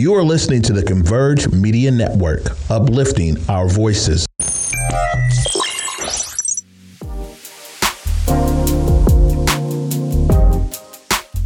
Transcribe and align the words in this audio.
You 0.00 0.14
are 0.14 0.24
listening 0.24 0.62
to 0.62 0.72
the 0.72 0.82
Converge 0.82 1.46
Media 1.52 1.90
Network, 1.90 2.40
uplifting 2.70 3.36
our 3.50 3.68
voices. 3.68 4.24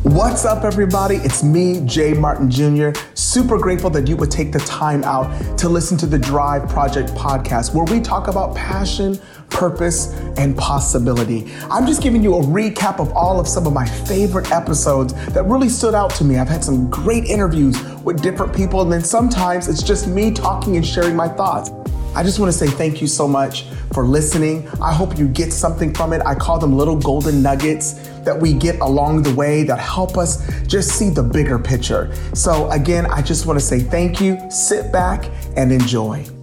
What's 0.04 0.44
up, 0.44 0.62
everybody? 0.62 1.16
It's 1.16 1.42
me, 1.42 1.84
Jay 1.84 2.14
Martin 2.14 2.48
Jr. 2.48 2.90
Super 3.14 3.58
grateful 3.58 3.90
that 3.90 4.06
you 4.06 4.16
would 4.16 4.30
take 4.30 4.52
the 4.52 4.60
time 4.60 5.02
out 5.02 5.58
to 5.58 5.68
listen 5.68 5.98
to 5.98 6.06
the 6.06 6.20
Drive 6.20 6.68
Project 6.68 7.10
podcast, 7.14 7.74
where 7.74 7.84
we 7.86 8.00
talk 8.00 8.28
about 8.28 8.54
passion, 8.54 9.20
purpose, 9.54 10.12
and 10.36 10.56
possibility. 10.58 11.50
I'm 11.70 11.86
just 11.86 12.02
giving 12.02 12.22
you 12.22 12.34
a 12.34 12.42
recap 12.42 13.00
of 13.00 13.10
all 13.12 13.40
of 13.40 13.48
some 13.48 13.66
of 13.66 13.72
my 13.72 13.86
favorite 13.86 14.50
episodes 14.50 15.14
that 15.28 15.44
really 15.44 15.68
stood 15.68 15.94
out 15.94 16.10
to 16.16 16.24
me. 16.24 16.38
I've 16.38 16.48
had 16.48 16.62
some 16.62 16.90
great 16.90 17.24
interviews 17.24 17.82
with 18.02 18.20
different 18.20 18.54
people, 18.54 18.82
and 18.82 18.92
then 18.92 19.02
sometimes 19.02 19.68
it's 19.68 19.82
just 19.82 20.06
me 20.08 20.30
talking 20.32 20.76
and 20.76 20.84
sharing 20.84 21.16
my 21.16 21.28
thoughts. 21.28 21.70
I 22.14 22.22
just 22.22 22.38
want 22.38 22.52
to 22.52 22.56
say 22.56 22.68
thank 22.68 23.00
you 23.00 23.08
so 23.08 23.26
much 23.26 23.64
for 23.92 24.04
listening. 24.04 24.68
I 24.80 24.92
hope 24.92 25.18
you 25.18 25.26
get 25.26 25.52
something 25.52 25.92
from 25.92 26.12
it. 26.12 26.22
I 26.24 26.34
call 26.34 26.58
them 26.58 26.76
little 26.76 26.96
golden 26.96 27.42
nuggets 27.42 27.94
that 28.20 28.38
we 28.38 28.54
get 28.54 28.78
along 28.80 29.22
the 29.22 29.34
way 29.34 29.64
that 29.64 29.80
help 29.80 30.16
us 30.16 30.48
just 30.66 30.90
see 30.90 31.10
the 31.10 31.22
bigger 31.22 31.58
picture. 31.58 32.14
So, 32.34 32.70
again, 32.70 33.06
I 33.06 33.20
just 33.20 33.46
want 33.46 33.58
to 33.58 33.64
say 33.64 33.80
thank 33.80 34.20
you. 34.20 34.38
Sit 34.50 34.92
back 34.92 35.28
and 35.56 35.72
enjoy. 35.72 36.33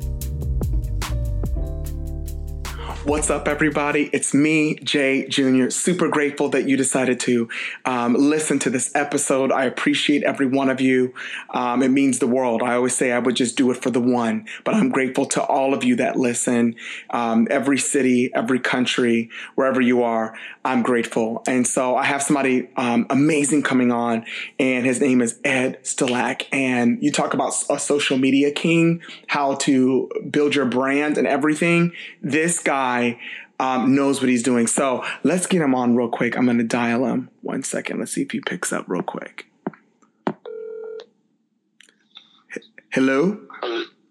What's 3.04 3.32
up, 3.32 3.48
everybody? 3.48 4.12
It's 4.14 4.32
me, 4.32 4.76
Jay 4.76 5.28
Jr. 5.28 5.72
Super 5.72 6.08
grateful 6.08 6.50
that 6.50 6.70
you 6.70 6.78
decided 6.78 7.20
to 7.22 7.50
um, 7.84 8.14
listen 8.14 8.60
to 8.60 8.70
this 8.70 8.94
episode. 8.94 9.52
I 9.52 9.66
appreciate 9.66 10.22
every 10.22 10.46
one 10.46 10.70
of 10.70 10.80
you. 10.80 11.12
Um, 11.50 11.82
it 11.82 11.90
means 11.90 12.20
the 12.20 12.28
world. 12.28 12.62
I 12.62 12.76
always 12.76 12.96
say 12.96 13.12
I 13.12 13.18
would 13.18 13.36
just 13.36 13.58
do 13.58 13.72
it 13.72 13.82
for 13.82 13.90
the 13.90 14.00
one, 14.00 14.46
but 14.64 14.76
I'm 14.76 14.90
grateful 14.90 15.26
to 15.30 15.42
all 15.42 15.74
of 15.74 15.84
you 15.84 15.96
that 15.96 16.16
listen. 16.16 16.76
Um, 17.10 17.48
every 17.50 17.80
city, 17.80 18.30
every 18.36 18.60
country, 18.60 19.32
wherever 19.56 19.82
you 19.82 20.04
are, 20.04 20.38
I'm 20.64 20.84
grateful. 20.84 21.42
And 21.48 21.66
so 21.66 21.96
I 21.96 22.04
have 22.04 22.22
somebody 22.22 22.70
um, 22.78 23.08
amazing 23.10 23.64
coming 23.64 23.92
on, 23.92 24.26
and 24.60 24.86
his 24.86 25.02
name 25.02 25.24
is 25.24 25.40
Ed 25.44 25.84
Stelak. 25.84 26.46
And 26.52 27.02
you 27.02 27.12
talk 27.12 27.34
about 27.34 27.56
a 27.68 27.80
social 27.80 28.20
media 28.20 28.52
king, 28.52 29.02
how 29.26 29.56
to 29.56 30.08
build 30.30 30.54
your 30.54 30.66
brand 30.66 31.18
and 31.18 31.26
everything. 31.26 31.94
This 32.22 32.60
guy 32.60 32.91
guy 32.92 33.20
um, 33.60 33.94
knows 33.96 34.20
what 34.22 34.30
he's 34.30 34.44
doing. 34.44 34.68
So 34.68 35.04
let's 35.24 35.46
get 35.46 35.62
him 35.62 35.76
on 35.76 35.96
real 35.96 36.10
quick. 36.10 36.36
I'm 36.38 36.46
going 36.46 36.58
to 36.58 36.64
dial 36.64 37.06
him. 37.06 37.30
One 37.42 37.64
second. 37.64 38.00
Let's 38.00 38.14
see 38.14 38.24
if 38.24 38.32
he 38.32 38.40
picks 38.40 38.74
up 38.74 38.86
real 38.88 39.04
quick. 39.04 39.46
H- 42.56 42.64
Hello? 42.92 43.40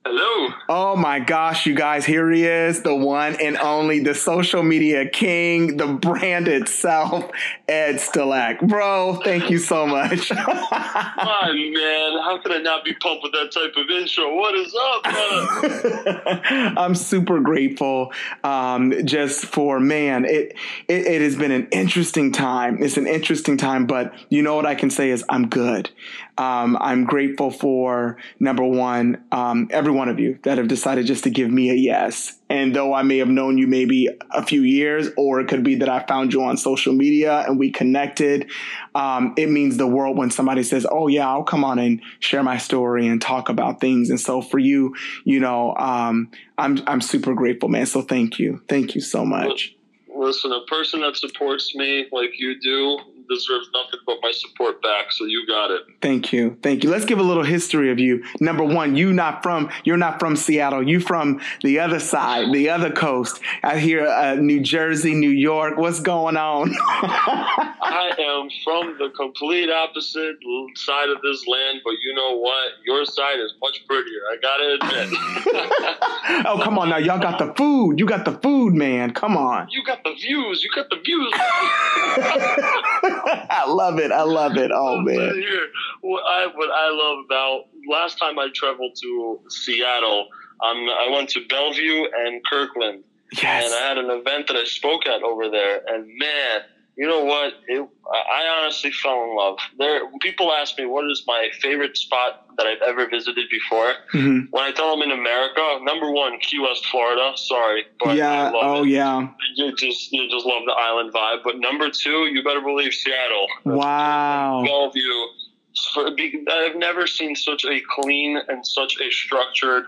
Hello. 0.07 0.55
Oh 0.69 0.97
my 0.97 1.21
gosh, 1.21 1.67
you 1.67 1.75
guys, 1.75 2.07
here 2.07 2.31
he 2.31 2.45
is, 2.45 2.83
the 2.83 2.95
one 2.95 3.37
and 3.39 3.59
only, 3.59 4.01
the 4.01 4.15
social 4.15 4.63
media 4.63 5.09
king, 5.09 5.77
the 5.77 5.87
brand 5.87 6.49
itself, 6.49 7.31
Ed 7.71 7.97
Stelak. 7.97 8.67
Bro, 8.67 9.21
thank 9.23 9.49
you 9.49 9.59
so 9.59 9.87
much. 9.87 10.31
My 10.35 11.53
man, 11.53 12.21
how 12.21 12.41
could 12.43 12.51
I 12.51 12.59
not 12.59 12.85
be 12.85 12.93
pumped 12.95 13.23
with 13.23 13.31
that 13.31 13.53
type 13.53 13.73
of 13.77 13.89
intro? 13.89 14.35
What 14.35 14.57
is 14.57 14.75
up, 14.75 15.03
I'm 16.77 16.97
super 16.97 17.39
grateful 17.39 18.13
um, 18.43 18.93
just 19.05 19.47
for, 19.47 19.79
man, 19.79 20.25
it, 20.25 20.57
it, 20.89 21.07
it 21.07 21.23
has 21.23 21.37
been 21.37 21.53
an 21.53 21.69
interesting 21.71 22.33
time. 22.33 22.83
It's 22.83 22.97
an 22.97 23.07
interesting 23.07 23.57
time, 23.57 23.87
but 23.87 24.15
you 24.31 24.43
know 24.43 24.57
what 24.57 24.67
I 24.67 24.75
can 24.75 24.91
say 24.91 25.11
is 25.11 25.25
I'm 25.29 25.49
good. 25.49 25.91
Um, 26.39 26.77
I'm 26.81 27.05
grateful 27.05 27.51
for 27.51 28.17
number 28.41 28.65
one, 28.65 29.23
um, 29.31 29.69
every 29.71 29.93
one 29.93 30.09
of 30.09 30.19
you 30.19 30.39
that 30.43 30.59
have 30.59 30.69
decided 30.69 31.07
just 31.07 31.25
to 31.25 31.31
give 31.31 31.51
me 31.51 31.71
a 31.71 31.75
yes. 31.75 32.39
And 32.49 32.75
though 32.75 32.95
I 32.95 33.03
may 33.03 33.19
have 33.19 33.29
known 33.29 33.59
you 33.59 33.69
maybe 33.69 34.09
a 34.33 34.45
few 34.45 34.63
years, 34.63 35.09
or 35.17 35.41
it 35.41 35.49
could 35.49 35.63
be 35.63 35.77
that 35.77 35.89
I 35.89 36.05
found 36.07 36.33
you 36.33 36.43
on 36.43 36.57
social 36.57 36.93
media 36.95 37.45
and 37.47 37.60
we 37.61 37.71
connected, 37.71 38.51
um, 38.95 39.35
it 39.37 39.51
means 39.51 39.77
the 39.77 39.87
world 39.87 40.17
when 40.17 40.31
somebody 40.31 40.65
says, 40.65 40.87
"Oh 40.91 41.07
yeah, 41.07 41.29
I'll 41.29 41.45
come 41.45 41.63
on 41.63 41.79
and 41.79 42.01
share 42.19 42.43
my 42.43 42.57
story 42.57 43.07
and 43.07 43.21
talk 43.21 43.49
about 43.49 43.81
things." 43.81 44.11
And 44.11 44.19
so 44.19 44.41
for 44.41 44.59
you, 44.59 44.97
you 45.25 45.39
know, 45.39 45.77
um, 45.77 46.31
I'm 46.59 46.83
I'm 46.89 47.03
super 47.03 47.35
grateful, 47.35 47.69
man. 47.69 47.87
So 47.87 48.03
thank 48.03 48.39
you, 48.39 48.63
thank 48.69 48.95
you 48.95 49.01
so 49.01 49.25
much. 49.25 49.77
Listen, 50.13 50.53
a 50.53 50.65
person 50.67 51.03
that 51.03 51.17
supports 51.17 51.75
me 51.75 52.07
like 52.11 52.33
you 52.39 52.59
do 52.61 52.99
deserves 53.31 53.71
nothing 53.73 54.01
but 54.07 54.17
my 54.23 54.33
support 54.33 54.83
back. 54.83 55.13
So 55.13 55.25
you 55.25 55.47
got 55.47 55.71
it. 55.71 55.83
Thank 56.03 56.33
you, 56.33 56.59
thank 56.63 56.85
you. 56.85 56.91
Let's 56.91 57.05
give 57.05 57.19
a 57.19 57.23
little 57.23 57.45
history 57.45 57.91
of 57.91 57.99
you. 57.99 58.25
Number 58.41 58.65
one, 58.65 58.97
you 58.97 59.13
not 59.13 59.43
from 59.43 59.71
you're 59.85 59.97
not 59.97 60.19
from 60.19 60.37
Seattle. 60.37 60.87
You 60.87 61.01
from 61.01 61.41
the 61.63 61.79
other 61.79 62.01
side, 62.01 62.53
the 62.53 62.69
other 62.69 62.91
coast. 62.91 63.41
I 63.63 63.79
hear 63.79 64.07
uh, 64.07 64.35
New 64.35 64.61
Jersey, 64.61 65.15
New 65.15 65.31
York. 65.31 65.79
What's 65.79 66.01
going 66.01 66.37
on? 66.37 66.75
I 66.81 68.11
am 68.19 68.49
from 68.65 68.99
the 68.99 69.11
complete 69.17 69.71
opposite 69.71 70.37
side 70.77 71.09
of 71.09 71.23
this 71.23 71.47
land, 71.47 71.81
but 71.85 71.95
you 72.03 72.15
know 72.15 72.37
what? 72.39 72.73
Your 72.85 73.05
side 73.05 73.39
is 73.39 73.55
much 73.61 73.85
prettier. 73.87 74.21
I 74.31 74.37
gotta 74.43 74.75
admit. 74.75 76.47
oh 76.47 76.61
come 76.63 76.79
on 76.79 76.89
now, 76.89 76.99
y'all 76.99 77.19
got 77.21 77.39
the 77.39 77.53
food. 77.55 77.99
You 77.99 78.07
got 78.07 78.25
the 78.25 78.33
food, 78.33 78.75
man. 78.75 79.13
Come 79.13 79.37
on. 79.37 79.69
You 79.71 79.85
got 79.85 80.03
the 80.05 80.15
views. 80.15 80.65
You 80.65 80.71
got 80.75 80.91
the 80.91 80.97
views. 80.97 81.33
I 83.51 83.65
love 83.67 83.99
it. 83.99 84.13
I 84.13 84.23
love 84.23 84.57
it. 84.57 84.71
Oh 84.73 85.01
man. 85.01 85.35
Here, 85.35 85.67
what 86.01 86.23
I 86.27 86.47
what 86.47 86.71
I 86.71 86.91
love 86.91 87.25
about 87.25 87.65
last 87.89 88.19
time 88.19 88.39
I 88.39 88.49
traveled 88.55 88.97
to 89.03 89.41
Seattle, 89.49 90.29
um, 90.65 90.89
I 90.89 91.09
went 91.13 91.29
to 91.31 91.47
Bellevue 91.49 92.05
and 92.19 92.45
Kirkland, 92.45 93.05
yes. 93.33 93.65
and 93.65 93.75
I 93.75 93.89
had 93.89 93.99
an 93.99 94.11
event 94.11 94.49
that 94.49 94.57
I 94.57 94.65
spoke 94.65 95.07
at 95.07 95.23
over 95.23 95.51
there, 95.51 95.83
and 95.89 96.07
man. 96.19 96.63
You 97.01 97.07
know 97.07 97.25
what? 97.25 97.55
It, 97.67 97.89
I 98.13 98.61
honestly 98.61 98.91
fell 98.91 99.25
in 99.25 99.35
love. 99.35 99.57
There, 99.79 100.03
people 100.21 100.53
ask 100.53 100.77
me 100.77 100.85
what 100.85 101.11
is 101.11 101.25
my 101.27 101.49
favorite 101.59 101.97
spot 101.97 102.45
that 102.59 102.67
I've 102.67 102.83
ever 102.87 103.09
visited 103.09 103.49
before. 103.51 103.95
Mm-hmm. 104.13 104.41
When 104.51 104.63
I 104.63 104.71
tell 104.73 104.95
them 104.95 105.11
in 105.11 105.19
America, 105.19 105.79
number 105.81 106.11
one, 106.11 106.39
Key 106.41 106.59
West, 106.59 106.85
Florida. 106.85 107.33
Sorry, 107.37 107.87
but 108.05 108.17
yeah, 108.17 108.53
oh 108.55 108.85
it. 108.85 108.91
yeah, 108.91 109.29
you 109.57 109.75
just 109.77 110.13
you 110.13 110.29
just 110.29 110.45
love 110.45 110.65
the 110.67 110.75
island 110.77 111.15
vibe. 111.15 111.39
But 111.43 111.59
number 111.59 111.89
two, 111.89 112.27
you 112.27 112.45
better 112.45 112.61
believe 112.61 112.93
Seattle. 112.93 113.47
Wow, 113.65 114.63
Bellevue. 114.63 116.45
I've 116.51 116.77
never 116.77 117.07
seen 117.07 117.35
such 117.35 117.65
a 117.65 117.81
clean 117.89 118.39
and 118.49 118.67
such 118.67 119.01
a 119.01 119.11
structured 119.11 119.87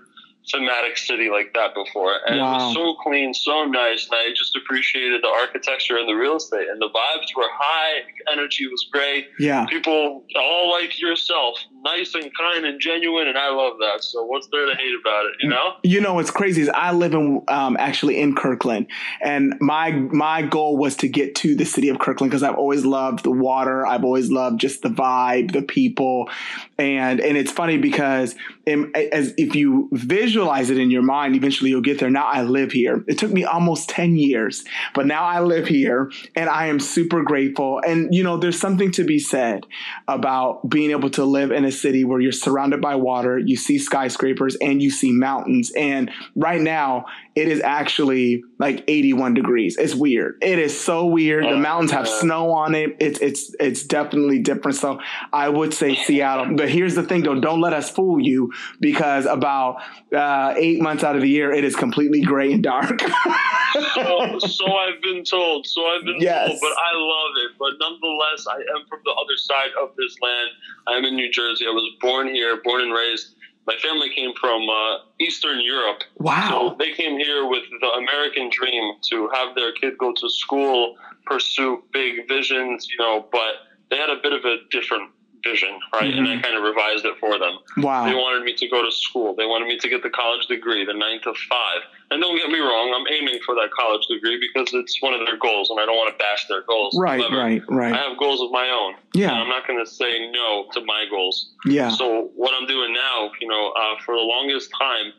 thematic 0.50 0.96
city 0.96 1.30
like 1.30 1.52
that 1.54 1.74
before. 1.74 2.16
And 2.26 2.40
wow. 2.40 2.54
it 2.54 2.64
was 2.64 2.74
so 2.74 2.94
clean, 3.02 3.34
so 3.34 3.64
nice. 3.64 4.08
And 4.10 4.14
I 4.14 4.30
just 4.34 4.56
appreciated 4.56 5.22
the 5.22 5.28
architecture 5.28 5.96
and 5.96 6.08
the 6.08 6.14
real 6.14 6.36
estate. 6.36 6.68
And 6.68 6.80
the 6.80 6.88
vibes 6.88 7.36
were 7.36 7.48
high, 7.52 8.02
energy 8.30 8.66
was 8.68 8.86
great. 8.90 9.28
Yeah. 9.38 9.66
People 9.66 10.24
all 10.36 10.70
like 10.70 11.00
yourself, 11.00 11.58
nice 11.82 12.14
and 12.14 12.30
kind 12.34 12.64
and 12.64 12.80
genuine. 12.80 13.28
And 13.28 13.36
I 13.36 13.50
love 13.50 13.78
that. 13.78 14.04
So 14.04 14.24
what's 14.24 14.48
there 14.48 14.66
to 14.66 14.74
hate 14.74 14.94
about 15.00 15.26
it, 15.26 15.32
you 15.40 15.48
know? 15.48 15.74
You 15.82 16.00
know, 16.00 16.14
what's 16.14 16.30
crazy 16.30 16.62
is 16.62 16.68
I 16.68 16.92
live 16.92 17.14
in 17.14 17.42
um, 17.48 17.76
actually 17.78 18.20
in 18.20 18.34
Kirkland. 18.34 18.86
And 19.20 19.54
my 19.60 19.90
my 19.92 20.42
goal 20.42 20.76
was 20.76 20.96
to 20.96 21.08
get 21.08 21.34
to 21.36 21.54
the 21.54 21.64
city 21.64 21.88
of 21.88 21.98
Kirkland 21.98 22.30
because 22.30 22.42
I've 22.42 22.56
always 22.56 22.84
loved 22.84 23.24
the 23.24 23.30
water. 23.30 23.86
I've 23.86 24.04
always 24.04 24.30
loved 24.30 24.60
just 24.60 24.82
the 24.82 24.88
vibe, 24.88 25.52
the 25.52 25.62
people. 25.62 26.30
And 26.78 27.20
and 27.20 27.36
it's 27.36 27.52
funny 27.52 27.78
because 27.78 28.34
in, 28.66 28.92
as 28.94 29.34
if 29.36 29.56
you 29.56 29.88
visualize 29.92 30.70
it 30.70 30.78
in 30.78 30.90
your 30.90 31.02
mind, 31.02 31.34
eventually 31.34 31.70
you'll 31.70 31.80
get 31.80 31.98
there. 31.98 32.10
Now 32.10 32.26
I 32.26 32.42
live 32.42 32.72
here. 32.72 33.04
It 33.08 33.18
took 33.18 33.32
me 33.32 33.44
almost 33.44 33.88
10 33.88 34.16
years, 34.16 34.64
but 34.94 35.06
now 35.06 35.24
I 35.24 35.40
live 35.40 35.66
here 35.66 36.10
and 36.36 36.48
I 36.48 36.66
am 36.66 36.78
super 36.78 37.22
grateful. 37.22 37.80
And 37.84 38.14
you 38.14 38.22
know, 38.22 38.36
there's 38.36 38.58
something 38.58 38.92
to 38.92 39.04
be 39.04 39.18
said 39.18 39.66
about 40.06 40.68
being 40.68 40.90
able 40.90 41.10
to 41.10 41.24
live 41.24 41.50
in 41.50 41.64
a 41.64 41.71
city 41.72 42.04
where 42.04 42.20
you're 42.20 42.32
surrounded 42.32 42.80
by 42.80 42.94
water, 42.94 43.38
you 43.38 43.56
see 43.56 43.78
skyscrapers 43.78 44.56
and 44.60 44.82
you 44.82 44.90
see 44.90 45.12
mountains. 45.12 45.72
And 45.76 46.10
right 46.36 46.60
now 46.60 47.06
it 47.34 47.48
is 47.48 47.60
actually 47.62 48.44
like 48.58 48.84
81 48.86 49.34
degrees. 49.34 49.76
It's 49.78 49.94
weird. 49.94 50.36
It 50.42 50.58
is 50.58 50.78
so 50.78 51.06
weird. 51.06 51.44
The 51.44 51.56
mountains 51.56 51.90
have 51.92 52.06
snow 52.06 52.52
on 52.52 52.74
it. 52.74 52.96
It's 53.00 53.20
it's 53.20 53.54
it's 53.58 53.82
definitely 53.84 54.38
different. 54.38 54.76
So 54.76 55.00
I 55.32 55.48
would 55.48 55.72
say 55.72 55.94
Seattle. 55.94 56.56
But 56.56 56.68
here's 56.68 56.94
the 56.94 57.02
thing, 57.02 57.22
though. 57.22 57.40
Don't 57.40 57.60
let 57.60 57.72
us 57.72 57.88
fool 57.88 58.20
you 58.20 58.52
because 58.80 59.24
about 59.24 59.82
uh, 60.14 60.54
eight 60.56 60.80
months 60.80 61.04
out 61.04 61.16
of 61.16 61.22
the 61.22 61.28
year, 61.28 61.52
it 61.52 61.64
is 61.64 61.74
completely 61.74 62.20
gray 62.20 62.52
and 62.52 62.62
dark. 62.62 63.00
so, 63.94 64.38
so 64.38 64.66
I've 64.66 65.00
been 65.02 65.24
told. 65.24 65.66
So 65.66 65.86
I've 65.86 66.04
been 66.04 66.20
yes. 66.20 66.48
told. 66.48 66.60
But 66.60 66.72
I 66.72 66.96
love 66.96 67.30
it. 67.46 67.52
But 67.58 67.72
nonetheless, 67.80 68.46
I 68.46 68.56
am 68.76 68.86
from 68.88 69.00
the 69.06 69.12
other 69.12 69.36
side 69.38 69.70
of 69.80 69.96
this 69.96 70.16
land. 70.20 70.50
I'm 70.86 71.04
in 71.04 71.16
New 71.16 71.30
Jersey. 71.30 71.64
I 71.66 71.70
was 71.70 71.90
born 72.00 72.28
here, 72.28 72.60
born 72.62 72.82
and 72.82 72.92
raised 72.92 73.36
my 73.66 73.74
family 73.76 74.10
came 74.14 74.32
from 74.40 74.68
uh, 74.68 74.98
Eastern 75.20 75.60
Europe. 75.60 76.02
Wow. 76.18 76.70
So 76.70 76.76
they 76.78 76.92
came 76.92 77.18
here 77.18 77.46
with 77.46 77.62
the 77.80 77.88
American 77.88 78.50
dream 78.50 78.94
to 79.10 79.28
have 79.34 79.54
their 79.54 79.72
kid 79.72 79.98
go 79.98 80.12
to 80.12 80.30
school, 80.30 80.96
pursue 81.26 81.82
big 81.92 82.28
visions, 82.28 82.88
you 82.90 82.98
know, 82.98 83.26
but 83.30 83.54
they 83.90 83.96
had 83.96 84.10
a 84.10 84.16
bit 84.22 84.32
of 84.32 84.44
a 84.44 84.56
different 84.70 85.10
vision, 85.42 85.78
right? 85.92 86.04
Mm-hmm. 86.04 86.18
And 86.18 86.28
I 86.28 86.32
mm-hmm. 86.32 86.42
kind 86.42 86.56
of 86.56 86.62
revised 86.62 87.04
it 87.04 87.14
for 87.18 87.38
them. 87.38 87.58
Wow. 87.78 88.06
They 88.06 88.14
wanted 88.14 88.44
me 88.44 88.54
to 88.54 88.68
go 88.68 88.82
to 88.82 88.90
school. 88.90 89.34
They 89.34 89.46
wanted 89.46 89.68
me 89.68 89.78
to 89.78 89.88
get 89.88 90.02
the 90.02 90.10
college 90.10 90.46
degree, 90.46 90.84
the 90.84 90.94
nine 90.94 91.20
to 91.22 91.34
five. 91.48 91.82
And 92.10 92.20
don't 92.20 92.36
get 92.36 92.50
me 92.50 92.58
wrong, 92.58 92.92
I'm 92.94 93.06
aiming 93.12 93.40
for 93.44 93.54
that 93.54 93.70
college 93.70 94.06
degree 94.06 94.38
because 94.38 94.72
it's 94.74 95.00
one 95.00 95.14
of 95.14 95.26
their 95.26 95.38
goals, 95.38 95.70
and 95.70 95.80
I 95.80 95.86
don't 95.86 95.96
want 95.96 96.12
to 96.12 96.18
bash 96.18 96.46
their 96.48 96.62
goals. 96.62 96.96
Right, 96.98 97.20
However, 97.20 97.36
right, 97.36 97.62
right. 97.68 97.94
I 97.94 97.96
have 97.96 98.18
goals 98.18 98.42
of 98.42 98.50
my 98.50 98.68
own. 98.68 98.94
Yeah. 99.14 99.32
I'm 99.32 99.48
not 99.48 99.66
going 99.66 99.82
to 99.82 99.90
say 99.90 100.30
no 100.30 100.66
to 100.72 100.84
my 100.84 101.06
goals. 101.10 101.52
Yeah. 101.64 101.88
So 101.90 102.30
what 102.36 102.52
I'm 102.54 102.66
doing 102.66 102.92
now, 102.92 103.30
you 103.40 103.48
know, 103.48 103.72
uh, 103.72 104.00
for 104.04 104.14
the 104.14 104.22
longest 104.22 104.70
time, 104.78 105.12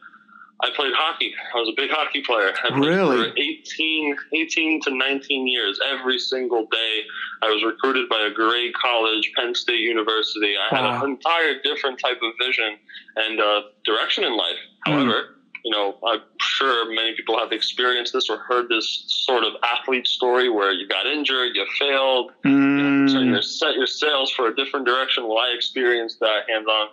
I 0.63 0.69
played 0.73 0.93
hockey. 0.95 1.33
I 1.53 1.59
was 1.59 1.67
a 1.67 1.73
big 1.75 1.91
hockey 1.91 2.21
player. 2.21 2.53
I 2.63 2.69
played 2.69 2.87
really? 2.87 3.31
For 3.31 3.37
18, 3.37 4.15
18 4.33 4.81
to 4.83 4.95
19 4.95 5.47
years. 5.47 5.77
Every 5.85 6.17
single 6.17 6.67
day, 6.71 7.01
I 7.41 7.49
was 7.49 7.65
recruited 7.65 8.07
by 8.07 8.21
a 8.21 8.31
great 8.31 8.73
college, 8.73 9.29
Penn 9.35 9.53
State 9.55 9.81
University. 9.81 10.55
I 10.55 10.73
wow. 10.73 10.93
had 10.93 11.03
an 11.03 11.11
entire 11.11 11.61
different 11.63 11.99
type 11.99 12.17
of 12.23 12.31
vision 12.39 12.77
and 13.17 13.41
uh, 13.41 13.61
direction 13.83 14.23
in 14.23 14.37
life. 14.37 14.55
Mm. 14.87 14.93
However, 14.93 15.35
you 15.65 15.71
know, 15.71 15.97
I'm 16.07 16.21
sure 16.39 16.93
many 16.93 17.13
people 17.13 17.37
have 17.37 17.51
experienced 17.51 18.13
this 18.13 18.29
or 18.29 18.37
heard 18.37 18.69
this 18.69 19.03
sort 19.07 19.43
of 19.43 19.53
athlete 19.63 20.07
story 20.07 20.49
where 20.49 20.71
you 20.71 20.87
got 20.87 21.05
injured, 21.05 21.55
you 21.55 21.65
failed, 21.77 22.31
mm. 22.45 23.09
you, 23.09 23.25
know, 23.25 23.35
you 23.35 23.41
set 23.41 23.75
your 23.75 23.87
sails 23.87 24.31
for 24.31 24.47
a 24.47 24.55
different 24.55 24.85
direction. 24.85 25.27
Well, 25.27 25.39
I 25.39 25.53
experienced 25.53 26.21
that 26.21 26.49
hands 26.49 26.67
on. 26.67 26.87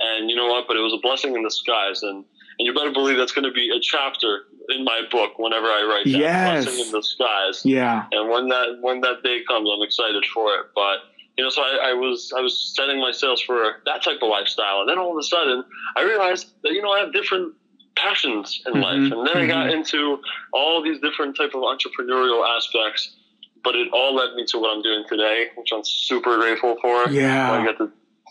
And 0.00 0.30
you 0.30 0.36
know 0.36 0.46
what? 0.46 0.66
But 0.68 0.76
it 0.76 0.80
was 0.80 0.92
a 0.92 1.00
blessing 1.02 1.34
in 1.34 1.42
disguise. 1.42 2.02
And 2.04 2.24
and 2.58 2.66
you 2.66 2.74
better 2.74 2.92
believe 2.92 3.16
that's 3.16 3.32
going 3.32 3.44
to 3.44 3.52
be 3.52 3.70
a 3.70 3.80
chapter 3.80 4.46
in 4.68 4.84
my 4.84 5.02
book 5.10 5.38
whenever 5.38 5.66
I 5.66 5.86
write 5.88 6.12
that 6.12 6.18
yes. 6.18 6.64
blessing 6.64 6.86
in 6.86 6.92
disguise. 6.92 7.62
Yeah. 7.64 8.06
And 8.12 8.28
when 8.28 8.48
that 8.48 8.78
when 8.80 9.00
that 9.02 9.22
day 9.22 9.40
comes, 9.46 9.68
I'm 9.72 9.82
excited 9.82 10.24
for 10.26 10.54
it. 10.54 10.66
But 10.74 10.98
you 11.36 11.44
know, 11.44 11.50
so 11.50 11.62
I, 11.62 11.90
I 11.90 11.92
was 11.94 12.32
I 12.36 12.40
was 12.40 12.72
setting 12.76 13.00
my 13.00 13.12
sails 13.12 13.40
for 13.40 13.76
that 13.86 14.02
type 14.02 14.18
of 14.22 14.28
lifestyle, 14.28 14.80
and 14.80 14.88
then 14.88 14.98
all 14.98 15.12
of 15.12 15.18
a 15.18 15.22
sudden 15.22 15.64
I 15.96 16.02
realized 16.02 16.52
that 16.64 16.72
you 16.72 16.82
know 16.82 16.90
I 16.90 17.00
have 17.00 17.12
different 17.12 17.54
passions 17.96 18.60
in 18.66 18.74
mm-hmm. 18.74 18.82
life, 18.82 19.12
and 19.12 19.26
then 19.26 19.34
mm-hmm. 19.34 19.38
I 19.38 19.46
got 19.46 19.66
mm-hmm. 19.66 19.78
into 19.78 20.18
all 20.52 20.82
these 20.82 21.00
different 21.00 21.36
type 21.36 21.54
of 21.54 21.62
entrepreneurial 21.62 22.44
aspects. 22.56 23.14
But 23.64 23.74
it 23.74 23.88
all 23.92 24.14
led 24.14 24.34
me 24.34 24.46
to 24.46 24.58
what 24.58 24.74
I'm 24.74 24.82
doing 24.82 25.04
today, 25.08 25.48
which 25.56 25.70
I'm 25.74 25.84
super 25.84 26.36
grateful 26.38 26.76
for. 26.80 27.10
Yeah. 27.10 27.52
I 27.52 27.64
get 27.64 27.76
to 27.78 27.90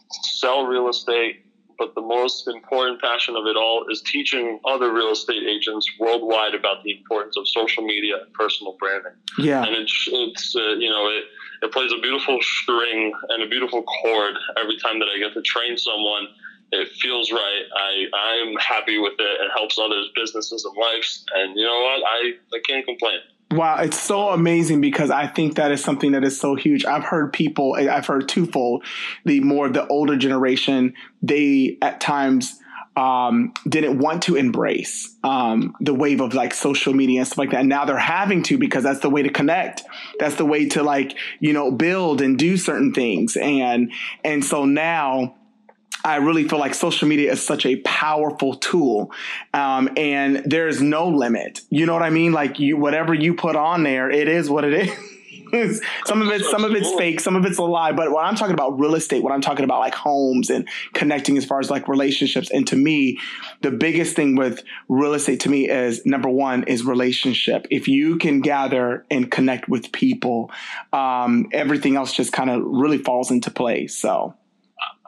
sell 0.09 0.65
real 0.65 0.87
estate 0.87 1.43
but 1.77 1.93
the 1.95 2.01
most 2.01 2.47
important 2.47 3.01
passion 3.01 3.35
of 3.35 3.45
it 3.45 3.55
all 3.55 3.85
is 3.89 4.01
teaching 4.01 4.59
other 4.65 4.91
real 4.91 5.11
estate 5.11 5.43
agents 5.43 5.87
worldwide 5.99 6.55
about 6.55 6.83
the 6.83 6.91
importance 6.97 7.37
of 7.37 7.47
social 7.47 7.83
media 7.83 8.15
and 8.21 8.33
personal 8.33 8.75
branding. 8.79 9.13
Yeah. 9.37 9.63
And 9.63 9.75
it's, 9.75 10.09
it's 10.11 10.55
uh, 10.55 10.75
you 10.75 10.89
know, 10.89 11.07
it, 11.07 11.23
it 11.61 11.71
plays 11.71 11.91
a 11.91 12.01
beautiful 12.01 12.37
string 12.41 13.13
and 13.29 13.43
a 13.43 13.47
beautiful 13.47 13.83
chord 13.83 14.35
every 14.59 14.77
time 14.77 14.99
that 14.99 15.07
I 15.13 15.19
get 15.19 15.33
to 15.33 15.41
train 15.41 15.77
someone. 15.77 16.27
It 16.71 16.89
feels 16.99 17.31
right. 17.31 17.63
I, 17.77 18.05
I'm 18.13 18.55
happy 18.55 18.97
with 18.97 19.13
it. 19.13 19.41
It 19.41 19.51
helps 19.55 19.79
others' 19.79 20.09
businesses 20.15 20.65
and 20.65 20.75
lives. 20.75 21.23
And 21.35 21.55
you 21.55 21.65
know 21.65 21.81
what? 21.81 22.03
I, 22.05 22.33
I 22.53 22.59
can't 22.67 22.85
complain. 22.85 23.19
Wow, 23.51 23.77
it's 23.79 23.99
so 23.99 24.29
amazing 24.29 24.81
because 24.81 25.09
I 25.09 25.27
think 25.27 25.55
that 25.55 25.71
is 25.71 25.81
something 25.81 26.11
that 26.11 26.23
is 26.25 26.37
so 26.37 26.55
huge. 26.55 26.83
I've 26.83 27.05
heard 27.05 27.31
people, 27.31 27.75
I've 27.75 28.05
heard 28.05 28.27
twofold. 28.27 28.83
The 29.23 29.39
more 29.39 29.69
the 29.69 29.87
older 29.87 30.17
generation, 30.17 30.93
they 31.21 31.77
at 31.81 32.01
times 32.01 32.59
um, 32.97 33.53
didn't 33.69 33.99
want 33.99 34.23
to 34.23 34.35
embrace 34.35 35.15
um, 35.23 35.75
the 35.79 35.93
wave 35.93 36.19
of 36.19 36.33
like 36.33 36.53
social 36.53 36.93
media 36.93 37.19
and 37.19 37.27
stuff 37.27 37.37
like 37.37 37.51
that. 37.51 37.61
And 37.61 37.69
now 37.69 37.85
they're 37.85 37.97
having 37.97 38.43
to 38.43 38.57
because 38.57 38.83
that's 38.83 38.99
the 38.99 39.09
way 39.09 39.23
to 39.23 39.29
connect. 39.29 39.83
That's 40.19 40.35
the 40.35 40.45
way 40.45 40.67
to 40.69 40.83
like 40.83 41.15
you 41.39 41.53
know 41.53 41.71
build 41.71 42.21
and 42.21 42.37
do 42.37 42.57
certain 42.57 42.93
things. 42.93 43.37
And 43.37 43.93
and 44.25 44.43
so 44.43 44.65
now 44.65 45.36
I 46.03 46.17
really 46.17 46.47
feel 46.47 46.59
like 46.59 46.73
social 46.73 47.07
media 47.07 47.31
is 47.31 47.45
such 47.45 47.65
a 47.65 47.77
powerful 47.77 48.55
tool, 48.55 49.11
um, 49.53 49.89
and 49.97 50.43
there's 50.45 50.81
no 50.81 51.07
limit. 51.09 51.61
You 51.69 51.85
know 51.85 51.93
what 51.93 52.03
I 52.03 52.09
mean? 52.09 52.31
Like 52.31 52.59
you, 52.59 52.77
whatever 52.77 53.13
you 53.13 53.33
put 53.33 53.55
on 53.55 53.83
there, 53.83 54.09
it 54.09 54.27
is 54.27 54.49
what 54.49 54.63
it 54.63 54.73
is. 54.73 54.97
some 56.05 56.21
of 56.21 56.29
it, 56.29 56.43
some 56.45 56.63
of 56.63 56.71
it's 56.73 56.91
fake, 56.93 57.19
some 57.19 57.35
of 57.35 57.45
it's 57.45 57.57
a 57.57 57.63
lie. 57.63 57.91
But 57.91 58.11
when 58.11 58.23
I'm 58.23 58.35
talking 58.35 58.53
about 58.53 58.79
real 58.79 58.95
estate, 58.95 59.23
when 59.23 59.33
I'm 59.33 59.41
talking 59.41 59.63
about 59.63 59.79
like 59.79 59.95
homes 59.95 60.49
and 60.49 60.67
connecting 60.93 61.37
as 61.37 61.45
far 61.45 61.59
as 61.59 61.69
like 61.69 61.87
relationships, 61.87 62.49
and 62.51 62.67
to 62.67 62.75
me, 62.75 63.19
the 63.61 63.71
biggest 63.71 64.15
thing 64.15 64.35
with 64.35 64.63
real 64.89 65.13
estate 65.13 65.41
to 65.41 65.49
me 65.49 65.69
is 65.69 66.05
number 66.05 66.29
one 66.29 66.63
is 66.63 66.83
relationship. 66.83 67.67
If 67.71 67.87
you 67.87 68.17
can 68.17 68.41
gather 68.41 69.05
and 69.09 69.29
connect 69.29 69.69
with 69.69 69.91
people, 69.91 70.51
um, 70.93 71.47
everything 71.51 71.95
else 71.95 72.13
just 72.13 72.33
kind 72.33 72.49
of 72.49 72.61
really 72.63 72.97
falls 72.97 73.31
into 73.31 73.51
place. 73.51 73.95
So. 73.95 74.35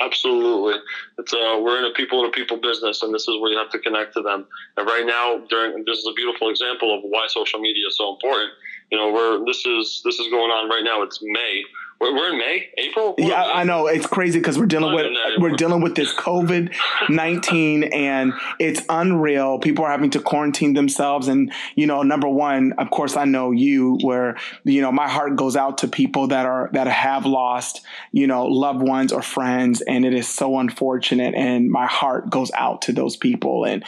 Absolutely, 0.02 0.80
it's 1.18 1.34
uh, 1.34 1.60
we're 1.62 1.78
in 1.78 1.84
a 1.84 1.94
people 1.94 2.24
to 2.24 2.32
people 2.32 2.56
business, 2.56 3.04
and 3.04 3.14
this 3.14 3.24
is 3.28 3.38
where 3.40 3.52
you 3.52 3.58
have 3.58 3.70
to 3.72 3.80
connect 3.80 4.14
to 4.14 4.22
them. 4.22 4.48
And 4.78 4.88
right 4.88 5.06
now, 5.06 5.46
during 5.50 5.84
this 5.86 5.98
is 5.98 6.08
a 6.10 6.14
beautiful 6.14 6.50
example 6.50 6.96
of 6.96 7.02
why 7.04 7.28
social 7.28 7.60
media 7.60 7.88
is 7.88 7.98
so 7.98 8.14
important. 8.14 8.52
You 8.92 8.98
know, 8.98 9.12
we're 9.12 9.46
this 9.46 9.66
is 9.66 10.02
this 10.06 10.18
is 10.20 10.30
going 10.30 10.52
on 10.52 10.70
right 10.70 10.84
now. 10.84 11.02
It's 11.02 11.20
May, 11.22 11.64
we're, 12.00 12.32
in 12.32 12.38
May, 12.38 12.70
April. 12.78 13.16
We're 13.18 13.28
yeah, 13.28 13.42
May. 13.42 13.52
I 13.54 13.64
know 13.64 13.88
it's 13.88 14.08
crazy 14.08 14.40
because 14.40 14.58
we're 14.58 14.66
dealing 14.66 14.94
with 14.96 15.08
we're 15.38 15.56
dealing 15.56 15.82
with 15.82 15.96
this 15.96 16.14
COVID 16.14 16.74
nineteen, 17.10 17.84
and 17.84 18.34
it's 18.58 18.82
unreal. 18.90 19.60
People 19.60 19.86
are 19.86 19.92
having 19.92 20.10
to 20.12 20.22
quarantine 20.22 20.74
themselves, 20.74 21.28
and 21.28 21.52
you 21.76 21.88
know, 21.88 22.02
number 22.04 22.30
one, 22.30 22.74
of 22.78 22.90
course, 22.90 23.18
I 23.18 23.26
know 23.26 23.52
you. 23.52 23.98
Where 24.02 24.38
you 24.64 24.82
know, 24.82 24.92
my 24.92 25.10
heart 25.10 25.36
goes 25.36 25.56
out 25.56 25.80
to 25.80 25.88
people 25.88 26.28
that 26.28 26.46
are 26.46 26.70
that 26.74 26.88
have 26.88 27.26
lost, 27.26 27.82
you 28.12 28.28
know, 28.28 28.46
loved 28.46 28.82
ones 28.82 29.12
or 29.12 29.22
friends, 29.22 29.82
and 29.82 30.06
it 30.06 30.14
is 30.14 30.28
so 30.28 30.58
unfortunate. 30.60 31.36
And 31.36 31.70
my 31.70 31.86
heart 31.86 32.30
goes 32.30 32.52
out 32.54 32.84
to 32.84 32.94
those 32.94 33.18
people, 33.18 33.66
and 33.66 33.84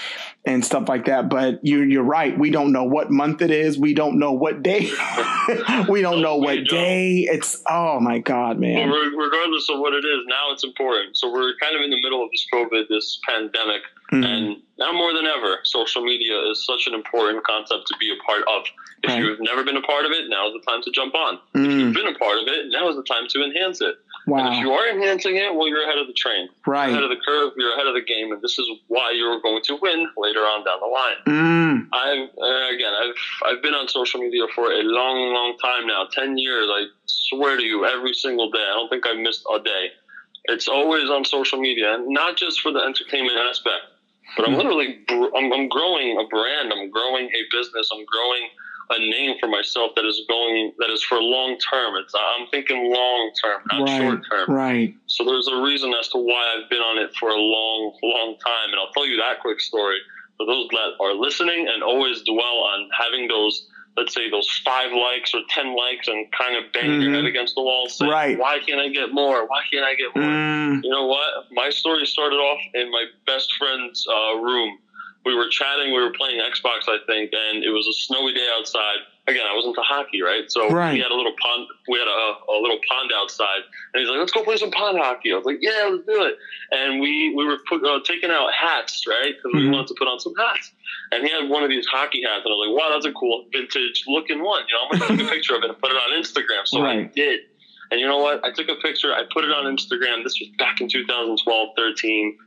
and 0.46 0.66
stuff 0.66 0.90
like 0.90 1.06
that. 1.06 1.30
But 1.30 1.60
you, 1.64 1.82
you're 1.82 2.04
right. 2.04 2.38
We 2.38 2.50
don't 2.50 2.72
know 2.72 2.84
what 2.84 3.12
month 3.12 3.42
it 3.42 3.52
is. 3.52 3.78
We 3.78 3.94
don't 3.94 4.18
know 4.18 4.32
what 4.32 4.64
day. 4.64 4.92
we 5.90 6.02
don't 6.02 6.22
know 6.22 6.38
what 6.38 6.66
day. 6.68 7.28
It's 7.30 7.62
oh 7.70 8.00
my 8.00 8.20
god, 8.20 8.60
man. 8.60 8.90
Well, 8.90 9.00
regardless 9.12 9.70
of 9.70 9.80
what 9.80 9.94
it 9.94 10.06
is, 10.06 10.20
now 10.28 10.52
it's 10.52 10.64
important. 10.64 11.18
So 11.18 11.32
we're 11.32 11.54
kind 11.62 11.76
of 11.76 11.82
in 11.82 11.92
the 11.92 12.02
middle 12.02 12.24
of 12.24 12.30
this 12.32 12.46
COVID, 12.54 12.88
this 12.90 13.20
pandemic, 13.28 13.82
mm-hmm. 14.12 14.24
and 14.24 14.58
now 14.80 14.92
more 14.94 15.14
than 15.14 15.28
ever, 15.28 15.60
social 15.64 16.04
media 16.04 16.40
is 16.50 16.66
such 16.66 16.88
an 16.88 16.96
important 16.96 17.44
concept 17.44 17.86
to 17.88 17.96
be 18.00 18.12
a 18.12 18.24
part 18.26 18.42
of. 18.48 18.66
If 19.04 19.10
right. 19.10 19.20
you've 19.20 19.40
never 19.42 19.64
been 19.64 19.78
a 19.78 19.82
part 19.82 20.06
of 20.06 20.12
it, 20.12 20.26
now 20.28 20.48
is 20.48 20.54
the 20.54 20.72
time 20.72 20.82
to 20.84 20.92
jump 20.92 21.14
on. 21.14 21.40
Mm. 21.56 21.66
If 21.66 21.72
you've 21.72 21.94
been 21.94 22.08
a 22.08 22.18
part 22.18 22.38
of 22.38 22.48
it, 22.48 22.68
now 22.70 22.90
is 22.90 22.96
the 22.96 23.04
time 23.04 23.28
to 23.30 23.44
enhance 23.44 23.82
it. 23.82 23.96
Wow. 24.28 24.46
And 24.46 24.56
if 24.56 24.60
you 24.62 24.72
are 24.72 24.90
enhancing 24.90 25.36
it, 25.36 25.54
well, 25.54 25.68
you're 25.68 25.84
ahead 25.84 25.98
of 25.98 26.08
the 26.08 26.14
train. 26.14 26.50
Right. 26.68 26.90
You're 26.90 27.00
ahead 27.00 27.12
of 27.12 27.18
the 27.18 27.24
curve. 27.26 27.54
You're 27.58 27.74
ahead 27.74 27.88
of 27.88 27.96
the 27.96 28.02
game, 28.02 28.32
and 28.32 28.42
this 28.42 28.60
is 28.60 28.68
why 28.88 29.12
you're 29.12 29.42
going 29.42 29.62
to 29.64 29.78
win 29.82 30.08
later 30.18 30.42
on 30.42 30.64
down 30.64 30.80
the 30.80 30.88
line. 30.88 31.18
Mm. 31.26 31.88
I've 31.92 32.30
uh, 32.38 32.76
again, 32.76 32.94
I've 32.94 33.16
I've 33.46 33.64
been 33.64 33.74
on 33.74 33.88
social 33.88 34.20
media 34.20 34.44
for 34.54 34.72
a 34.72 34.84
long, 34.84 35.34
long 35.34 35.58
time 35.58 35.88
now. 35.88 36.08
Ten 36.12 36.38
years. 36.38 36.68
I 36.70 36.86
swear 37.06 37.58
to 37.58 37.64
you, 37.64 37.86
every 37.86 38.14
single 38.14 38.52
day. 38.52 38.62
I 38.62 38.74
don't 38.74 38.90
think 38.90 39.06
I 39.08 39.14
missed 39.14 39.44
a 39.54 39.60
day. 39.60 39.90
It's 40.46 40.68
always 40.68 41.10
on 41.10 41.26
social 41.26 41.60
media, 41.60 41.96
and 41.96 42.08
not 42.10 42.38
just 42.38 42.62
for 42.62 42.72
the 42.72 42.80
entertainment 42.80 43.38
aspect, 43.38 43.84
but 44.38 44.48
I'm 44.48 44.54
hmm. 44.54 44.60
literally 44.60 45.00
I'm, 45.10 45.52
I'm 45.52 45.68
growing 45.68 46.18
a 46.20 46.28
brand. 46.28 46.72
I'm 46.74 46.90
growing 46.90 47.26
a 47.26 47.42
business. 47.56 47.90
I'm 47.94 48.06
growing 48.06 48.50
a 48.92 49.00
name 49.00 49.38
for 49.40 49.48
myself 49.48 49.92
that 49.96 50.06
is 50.06 50.22
going 50.28 50.74
that 50.80 50.90
is 50.90 51.04
for 51.04 51.22
long 51.22 51.58
term. 51.58 51.96
It's 51.96 52.14
I'm 52.14 52.48
thinking 52.48 52.92
long 52.94 53.32
term, 53.42 53.62
not 53.72 53.88
right, 53.88 54.02
short 54.02 54.22
term. 54.30 54.56
Right. 54.56 54.96
So 55.08 55.24
there's 55.24 55.48
a 55.48 55.62
reason 55.62 55.94
as 56.00 56.10
to 56.10 56.18
why 56.18 56.56
I've 56.56 56.70
been 56.70 56.82
on 56.82 56.98
it 56.98 57.16
for 57.16 57.30
a 57.30 57.38
long, 57.38 57.98
long 58.04 58.38
time, 58.44 58.72
and 58.72 58.76
I'll 58.76 58.92
tell 58.94 59.08
you 59.08 59.18
that 59.18 59.40
quick 59.42 59.60
story 59.60 59.98
for 60.38 60.46
those 60.46 60.68
that 60.70 61.04
are 61.04 61.14
listening 61.14 61.68
and 61.72 61.84
always 61.84 62.22
dwell 62.24 62.64
on 62.72 62.90
having 62.98 63.28
those. 63.28 63.68
Let's 63.98 64.14
say 64.14 64.30
those 64.30 64.48
five 64.64 64.94
likes 64.94 65.34
or 65.34 65.42
ten 65.50 65.76
likes, 65.76 66.08
and 66.08 66.32
kind 66.32 66.56
of 66.56 66.72
bang 66.72 66.90
mm-hmm. 66.90 67.02
your 67.02 67.14
head 67.14 67.26
against 67.26 67.56
the 67.56 67.62
wall, 67.62 67.90
saying, 67.90 68.10
right. 68.10 68.40
"Why 68.40 68.60
can't 68.66 68.80
I 68.80 68.88
get 68.88 69.14
more? 69.14 69.46
Why 69.48 69.64
can't 69.70 69.84
I 69.84 69.96
get 69.96 70.16
more?" 70.16 70.24
Mm. 70.24 70.82
You 70.82 70.90
know 70.90 71.08
what? 71.08 71.52
My 71.52 71.70
story 71.70 72.06
started 72.06 72.38
off 72.38 72.62
in 72.74 72.90
my 72.90 73.06
best 73.26 73.54
friend's 73.58 74.08
uh, 74.08 74.38
room 74.38 74.78
we 75.26 75.36
were 75.36 75.48
chatting, 75.50 75.94
we 75.94 76.02
were 76.02 76.12
playing 76.12 76.42
Xbox, 76.42 76.90
I 76.90 76.98
think, 77.06 77.32
and 77.34 77.64
it 77.64 77.70
was 77.70 77.88
a 77.88 77.94
snowy 77.94 78.34
day 78.34 78.48
outside. 78.58 79.06
Again, 79.28 79.46
I 79.48 79.56
wasn't 79.56 79.78
into 79.78 79.86
hockey, 79.86 80.22
right? 80.22 80.50
So 80.50 80.68
right. 80.70 80.94
we 80.94 81.00
had 81.00 81.12
a 81.12 81.16
little 81.16 81.36
pond, 81.40 81.68
we 81.88 82.00
had 82.00 82.08
a, 82.08 82.52
a, 82.52 82.58
little 82.60 82.80
pond 82.90 83.12
outside, 83.16 83.62
and 83.94 84.02
he's 84.02 84.10
like, 84.10 84.18
"Let's 84.18 84.32
go 84.32 84.44
play 84.44 84.58
some 84.58 84.72
pond 84.72 84.98
hockey." 84.98 85.32
I 85.32 85.36
was 85.36 85.46
like, 85.46 85.60
"Yeah, 85.62 85.90
let's 85.92 86.06
do 86.08 86.26
it." 86.26 86.38
And 86.72 87.00
we 87.00 87.34
we 87.36 87.46
were 87.46 87.60
put, 87.70 87.86
uh, 87.86 88.00
taking 88.04 88.32
out 88.32 88.52
hats, 88.52 89.06
right? 89.08 89.36
Because 89.38 89.54
mm-hmm. 89.54 89.70
we 89.70 89.70
wanted 89.70 89.88
to 89.88 89.96
put 90.00 90.08
on 90.08 90.20
some 90.20 90.34
hats. 90.36 90.72
And 91.12 91.24
he 91.24 91.30
had 91.30 91.50
one 91.50 91.62
of 91.64 91.70
these 91.70 91.86
hockey 91.86 92.24
hats, 92.24 92.42
and 92.46 92.52
I 92.52 92.58
was 92.58 92.68
like, 92.68 92.76
"Wow, 92.76 92.90
that's 92.94 93.06
a 93.06 93.14
cool 93.14 93.46
vintage 93.54 94.06
looking 94.08 94.42
one." 94.42 94.64
You 94.68 94.74
know, 94.74 94.82
I'm 94.90 95.00
gonna 95.00 95.22
take 95.22 95.28
a 95.28 95.30
picture 95.30 95.56
of 95.56 95.64
it 95.64 95.70
and 95.70 95.78
put 95.78 95.92
it 95.92 95.98
on 95.98 96.18
Instagram. 96.18 96.66
So 96.66 96.82
right. 96.82 97.06
I 97.06 97.12
did. 97.14 97.42
And 97.92 98.00
you 98.00 98.08
know 98.08 98.20
what? 98.20 98.44
I 98.44 98.52
took 98.52 98.70
a 98.70 98.76
picture, 98.76 99.14
I 99.14 99.24
put 99.32 99.44
it 99.44 99.52
on 99.52 99.66
Instagram. 99.66 100.24
This 100.24 100.40
was 100.40 100.50
back 100.58 100.80
in 100.80 100.88
2012, 100.88 101.70
13 101.76 102.38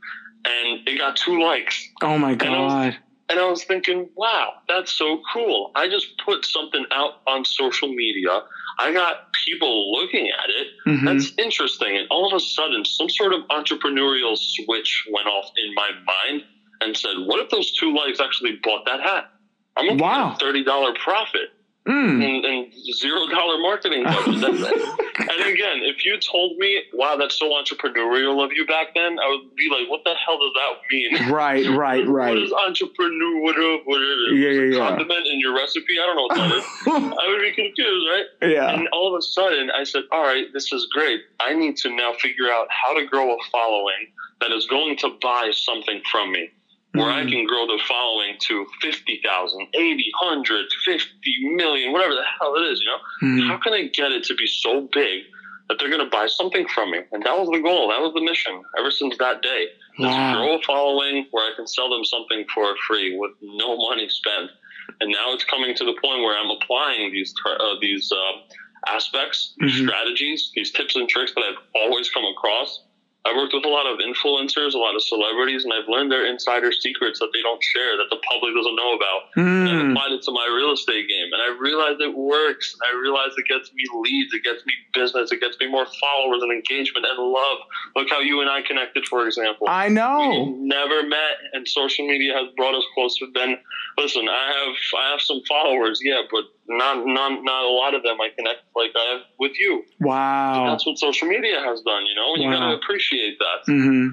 and 0.45 0.87
it 0.87 0.97
got 0.97 1.15
two 1.15 1.41
likes. 1.41 1.89
Oh 2.01 2.17
my 2.17 2.35
god! 2.35 2.47
And 2.47 2.55
I, 2.55 2.59
was, 2.59 2.95
And 3.29 3.39
I 3.39 3.49
was 3.49 3.63
thinking, 3.63 4.09
wow, 4.15 4.53
that's 4.67 4.91
so 4.91 5.21
cool. 5.33 5.71
I 5.75 5.87
just 5.89 6.07
put 6.23 6.45
something 6.45 6.85
out 6.91 7.21
on 7.27 7.45
social 7.45 7.87
media. 7.87 8.41
I 8.77 8.93
got 8.93 9.31
people 9.45 9.93
looking 9.93 10.29
at 10.29 10.49
it. 10.49 10.67
Mm-hmm. 10.87 11.05
That's 11.05 11.31
interesting. 11.37 11.97
And 11.97 12.07
all 12.09 12.27
of 12.27 12.33
a 12.33 12.39
sudden, 12.39 12.83
some 12.85 13.09
sort 13.09 13.33
of 13.33 13.41
entrepreneurial 13.49 14.37
switch 14.37 15.07
went 15.11 15.27
off 15.27 15.49
in 15.65 15.73
my 15.75 15.89
mind 16.05 16.43
and 16.81 16.95
said, 16.95 17.15
what 17.25 17.39
if 17.39 17.49
those 17.49 17.71
two 17.73 17.95
likes 17.95 18.19
actually 18.19 18.59
bought 18.63 18.85
that 18.85 19.01
hat? 19.01 19.31
I'm 19.77 19.85
looking 19.85 19.99
wow. 19.99 20.33
at 20.33 20.41
a 20.41 20.45
$30 20.45 20.95
profit. 20.97 21.49
Mm. 21.87 22.23
And, 22.25 22.45
and, 22.45 22.73
zero 22.95 23.27
dollar 23.27 23.59
marketing 23.59 24.03
budget. 24.03 24.43
and 25.19 25.41
again, 25.45 25.85
if 25.85 26.03
you 26.03 26.17
told 26.19 26.57
me, 26.57 26.81
"Wow, 26.93 27.15
that's 27.15 27.37
so 27.37 27.49
entrepreneurial 27.49 28.43
of 28.43 28.51
you 28.53 28.65
back 28.65 28.95
then," 28.95 29.19
I 29.19 29.29
would 29.29 29.55
be 29.55 29.69
like, 29.69 29.87
"What 29.89 30.03
the 30.03 30.15
hell 30.15 30.39
does 30.39 30.51
that 30.55 30.73
mean?" 30.89 31.31
Right, 31.31 31.67
right, 31.69 32.07
right. 32.07 32.33
what 32.33 32.41
is 32.41 32.51
entrepreneur? 32.51 33.41
What, 33.41 33.55
what 33.85 34.01
is? 34.01 34.17
Yeah, 34.33 34.49
yeah, 34.49 34.61
yeah. 34.61 34.89
Condiment 34.89 35.27
in 35.27 35.39
your 35.39 35.55
recipe? 35.55 35.93
I 36.01 36.05
don't 36.07 36.15
know 36.15 36.23
what 36.23 36.37
that 36.37 36.57
is. 36.57 36.65
I 37.19 37.27
would 37.27 37.41
be 37.41 37.51
confused, 37.53 38.07
right? 38.09 38.49
Yeah. 38.49 38.73
And 38.73 38.87
all 38.87 39.13
of 39.13 39.19
a 39.19 39.21
sudden, 39.21 39.69
I 39.69 39.83
said, 39.83 40.03
"All 40.11 40.23
right, 40.23 40.45
this 40.53 40.73
is 40.73 40.87
great. 40.91 41.21
I 41.39 41.53
need 41.53 41.77
to 41.77 41.95
now 41.95 42.13
figure 42.13 42.49
out 42.51 42.67
how 42.69 42.97
to 42.97 43.05
grow 43.05 43.31
a 43.31 43.37
following 43.51 44.09
that 44.41 44.51
is 44.51 44.65
going 44.65 44.97
to 44.97 45.09
buy 45.21 45.51
something 45.53 46.01
from 46.11 46.31
me." 46.31 46.49
Where 46.95 47.07
mm-hmm. 47.07 47.27
I 47.27 47.31
can 47.31 47.45
grow 47.45 47.65
the 47.67 47.79
following 47.87 48.35
to 48.39 48.65
50,000, 48.81 49.67
80, 49.73 50.11
100, 50.21 50.65
50 50.85 51.55
million, 51.55 51.91
whatever 51.91 52.13
the 52.13 52.23
hell 52.39 52.55
it 52.55 52.71
is, 52.71 52.79
you 52.79 52.87
know? 52.87 52.97
Mm-hmm. 53.27 53.49
How 53.49 53.57
can 53.57 53.73
I 53.73 53.87
get 53.87 54.11
it 54.11 54.23
to 54.25 54.35
be 54.35 54.47
so 54.47 54.87
big 54.93 55.23
that 55.67 55.77
they're 55.79 55.89
going 55.89 56.03
to 56.03 56.09
buy 56.09 56.27
something 56.27 56.67
from 56.67 56.91
me? 56.91 56.99
And 57.11 57.23
that 57.23 57.37
was 57.37 57.49
the 57.49 57.59
goal. 57.59 57.89
That 57.89 57.99
was 57.99 58.13
the 58.13 58.21
mission 58.21 58.63
ever 58.77 58.91
since 58.91 59.17
that 59.17 59.41
day. 59.41 59.67
Wow. 59.99 60.35
grow 60.35 60.57
a 60.57 60.61
following 60.61 61.25
where 61.31 61.43
I 61.43 61.55
can 61.55 61.67
sell 61.67 61.89
them 61.89 62.03
something 62.03 62.45
for 62.53 62.75
free 62.87 63.17
with 63.17 63.31
no 63.41 63.77
money 63.77 64.09
spent. 64.09 64.51
And 64.99 65.11
now 65.11 65.33
it's 65.33 65.45
coming 65.45 65.73
to 65.75 65.85
the 65.85 65.95
point 66.01 66.21
where 66.21 66.37
I'm 66.37 66.49
applying 66.49 67.11
these, 67.11 67.33
uh, 67.45 67.75
these, 67.81 68.11
uh, 68.11 68.55
aspects, 68.87 69.55
mm-hmm. 69.61 69.85
strategies, 69.87 70.51
these 70.55 70.71
tips 70.71 70.95
and 70.95 71.09
tricks 71.09 71.33
that 71.33 71.41
I've 71.41 71.63
always 71.75 72.09
come 72.09 72.25
across 72.25 72.84
I 73.25 73.33
worked 73.33 73.53
with 73.57 73.65
a 73.65 73.73
lot 73.73 73.89
of 73.89 73.97
influencers, 73.97 74.73
a 74.73 74.77
lot 74.77 74.93
of 74.93 75.01
celebrities, 75.01 75.63
and 75.65 75.73
I've 75.73 75.89
learned 75.89 76.11
their 76.11 76.29
insider 76.29 76.71
secrets 76.71 77.17
that 77.17 77.29
they 77.33 77.41
don't 77.41 77.61
share, 77.63 77.97
that 77.97 78.05
the 78.13 78.21
public 78.21 78.53
doesn't 78.53 78.75
know 78.75 78.93
about. 78.93 79.33
Mm. 79.35 79.65
And 79.65 79.69
I 79.69 79.89
applied 79.89 80.11
it 80.13 80.21
to 80.29 80.31
my 80.31 80.45
real 80.45 80.71
estate 80.71 81.09
game, 81.09 81.33
and 81.33 81.41
I 81.41 81.57
realized 81.57 82.01
it 82.01 82.15
works. 82.15 82.77
And 82.77 82.81
I 82.85 83.01
realized 83.01 83.33
it 83.37 83.49
gets 83.49 83.73
me 83.73 83.83
leads, 83.97 84.31
it 84.33 84.43
gets 84.43 84.63
me 84.65 84.73
business, 84.93 85.31
it 85.31 85.41
gets 85.41 85.57
me 85.59 85.65
more 85.65 85.87
followers 85.99 86.43
and 86.43 86.53
engagement 86.53 87.05
and 87.09 87.17
love. 87.17 87.57
Look 87.95 88.09
how 88.09 88.19
you 88.19 88.41
and 88.41 88.49
I 88.49 88.61
connected, 88.61 89.05
for 89.09 89.25
example. 89.25 89.67
I 89.67 89.89
know. 89.89 90.45
We 90.45 90.67
never 90.67 91.01
met, 91.01 91.41
and 91.53 91.67
social 91.67 92.07
media 92.07 92.33
has 92.37 92.53
brought 92.55 92.75
us 92.75 92.85
closer. 92.93 93.25
Then, 93.33 93.57
listen, 93.97 94.29
I 94.29 94.53
have 94.53 94.75
I 95.01 95.11
have 95.11 95.21
some 95.21 95.41
followers, 95.49 95.99
yeah, 96.03 96.21
but 96.29 96.45
not 96.67 97.05
not 97.05 97.43
not 97.43 97.63
a 97.63 97.69
lot 97.69 97.93
of 97.93 98.03
them 98.03 98.19
I 98.21 98.29
connect 98.35 98.61
like 98.75 98.91
I 98.95 99.13
have 99.13 99.21
with 99.39 99.53
you. 99.59 99.83
Wow, 99.99 100.63
and 100.63 100.71
that's 100.71 100.85
what 100.85 100.97
social 100.97 101.27
media 101.27 101.59
has 101.61 101.81
done. 101.81 102.05
You 102.05 102.15
know, 102.15 102.35
you 102.35 102.49
wow. 102.49 102.59
gotta 102.59 102.75
appreciate 102.75 103.37
that. 103.39 103.71
Mm-hmm. 103.71 104.09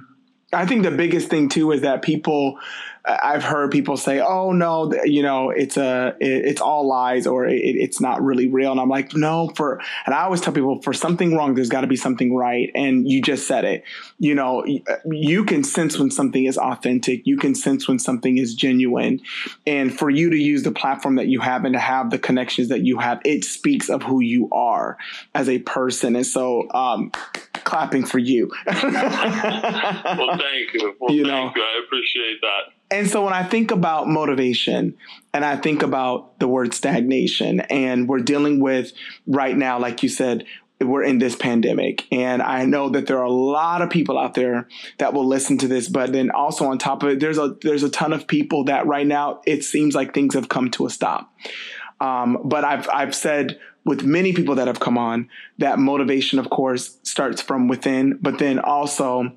I 0.54 0.66
think 0.66 0.82
the 0.82 0.90
biggest 0.90 1.28
thing 1.28 1.48
too 1.48 1.72
is 1.72 1.80
that 1.80 2.02
people 2.02 2.58
I've 3.04 3.42
heard 3.42 3.70
people 3.70 3.96
say, 3.96 4.20
"Oh 4.20 4.52
no, 4.52 4.92
you 5.04 5.22
know, 5.22 5.50
it's 5.50 5.76
a, 5.76 6.16
it, 6.20 6.44
it's 6.46 6.60
all 6.60 6.86
lies, 6.86 7.26
or 7.26 7.46
it, 7.46 7.56
it's 7.56 8.00
not 8.00 8.22
really 8.22 8.46
real." 8.46 8.70
And 8.70 8.80
I'm 8.80 8.88
like, 8.88 9.14
"No." 9.14 9.50
For 9.56 9.80
and 10.06 10.14
I 10.14 10.22
always 10.22 10.40
tell 10.40 10.52
people, 10.52 10.80
for 10.82 10.92
something 10.92 11.36
wrong, 11.36 11.54
there's 11.54 11.68
got 11.68 11.80
to 11.82 11.86
be 11.86 11.96
something 11.96 12.34
right. 12.34 12.70
And 12.74 13.08
you 13.08 13.20
just 13.20 13.46
said 13.46 13.64
it. 13.64 13.84
You 14.18 14.34
know, 14.34 14.64
you 15.04 15.44
can 15.44 15.64
sense 15.64 15.98
when 15.98 16.10
something 16.10 16.44
is 16.44 16.56
authentic. 16.56 17.26
You 17.26 17.36
can 17.36 17.54
sense 17.54 17.88
when 17.88 17.98
something 17.98 18.38
is 18.38 18.54
genuine. 18.54 19.20
And 19.66 19.96
for 19.96 20.10
you 20.10 20.30
to 20.30 20.36
use 20.36 20.62
the 20.62 20.72
platform 20.72 21.16
that 21.16 21.26
you 21.26 21.40
have 21.40 21.64
and 21.64 21.74
to 21.74 21.80
have 21.80 22.10
the 22.10 22.18
connections 22.18 22.68
that 22.68 22.82
you 22.82 22.98
have, 22.98 23.20
it 23.24 23.44
speaks 23.44 23.88
of 23.88 24.02
who 24.02 24.20
you 24.20 24.48
are 24.52 24.96
as 25.34 25.48
a 25.48 25.58
person. 25.60 26.16
And 26.16 26.26
so, 26.26 26.70
um, 26.72 27.10
clapping 27.64 28.04
for 28.04 28.18
you. 28.18 28.50
well, 28.66 28.76
thank 28.76 30.74
you. 30.74 30.94
Well, 31.00 31.12
you 31.12 31.24
thank 31.24 31.26
know, 31.26 31.52
you. 31.54 31.62
I 31.62 31.82
appreciate 31.84 32.40
that. 32.40 32.72
And 32.92 33.08
so 33.08 33.24
when 33.24 33.32
I 33.32 33.42
think 33.42 33.70
about 33.70 34.06
motivation 34.06 34.94
and 35.32 35.44
I 35.46 35.56
think 35.56 35.82
about 35.82 36.38
the 36.38 36.46
word 36.46 36.74
stagnation, 36.74 37.60
and 37.60 38.06
we're 38.06 38.20
dealing 38.20 38.60
with 38.60 38.92
right 39.26 39.56
now, 39.56 39.78
like 39.78 40.02
you 40.02 40.10
said, 40.10 40.44
we're 40.78 41.02
in 41.02 41.18
this 41.18 41.34
pandemic. 41.34 42.06
And 42.12 42.42
I 42.42 42.66
know 42.66 42.90
that 42.90 43.06
there 43.06 43.18
are 43.18 43.24
a 43.24 43.32
lot 43.32 43.80
of 43.80 43.88
people 43.88 44.18
out 44.18 44.34
there 44.34 44.68
that 44.98 45.14
will 45.14 45.26
listen 45.26 45.56
to 45.58 45.68
this, 45.68 45.88
but 45.88 46.12
then 46.12 46.30
also 46.30 46.66
on 46.66 46.76
top 46.76 47.02
of 47.02 47.08
it, 47.08 47.20
there's 47.20 47.38
a 47.38 47.56
there's 47.62 47.82
a 47.82 47.88
ton 47.88 48.12
of 48.12 48.26
people 48.26 48.64
that 48.64 48.86
right 48.86 49.06
now 49.06 49.40
it 49.46 49.64
seems 49.64 49.94
like 49.94 50.12
things 50.12 50.34
have 50.34 50.50
come 50.50 50.70
to 50.72 50.84
a 50.84 50.90
stop. 50.90 51.32
Um, 52.00 52.38
but 52.44 52.64
I've 52.64 52.88
I've 52.90 53.14
said 53.14 53.58
with 53.84 54.04
many 54.04 54.32
people 54.32 54.56
that 54.56 54.66
have 54.66 54.80
come 54.80 54.98
on 54.98 55.28
that 55.58 55.78
motivation, 55.78 56.38
of 56.38 56.50
course, 56.50 56.98
starts 57.04 57.40
from 57.40 57.68
within, 57.68 58.18
but 58.20 58.38
then 58.38 58.58
also 58.58 59.32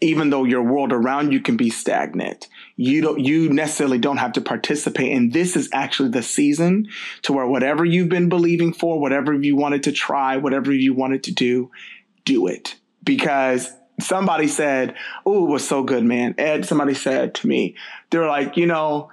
even 0.00 0.30
though 0.30 0.44
your 0.44 0.62
world 0.62 0.92
around 0.92 1.32
you 1.32 1.40
can 1.40 1.56
be 1.56 1.70
stagnant 1.70 2.48
you 2.76 3.00
don't 3.00 3.18
you 3.18 3.48
necessarily 3.48 3.98
don't 3.98 4.18
have 4.18 4.34
to 4.34 4.40
participate. 4.40 5.16
And 5.16 5.32
this 5.32 5.56
is 5.56 5.68
actually 5.72 6.10
the 6.10 6.22
season 6.22 6.88
to 7.22 7.32
where 7.32 7.46
whatever 7.46 7.84
you've 7.84 8.10
been 8.10 8.28
believing 8.28 8.72
for 8.72 9.00
whatever 9.00 9.32
you 9.32 9.56
wanted 9.56 9.82
to 9.84 9.92
try 9.92 10.36
whatever 10.36 10.72
you 10.72 10.94
wanted 10.94 11.24
to 11.24 11.32
do 11.32 11.70
do 12.24 12.46
it. 12.46 12.76
Because 13.02 13.72
somebody 13.98 14.46
said 14.46 14.94
oh 15.24 15.46
it 15.46 15.50
was 15.50 15.66
so 15.66 15.82
good 15.82 16.04
man. 16.04 16.34
Ed 16.36 16.66
somebody 16.66 16.92
said 16.92 17.34
to 17.36 17.46
me 17.46 17.76
they're 18.10 18.28
like 18.28 18.58
you 18.58 18.66
know 18.66 19.10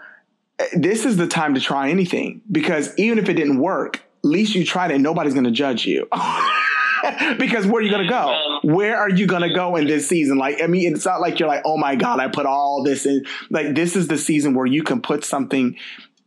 this 0.74 1.06
is 1.06 1.16
the 1.18 1.28
time 1.28 1.56
to 1.56 1.62
try 1.62 1.90
anything 1.90 2.42
because 2.52 2.94
even 2.98 3.18
if 3.18 3.30
it 3.30 3.34
didn't 3.34 3.60
work 3.60 3.98
at 3.98 4.30
least 4.30 4.56
you 4.56 4.66
tried 4.66 4.92
it 4.92 4.96
and 4.96 5.04
nobody's 5.04 5.34
going 5.34 5.46
to 5.46 5.52
judge 5.52 5.86
you 5.86 6.08
because 7.38 7.66
where 7.66 7.82
are 7.82 7.82
you 7.82 7.92
going 7.92 8.04
to 8.04 8.10
go? 8.10 8.60
Where 8.64 8.98
are 8.98 9.10
you 9.10 9.28
going 9.28 9.42
to 9.42 9.54
go 9.54 9.76
in 9.76 9.88
this 9.88 10.08
season? 10.08 10.38
Like, 10.38 10.62
I 10.62 10.68
mean, 10.68 10.94
it's 10.94 11.06
not 11.06 11.22
like 11.22 11.40
you're 11.40 11.50
like, 11.50 11.64
oh 11.66 11.78
my 11.78 11.96
God, 11.96 12.20
I 12.20 12.28
put 12.28 12.46
all 12.46 12.84
this 12.84 13.06
in. 13.06 13.26
Like, 13.50 13.76
this 13.76 13.96
is 13.96 14.08
the 14.08 14.18
season 14.18 14.54
where 14.54 14.66
you 14.66 14.84
can 14.84 15.02
put 15.02 15.26
something 15.26 15.78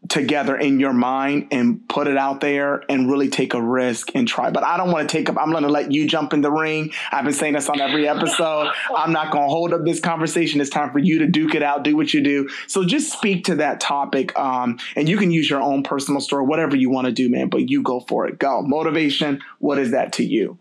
together 0.09 0.57
in 0.57 0.79
your 0.79 0.93
mind 0.93 1.49
and 1.51 1.89
put 1.89 2.07
it 2.07 2.17
out 2.17 2.41
there 2.41 2.83
and 2.89 3.11
really 3.11 3.29
take 3.29 3.55
a 3.55 3.61
risk 3.61 4.15
and 4.15 4.29
try. 4.29 4.51
But 4.51 4.63
I 4.63 4.77
don't 4.77 4.93
want 4.93 5.09
to 5.09 5.13
take 5.13 5.29
up, 5.29 5.37
I'm 5.39 5.51
going 5.51 5.65
to 5.65 5.69
let 5.69 5.93
you 5.93 6.07
jump 6.07 6.33
in 6.33 6.43
the 6.43 6.51
ring. 6.51 6.93
I've 7.11 7.25
been 7.25 7.33
saying 7.33 7.55
this 7.55 7.69
on 7.69 7.81
every 7.81 8.09
episode. 8.09 8.73
I'm 8.97 9.13
not 9.13 9.33
going 9.33 9.47
to 9.47 9.51
hold 9.51 9.73
up 9.73 9.85
this 9.85 10.01
conversation. 10.01 10.61
It's 10.61 10.71
time 10.71 10.93
for 10.93 10.99
you 10.99 11.21
to 11.21 11.27
duke 11.27 11.55
it 11.55 11.63
out, 11.63 11.83
do 11.83 11.97
what 11.97 12.15
you 12.15 12.23
do. 12.23 12.49
So 12.67 12.85
just 12.85 13.13
speak 13.13 13.45
to 13.47 13.57
that 13.57 13.81
topic. 13.81 14.39
Um, 14.39 14.79
and 14.95 15.09
you 15.09 15.17
can 15.17 15.31
use 15.31 15.49
your 15.51 15.61
own 15.61 15.83
personal 15.83 16.21
story, 16.21 16.45
whatever 16.45 16.77
you 16.77 16.91
want 16.91 17.07
to 17.07 17.13
do, 17.13 17.29
man, 17.29 17.49
but 17.49 17.69
you 17.69 17.83
go 17.83 18.01
for 18.01 18.27
it. 18.29 18.39
Go. 18.39 18.63
Motivation. 18.63 19.43
What 19.59 19.79
is 19.79 19.91
that 19.91 20.13
to 20.15 20.25
you? 20.25 20.59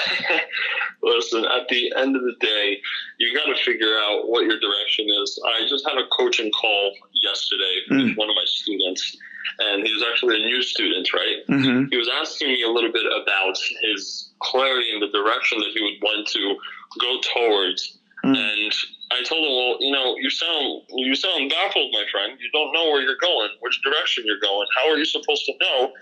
Listen, 1.02 1.44
at 1.44 1.68
the 1.68 1.92
end 1.96 2.16
of 2.16 2.22
the 2.22 2.34
day, 2.40 2.80
you 3.18 3.34
got 3.34 3.46
to 3.46 3.64
figure 3.64 3.98
out 3.98 4.28
what 4.28 4.44
your 4.44 4.58
direction 4.58 5.06
is. 5.22 5.40
I 5.44 5.66
just 5.68 5.86
had 5.88 5.98
a 5.98 6.06
coaching 6.16 6.50
call 6.52 6.92
yesterday 7.20 7.76
mm. 7.90 8.04
with 8.08 8.16
one 8.16 8.30
of 8.30 8.36
my 8.36 8.44
students, 8.44 9.16
and 9.58 9.86
he 9.86 9.92
was 9.92 10.04
actually 10.10 10.42
a 10.42 10.46
new 10.46 10.62
student, 10.62 11.12
right? 11.12 11.46
Mm-hmm. 11.48 11.84
He 11.90 11.96
was 11.96 12.08
asking 12.20 12.48
me 12.48 12.62
a 12.62 12.70
little 12.70 12.92
bit 12.92 13.06
about 13.06 13.56
his 13.82 14.30
clarity 14.40 14.92
in 14.92 15.00
the 15.00 15.08
direction 15.08 15.58
that 15.58 15.70
he 15.74 15.82
would 15.82 16.02
want 16.02 16.28
to 16.28 16.56
go 17.00 17.20
towards. 17.34 17.98
Mm. 18.24 18.36
And 18.36 18.72
I 19.10 19.22
told 19.24 19.44
him, 19.44 19.52
well, 19.52 19.76
you 19.80 19.90
know, 19.90 20.16
you 20.16 20.30
sound 20.30 20.82
you 20.88 21.14
sound 21.14 21.50
baffled, 21.50 21.90
my 21.92 22.04
friend. 22.10 22.38
You 22.40 22.48
don't 22.52 22.72
know 22.72 22.90
where 22.90 23.02
you're 23.02 23.20
going, 23.20 23.50
which 23.60 23.80
direction 23.82 24.24
you're 24.26 24.40
going. 24.40 24.66
How 24.78 24.90
are 24.90 24.96
you 24.96 25.04
supposed 25.04 25.44
to 25.46 25.52
know 25.60 25.92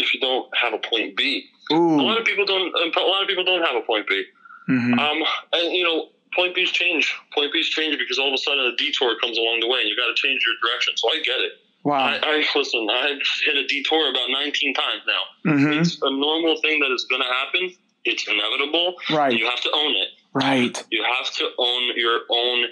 if 0.00 0.14
you 0.14 0.20
don't 0.20 0.48
have 0.56 0.72
a 0.72 0.78
point 0.78 1.16
B? 1.16 1.46
Ooh. 1.72 2.00
A 2.00 2.02
lot 2.02 2.18
of 2.18 2.24
people 2.24 2.44
don't. 2.44 2.74
A 2.74 3.00
lot 3.00 3.22
of 3.22 3.28
people 3.28 3.44
don't 3.44 3.62
have 3.62 3.76
a 3.76 3.86
point 3.86 4.08
B. 4.08 4.24
Mm-hmm. 4.68 4.98
Um, 4.98 5.22
and 5.52 5.72
you 5.72 5.84
know, 5.84 6.08
point 6.34 6.54
B's 6.54 6.70
change. 6.70 7.14
Point 7.34 7.52
B's 7.52 7.68
change 7.68 7.98
because 7.98 8.18
all 8.18 8.28
of 8.28 8.34
a 8.34 8.38
sudden 8.38 8.64
a 8.64 8.76
detour 8.76 9.18
comes 9.20 9.38
along 9.38 9.60
the 9.60 9.68
way, 9.68 9.80
and 9.80 9.88
you 9.88 9.96
got 9.96 10.08
to 10.08 10.14
change 10.14 10.42
your 10.46 10.56
direction. 10.62 10.94
So 10.96 11.08
I 11.10 11.16
get 11.24 11.40
it. 11.40 11.52
Wow. 11.82 11.96
I, 11.96 12.20
I 12.22 12.44
listen. 12.54 12.88
I've 12.90 13.22
hit 13.44 13.56
a 13.56 13.66
detour 13.66 14.10
about 14.10 14.28
19 14.30 14.74
times 14.74 15.02
now. 15.06 15.52
Mm-hmm. 15.52 15.80
It's 15.80 15.98
a 16.02 16.10
normal 16.10 16.60
thing 16.60 16.80
that 16.80 16.92
is 16.92 17.06
going 17.08 17.22
to 17.22 17.28
happen. 17.28 17.74
It's 18.04 18.26
inevitable. 18.28 18.94
Right. 19.10 19.36
You 19.36 19.48
have 19.48 19.60
to 19.62 19.70
own 19.74 19.94
it. 19.96 20.08
Right. 20.32 20.84
You 20.90 21.04
have 21.04 21.32
to 21.34 21.50
own 21.58 21.96
your 21.96 22.20
own 22.30 22.66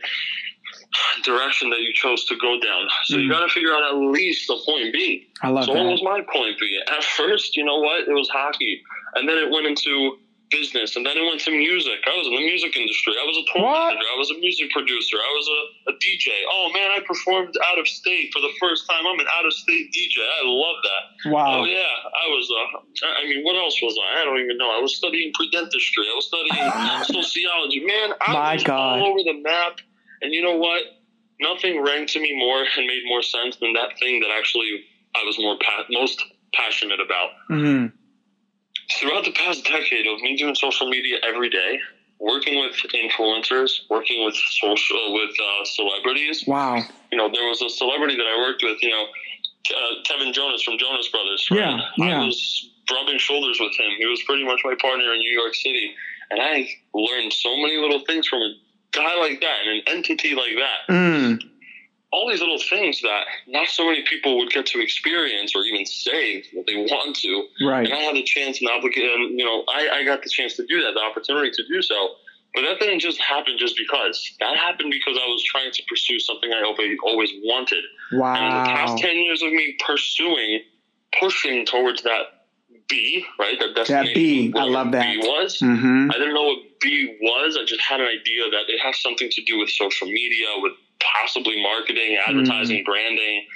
direction 1.25 1.71
that 1.71 1.81
you 1.81 1.93
chose 1.93 2.25
to 2.27 2.37
go 2.41 2.59
down. 2.61 2.89
So 3.05 3.17
mm. 3.17 3.25
you 3.25 3.31
got 3.31 3.47
to 3.47 3.53
figure 3.53 3.73
out 3.73 3.83
at 3.85 3.97
least 3.97 4.47
the 4.47 4.59
point 4.65 4.93
B. 4.93 5.27
I 5.43 5.49
love 5.49 5.65
so 5.65 5.75
that. 5.75 5.85
what 5.85 5.93
was 5.93 6.03
my 6.03 6.21
point 6.33 6.59
B? 6.59 6.81
At 6.87 7.05
first, 7.05 7.57
you 7.57 7.65
know 7.65 7.79
what? 7.79 8.09
It 8.09 8.13
was 8.13 8.29
hockey, 8.31 8.83
and 9.15 9.29
then 9.29 9.37
it 9.39 9.51
went 9.51 9.67
into 9.67 10.19
business, 10.51 10.97
and 10.97 11.05
then 11.05 11.17
it 11.17 11.25
went 11.25 11.41
to 11.45 11.51
music. 11.51 12.01
I 12.07 12.17
was 12.17 12.27
in 12.27 12.35
the 12.35 12.45
music 12.45 12.77
industry. 12.77 13.13
I 13.21 13.25
was 13.25 13.37
a 13.37 13.45
tour 13.53 13.69
what? 13.69 13.93
manager. 13.93 14.09
I 14.09 14.19
was 14.19 14.31
a 14.31 14.39
music 14.41 14.71
producer. 14.71 15.17
I 15.17 15.33
was 15.37 15.47
a, 15.49 15.93
a 15.93 15.95
DJ. 16.01 16.33
Oh 16.49 16.73
man, 16.73 16.91
I 16.91 17.01
performed 17.05 17.55
out 17.71 17.79
of 17.79 17.87
state 17.87 18.31
for 18.33 18.41
the 18.41 18.53
first 18.61 18.89
time. 18.89 19.05
I'm 19.07 19.19
an 19.21 19.29
out 19.39 19.47
of 19.47 19.53
state 19.53 19.93
DJ. 19.93 20.25
I 20.25 20.43
love 20.49 20.79
that. 20.83 21.31
Wow. 21.31 21.61
Oh 21.61 21.65
yeah, 21.65 21.85
I 21.85 22.27
was. 22.33 22.49
Uh, 22.49 22.81
I 23.21 23.29
mean, 23.29 23.45
what 23.45 23.57
else 23.57 23.77
was 23.83 23.97
I? 24.01 24.23
I 24.23 24.25
don't 24.25 24.41
even 24.41 24.57
know. 24.57 24.71
I 24.71 24.81
was 24.81 24.97
studying 24.97 25.33
pre-dentistry. 25.35 26.05
I 26.09 26.15
was 26.17 26.27
studying 26.27 26.65
sociology. 27.23 27.85
Man, 27.85 28.17
I 28.21 28.33
My 28.33 28.55
was 28.55 28.65
God. 28.65 29.01
all 29.01 29.13
over 29.13 29.21
the 29.25 29.41
map. 29.43 29.81
And 30.23 30.33
you 30.33 30.43
know 30.43 30.57
what? 30.57 30.83
nothing 31.41 31.83
rang 31.83 32.07
to 32.07 32.21
me 32.21 32.37
more 32.37 32.65
and 32.77 32.87
made 32.87 33.03
more 33.07 33.23
sense 33.23 33.57
than 33.57 33.73
that 33.75 33.99
thing 33.99 34.21
that 34.21 34.31
actually 34.37 34.85
I 35.15 35.25
was 35.25 35.39
more 35.39 35.57
pa- 35.59 35.87
most 35.91 36.23
passionate 36.55 37.01
about. 37.01 37.31
Mm-hmm. 37.51 37.95
Throughout 38.99 39.25
the 39.25 39.33
past 39.33 39.65
decade 39.65 40.07
of 40.07 40.21
me 40.21 40.37
doing 40.37 40.55
social 40.55 40.89
media 40.89 41.19
every 41.23 41.51
day, 41.51 41.79
working 42.19 42.59
with 42.61 42.75
influencers, 42.95 43.71
working 43.91 44.25
with 44.25 44.35
social 44.35 45.15
with 45.15 45.31
uh, 45.31 45.65
celebrities. 45.65 46.45
Wow. 46.47 46.83
You 47.13 47.19
know, 47.19 47.31
there 47.31 47.47
was 47.47 47.63
a 47.63 47.69
celebrity 47.69 48.17
that 48.17 48.27
I 48.27 48.39
worked 48.39 48.63
with. 48.63 48.79
You 48.83 48.91
know, 48.91 49.05
uh, 49.05 50.03
Kevin 50.05 50.33
Jonas 50.33 50.63
from 50.63 50.79
Jonas 50.79 51.09
Brothers. 51.09 51.47
Right? 51.51 51.61
Yeah, 51.61 51.81
yeah. 51.99 52.23
I 52.23 52.27
was 52.27 52.71
rubbing 52.91 53.19
shoulders 53.19 53.59
with 53.61 53.73
him. 53.79 53.93
He 53.99 54.07
was 54.07 54.23
pretty 54.23 54.45
much 54.45 54.61
my 54.65 54.75
partner 54.81 55.13
in 55.13 55.19
New 55.19 55.39
York 55.39 55.55
City, 55.55 55.95
and 56.31 56.41
I 56.41 56.69
learned 56.95 57.33
so 57.33 57.57
many 57.59 57.77
little 57.77 58.01
things 58.07 58.27
from 58.27 58.41
guy 58.93 59.17
like 59.21 59.41
that 59.41 59.57
and 59.67 59.79
an 59.79 59.97
entity 59.97 60.35
like 60.35 60.55
that. 60.57 60.93
Mm 60.93 61.49
all 62.11 62.29
these 62.29 62.41
little 62.41 62.59
things 62.59 63.03
that 63.03 63.25
not 63.47 63.69
so 63.69 63.85
many 63.85 64.03
people 64.03 64.39
would 64.39 64.51
get 64.51 64.65
to 64.67 64.81
experience 64.81 65.53
or 65.55 65.63
even 65.65 65.85
say 65.85 66.43
that 66.55 66.65
they 66.67 66.77
want 66.77 67.17
to. 67.17 67.45
Right. 67.63 67.85
And 67.85 67.93
I 67.93 67.99
had 67.99 68.17
the 68.17 68.23
chance 68.23 68.61
and 68.61 68.71
obligation, 68.71 69.39
you 69.39 69.45
know, 69.45 69.65
I, 69.69 70.01
I 70.01 70.05
got 70.05 70.23
the 70.23 70.31
chance 70.31 70.57
to 70.57 70.67
do 70.67 70.81
that, 70.81 70.95
the 70.95 71.01
opportunity 71.01 71.51
to 71.51 71.63
do 71.69 71.83
so. 71.83 72.15
But 72.55 72.63
that 72.63 72.81
didn't 72.81 73.01
just 73.01 73.21
happen 73.21 73.57
just 73.59 73.77
because. 73.77 74.35
That 74.41 74.57
happened 74.57 74.91
because 74.91 75.19
I 75.23 75.27
was 75.29 75.45
trying 75.45 75.71
to 75.71 75.83
pursue 75.87 76.19
something 76.19 76.51
I 76.51 76.63
always 76.63 77.31
wanted. 77.45 77.85
Wow. 78.13 78.35
And 78.35 78.45
in 78.45 78.63
the 78.63 78.71
past 78.71 78.99
10 78.99 79.17
years 79.17 79.43
of 79.43 79.53
me 79.53 79.77
pursuing, 79.87 80.61
pushing 81.21 81.67
towards 81.67 82.03
that 82.05 82.38
B, 82.89 83.25
right? 83.39 83.59
That 83.59 83.75
destination. 83.75 84.07
That 84.07 84.15
B. 84.15 84.53
I 84.57 84.65
love 84.65 84.93
that. 84.93 85.03
B 85.03 85.19
was. 85.19 85.59
Mm-hmm. 85.61 86.11
I 86.11 86.15
didn't 86.15 86.35
know 86.35 86.45
what 86.45 86.81
B 86.81 87.19
was. 87.21 87.57
I 87.61 87.65
just 87.65 87.83
had 87.83 88.01
an 88.01 88.07
idea 88.07 88.51
that 88.51 88.65
it 88.69 88.81
has 88.81 89.01
something 89.01 89.29
to 89.31 89.43
do 89.45 89.59
with 89.59 89.71
social 89.71 90.07
media, 90.07 90.47
with 90.57 90.73
possibly 91.01 91.63
marketing, 91.63 92.19
advertising, 92.27 92.79
mm. 92.79 92.85
branding. 92.85 93.47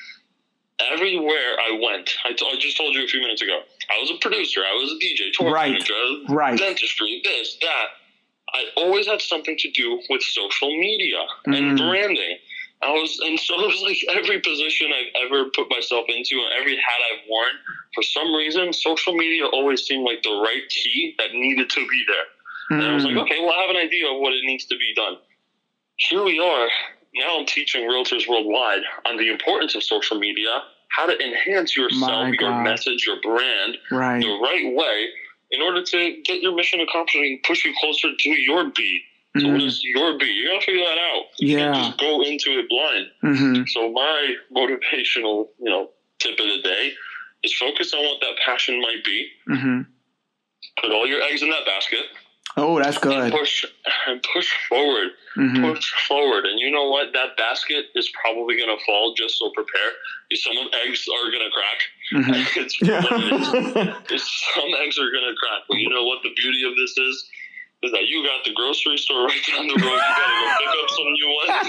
Everywhere 0.93 1.57
I 1.61 1.79
went, 1.81 2.11
I, 2.25 2.33
t- 2.33 2.47
I 2.51 2.59
just 2.59 2.77
told 2.77 2.95
you 2.95 3.05
a 3.05 3.07
few 3.07 3.21
minutes 3.21 3.41
ago, 3.41 3.61
I 3.91 4.01
was 4.01 4.11
a 4.11 4.19
producer, 4.21 4.61
I 4.61 4.75
was 4.75 4.91
a 4.91 5.05
DJ, 5.05 5.33
tour 5.33 5.53
right. 5.53 5.71
manager, 5.71 5.95
right. 6.29 6.59
dentistry, 6.59 7.21
this, 7.25 7.57
that. 7.61 7.87
I 8.55 8.65
always 8.77 9.07
had 9.07 9.23
something 9.23 9.57
to 9.57 9.71
do 9.71 10.03
with 10.11 10.23
social 10.23 10.69
media 10.69 11.25
mm. 11.47 11.57
and 11.57 11.79
branding. 11.79 12.37
I 12.83 12.91
was, 12.91 13.19
and 13.25 13.39
so 13.39 13.55
it 13.62 13.67
was 13.67 13.83
like 13.87 13.99
every 14.17 14.41
position 14.41 14.89
I've 14.93 15.27
ever 15.27 15.51
put 15.55 15.71
myself 15.71 16.07
into 16.09 16.37
and 16.43 16.53
every 16.59 16.77
hat 16.77 17.01
I've 17.12 17.29
worn, 17.29 17.55
for 17.95 18.03
some 18.03 18.35
reason, 18.35 18.73
social 18.73 19.15
media 19.15 19.47
always 19.47 19.83
seemed 19.83 20.05
like 20.05 20.23
the 20.23 20.41
right 20.43 20.62
key 20.69 21.15
that 21.19 21.33
needed 21.33 21.71
to 21.71 21.81
be 21.81 22.05
there. 22.09 22.79
Mm. 22.79 22.83
And 22.83 22.91
I 22.91 22.95
was 22.95 23.05
like, 23.05 23.15
mm. 23.15 23.23
okay, 23.23 23.39
well, 23.41 23.53
I 23.57 23.62
have 23.62 23.71
an 23.71 23.77
idea 23.77 24.11
of 24.11 24.19
what 24.19 24.33
it 24.33 24.45
needs 24.45 24.67
to 24.67 24.77
be 24.77 24.93
done. 24.95 25.17
Here 25.97 26.23
we 26.23 26.41
are, 26.41 26.69
now 27.15 27.39
I'm 27.39 27.47
teaching 27.47 27.83
realtors 27.83 28.27
worldwide 28.29 28.83
on 29.07 29.17
the 29.19 29.31
importance 29.31 29.75
of 29.75 29.83
social 29.83 30.19
media, 30.19 30.62
how 30.89 31.07
to 31.07 31.19
enhance 31.19 31.77
yourself, 31.77 32.35
your 32.39 32.62
message, 32.62 33.07
your 33.07 33.21
brand 33.21 33.77
right. 33.91 34.21
the 34.21 34.29
right 34.43 34.75
way 34.75 35.07
in 35.51 35.61
order 35.61 35.83
to 35.83 36.23
get 36.25 36.41
your 36.41 36.55
mission 36.55 36.81
accomplished 36.81 37.17
and 37.17 37.43
push 37.43 37.65
you 37.65 37.75
closer 37.79 38.09
to 38.19 38.29
your 38.31 38.71
B. 38.75 39.03
So 39.39 39.49
what 39.49 39.62
is 39.62 39.83
your 39.83 40.19
B? 40.19 40.27
You 40.27 40.49
gotta 40.49 40.65
figure 40.65 40.85
that 40.85 40.99
out. 40.99 41.25
You 41.39 41.59
yeah. 41.59 41.73
just 41.73 41.99
go 41.99 42.21
into 42.23 42.59
it 42.59 42.69
blind. 42.69 43.07
Mm-hmm. 43.25 43.62
So 43.69 43.91
my 43.91 44.35
motivational, 44.55 45.49
you 45.59 45.71
know, 45.71 45.89
tip 46.19 46.39
of 46.39 46.47
the 46.47 46.61
day 46.62 46.93
is 47.43 47.55
focus 47.55 47.95
on 47.95 48.05
what 48.05 48.21
that 48.21 48.35
passion 48.45 48.81
might 48.81 49.03
be. 49.05 49.29
Mm-hmm. 49.49 49.81
Put 50.83 50.93
all 50.93 51.07
your 51.07 51.23
eggs 51.23 51.43
in 51.43 51.49
that 51.49 51.65
basket. 51.65 52.05
Oh, 52.57 52.79
that's 52.79 52.99
good. 52.99 53.17
And 53.17 53.33
push 53.33 53.65
and 54.07 54.23
push 54.35 54.53
forward. 54.69 55.09
Mm-hmm. 55.39 55.65
Push 55.65 55.91
forward. 56.07 56.45
And 56.45 56.61
you 56.61 56.71
know 56.71 56.91
what? 56.91 57.15
That 57.15 57.37
basket 57.39 57.87
is 57.95 58.12
probably 58.21 58.59
gonna 58.59 58.79
fall, 58.85 59.15
just 59.17 59.39
so 59.39 59.51
prepare. 59.55 59.93
Some 60.35 60.57
eggs 60.85 61.07
are 61.09 61.31
gonna 61.31 61.51
crack. 61.51 61.81
Mm-hmm. 62.12 62.61
it's 62.61 62.81
what 62.83 64.21
some 64.55 64.71
eggs 64.85 64.99
are 64.99 65.11
gonna 65.11 65.35
crack. 65.37 65.62
But 65.69 65.79
you 65.79 65.89
know 65.89 66.05
what 66.05 66.23
the 66.23 66.31
beauty 66.37 66.62
of 66.65 66.77
this 66.77 66.99
is? 66.99 67.31
Is 67.83 67.91
that 67.91 68.07
you 68.07 68.23
got 68.23 68.45
the 68.45 68.53
grocery 68.55 68.97
store 68.97 69.27
right 69.27 69.43
down 69.47 69.67
the 69.67 69.75
road. 69.75 69.83
You 69.83 69.99
gotta 69.99 70.39
go 70.39 70.55
pick 70.59 70.83
up 70.83 70.91
some 70.91 71.11
new 71.12 71.31
ones, 71.35 71.69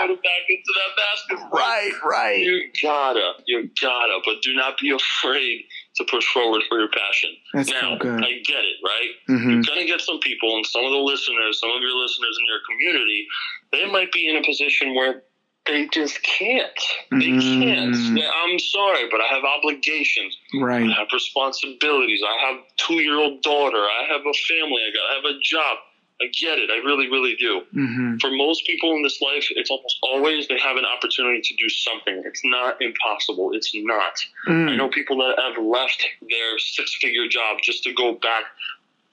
put 0.00 0.10
it 0.10 0.20
back 0.22 0.44
into 0.48 0.72
that 0.76 0.92
basket. 0.96 1.38
Right, 1.52 1.92
right. 2.04 2.38
You 2.38 2.70
gotta, 2.82 3.32
you 3.46 3.68
gotta, 3.80 4.18
but 4.24 4.42
do 4.42 4.54
not 4.54 4.78
be 4.78 4.90
afraid 4.90 5.64
to 5.96 6.04
push 6.10 6.24
forward 6.32 6.62
for 6.68 6.78
your 6.78 6.88
passion. 6.88 7.30
That's 7.52 7.70
now, 7.70 7.96
so 7.96 7.98
good. 7.98 8.24
I 8.24 8.40
get 8.44 8.64
it, 8.64 8.76
right? 8.84 9.10
Mm-hmm. 9.28 9.50
You're 9.50 9.62
gonna 9.62 9.86
get 9.86 10.00
some 10.00 10.18
people, 10.20 10.56
and 10.56 10.66
some 10.66 10.84
of 10.84 10.90
the 10.90 10.98
listeners, 10.98 11.60
some 11.60 11.70
of 11.70 11.80
your 11.80 11.96
listeners 11.96 12.36
in 12.40 12.46
your 12.46 12.60
community, 12.68 13.26
they 13.70 13.90
might 13.90 14.12
be 14.12 14.28
in 14.28 14.36
a 14.36 14.44
position 14.44 14.94
where 14.94 15.22
they 15.66 15.86
just 15.92 16.22
can't. 16.22 16.80
They 17.10 17.30
mm. 17.30 17.40
can't. 17.40 17.94
I'm 17.94 18.58
sorry, 18.58 19.08
but 19.10 19.20
I 19.20 19.26
have 19.32 19.44
obligations. 19.44 20.36
Right. 20.54 20.90
I 20.90 20.92
have 20.94 21.08
responsibilities. 21.12 22.20
I 22.26 22.48
have 22.48 22.60
two 22.76 22.94
year 22.94 23.18
old 23.18 23.42
daughter. 23.42 23.78
I 23.78 24.06
have 24.10 24.22
a 24.22 24.34
family. 24.48 24.82
I 24.82 24.90
got. 24.92 25.10
I 25.10 25.14
have 25.16 25.36
a 25.36 25.38
job. 25.40 25.78
I 26.20 26.26
get 26.26 26.58
it. 26.58 26.70
I 26.70 26.84
really, 26.86 27.08
really 27.08 27.34
do. 27.36 27.62
Mm-hmm. 27.74 28.18
For 28.18 28.30
most 28.30 28.64
people 28.64 28.92
in 28.92 29.02
this 29.02 29.20
life, 29.20 29.48
it's 29.50 29.70
almost 29.70 29.96
always 30.02 30.46
they 30.46 30.58
have 30.58 30.76
an 30.76 30.84
opportunity 30.84 31.40
to 31.42 31.54
do 31.56 31.68
something. 31.68 32.22
It's 32.24 32.42
not 32.44 32.80
impossible. 32.80 33.50
It's 33.54 33.72
not. 33.74 34.14
Mm. 34.48 34.70
I 34.70 34.76
know 34.76 34.88
people 34.88 35.18
that 35.18 35.38
have 35.40 35.64
left 35.64 36.04
their 36.20 36.58
six 36.58 36.96
figure 37.00 37.26
job 37.28 37.58
just 37.62 37.82
to 37.84 37.92
go 37.92 38.14
back, 38.14 38.44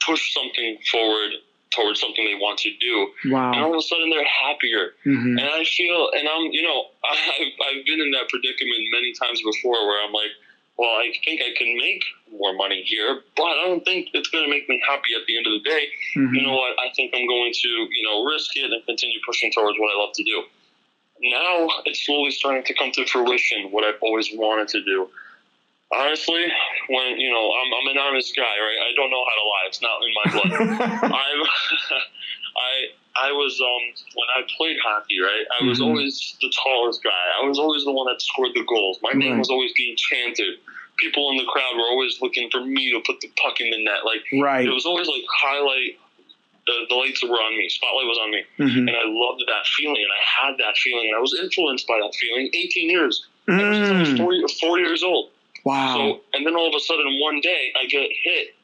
push 0.05 0.33
something 0.33 0.77
forward, 0.91 1.31
towards 1.71 2.01
something 2.01 2.25
they 2.25 2.35
want 2.35 2.59
to 2.59 2.71
do. 2.79 3.29
Wow. 3.29 3.53
And 3.53 3.61
all 3.61 3.73
of 3.73 3.77
a 3.77 3.81
sudden 3.81 4.09
they're 4.09 4.25
happier. 4.25 4.97
Mm-hmm. 5.05 5.37
And 5.37 5.47
I 5.47 5.63
feel, 5.63 6.09
and 6.13 6.27
I'm, 6.27 6.51
you 6.51 6.63
know, 6.63 6.89
I've, 7.05 7.53
I've 7.61 7.85
been 7.85 8.01
in 8.01 8.11
that 8.11 8.29
predicament 8.29 8.81
many 8.91 9.13
times 9.13 9.41
before 9.41 9.77
where 9.85 10.05
I'm 10.05 10.13
like, 10.13 10.33
well, 10.77 10.95
I 10.95 11.11
think 11.25 11.41
I 11.41 11.51
can 11.57 11.75
make 11.77 12.03
more 12.31 12.55
money 12.55 12.81
here, 12.87 13.19
but 13.35 13.43
I 13.43 13.67
don't 13.67 13.83
think 13.83 14.09
it's 14.13 14.29
going 14.29 14.45
to 14.45 14.49
make 14.49 14.69
me 14.69 14.81
happy 14.87 15.11
at 15.13 15.27
the 15.27 15.35
end 15.35 15.45
of 15.45 15.51
the 15.51 15.69
day. 15.69 15.87
Mm-hmm. 16.15 16.33
You 16.35 16.41
know 16.47 16.55
what? 16.55 16.79
I 16.79 16.89
think 16.95 17.11
I'm 17.13 17.27
going 17.27 17.51
to, 17.53 17.67
you 17.67 18.03
know, 18.07 18.23
risk 18.23 18.55
it 18.55 18.71
and 18.71 18.85
continue 18.85 19.19
pushing 19.25 19.51
towards 19.51 19.77
what 19.77 19.91
I 19.93 19.99
love 19.99 20.15
to 20.15 20.23
do. 20.23 20.43
Now 21.21 21.67
it's 21.85 22.05
slowly 22.05 22.31
starting 22.31 22.63
to 22.63 22.73
come 22.73 22.91
to 22.93 23.05
fruition, 23.05 23.71
what 23.71 23.83
I've 23.83 23.99
always 24.01 24.29
wanted 24.33 24.69
to 24.69 24.83
do. 24.83 25.09
Honestly, 25.91 26.45
when 26.87 27.19
you 27.19 27.31
know, 27.31 27.49
I'm, 27.49 27.73
I'm 27.73 27.87
an 27.95 27.97
honest 27.97 28.35
guy, 28.35 28.43
right? 28.43 28.79
I 28.85 28.93
don't 28.95 29.09
know 29.09 29.25
how 29.25 29.35
to 29.41 29.45
lie. 29.49 29.65
It's 29.67 29.81
not 29.81 29.97
in 30.05 30.13
my 30.13 30.27
blood. 30.31 31.11
I'm, 31.13 31.41
I 32.57 32.71
I 33.15 33.31
was 33.31 33.59
um 33.59 34.05
when 34.15 34.27
I 34.37 34.47
played 34.57 34.77
hockey, 34.83 35.19
right? 35.19 35.45
I 35.59 35.65
was 35.65 35.79
mm-hmm. 35.79 35.87
always 35.87 36.37
the 36.41 36.51
tallest 36.63 37.03
guy. 37.03 37.25
I 37.41 37.47
was 37.47 37.59
always 37.59 37.83
the 37.85 37.91
one 37.91 38.07
that 38.07 38.21
scored 38.21 38.51
the 38.53 38.63
goals. 38.67 38.99
My 39.01 39.13
name 39.13 39.39
was 39.39 39.49
always 39.49 39.71
being 39.75 39.95
chanted. 39.97 40.59
People 40.97 41.31
in 41.31 41.37
the 41.37 41.45
crowd 41.45 41.75
were 41.75 41.89
always 41.89 42.21
looking 42.21 42.49
for 42.51 42.63
me 42.63 42.91
to 42.91 42.99
put 43.05 43.21
the 43.21 43.31
puck 43.41 43.59
in 43.59 43.71
the 43.71 43.83
net. 43.83 44.05
Like 44.05 44.21
right. 44.41 44.65
it 44.65 44.71
was 44.71 44.85
always 44.85 45.07
like 45.07 45.23
highlight. 45.29 45.97
The, 46.67 46.85
the 46.87 46.95
lights 46.95 47.23
were 47.23 47.33
on 47.33 47.57
me. 47.57 47.67
Spotlight 47.69 48.05
was 48.05 48.19
on 48.21 48.31
me, 48.31 48.43
mm-hmm. 48.59 48.87
and 48.87 48.91
I 48.91 49.05
loved 49.07 49.41
that 49.47 49.65
feeling. 49.65 50.03
And 50.03 50.11
I 50.13 50.21
had 50.45 50.57
that 50.59 50.77
feeling, 50.77 51.07
and 51.07 51.17
I 51.17 51.19
was 51.19 51.35
influenced 51.41 51.87
by 51.87 51.97
that 51.97 52.13
feeling. 52.13 52.51
18 52.53 52.89
years. 52.89 53.25
Mm. 53.47 53.95
I 53.95 53.99
was 54.01 54.19
40, 54.19 54.43
40 54.59 54.83
years 54.83 55.01
old. 55.01 55.31
Wow. 55.65 55.95
So, 55.95 56.21
and 56.33 56.45
then 56.45 56.55
all 56.55 56.67
of 56.67 56.75
a 56.75 56.79
sudden, 56.79 57.19
one 57.21 57.41
day, 57.41 57.71
I 57.79 57.85
get 57.87 58.09
hit. 58.23 58.55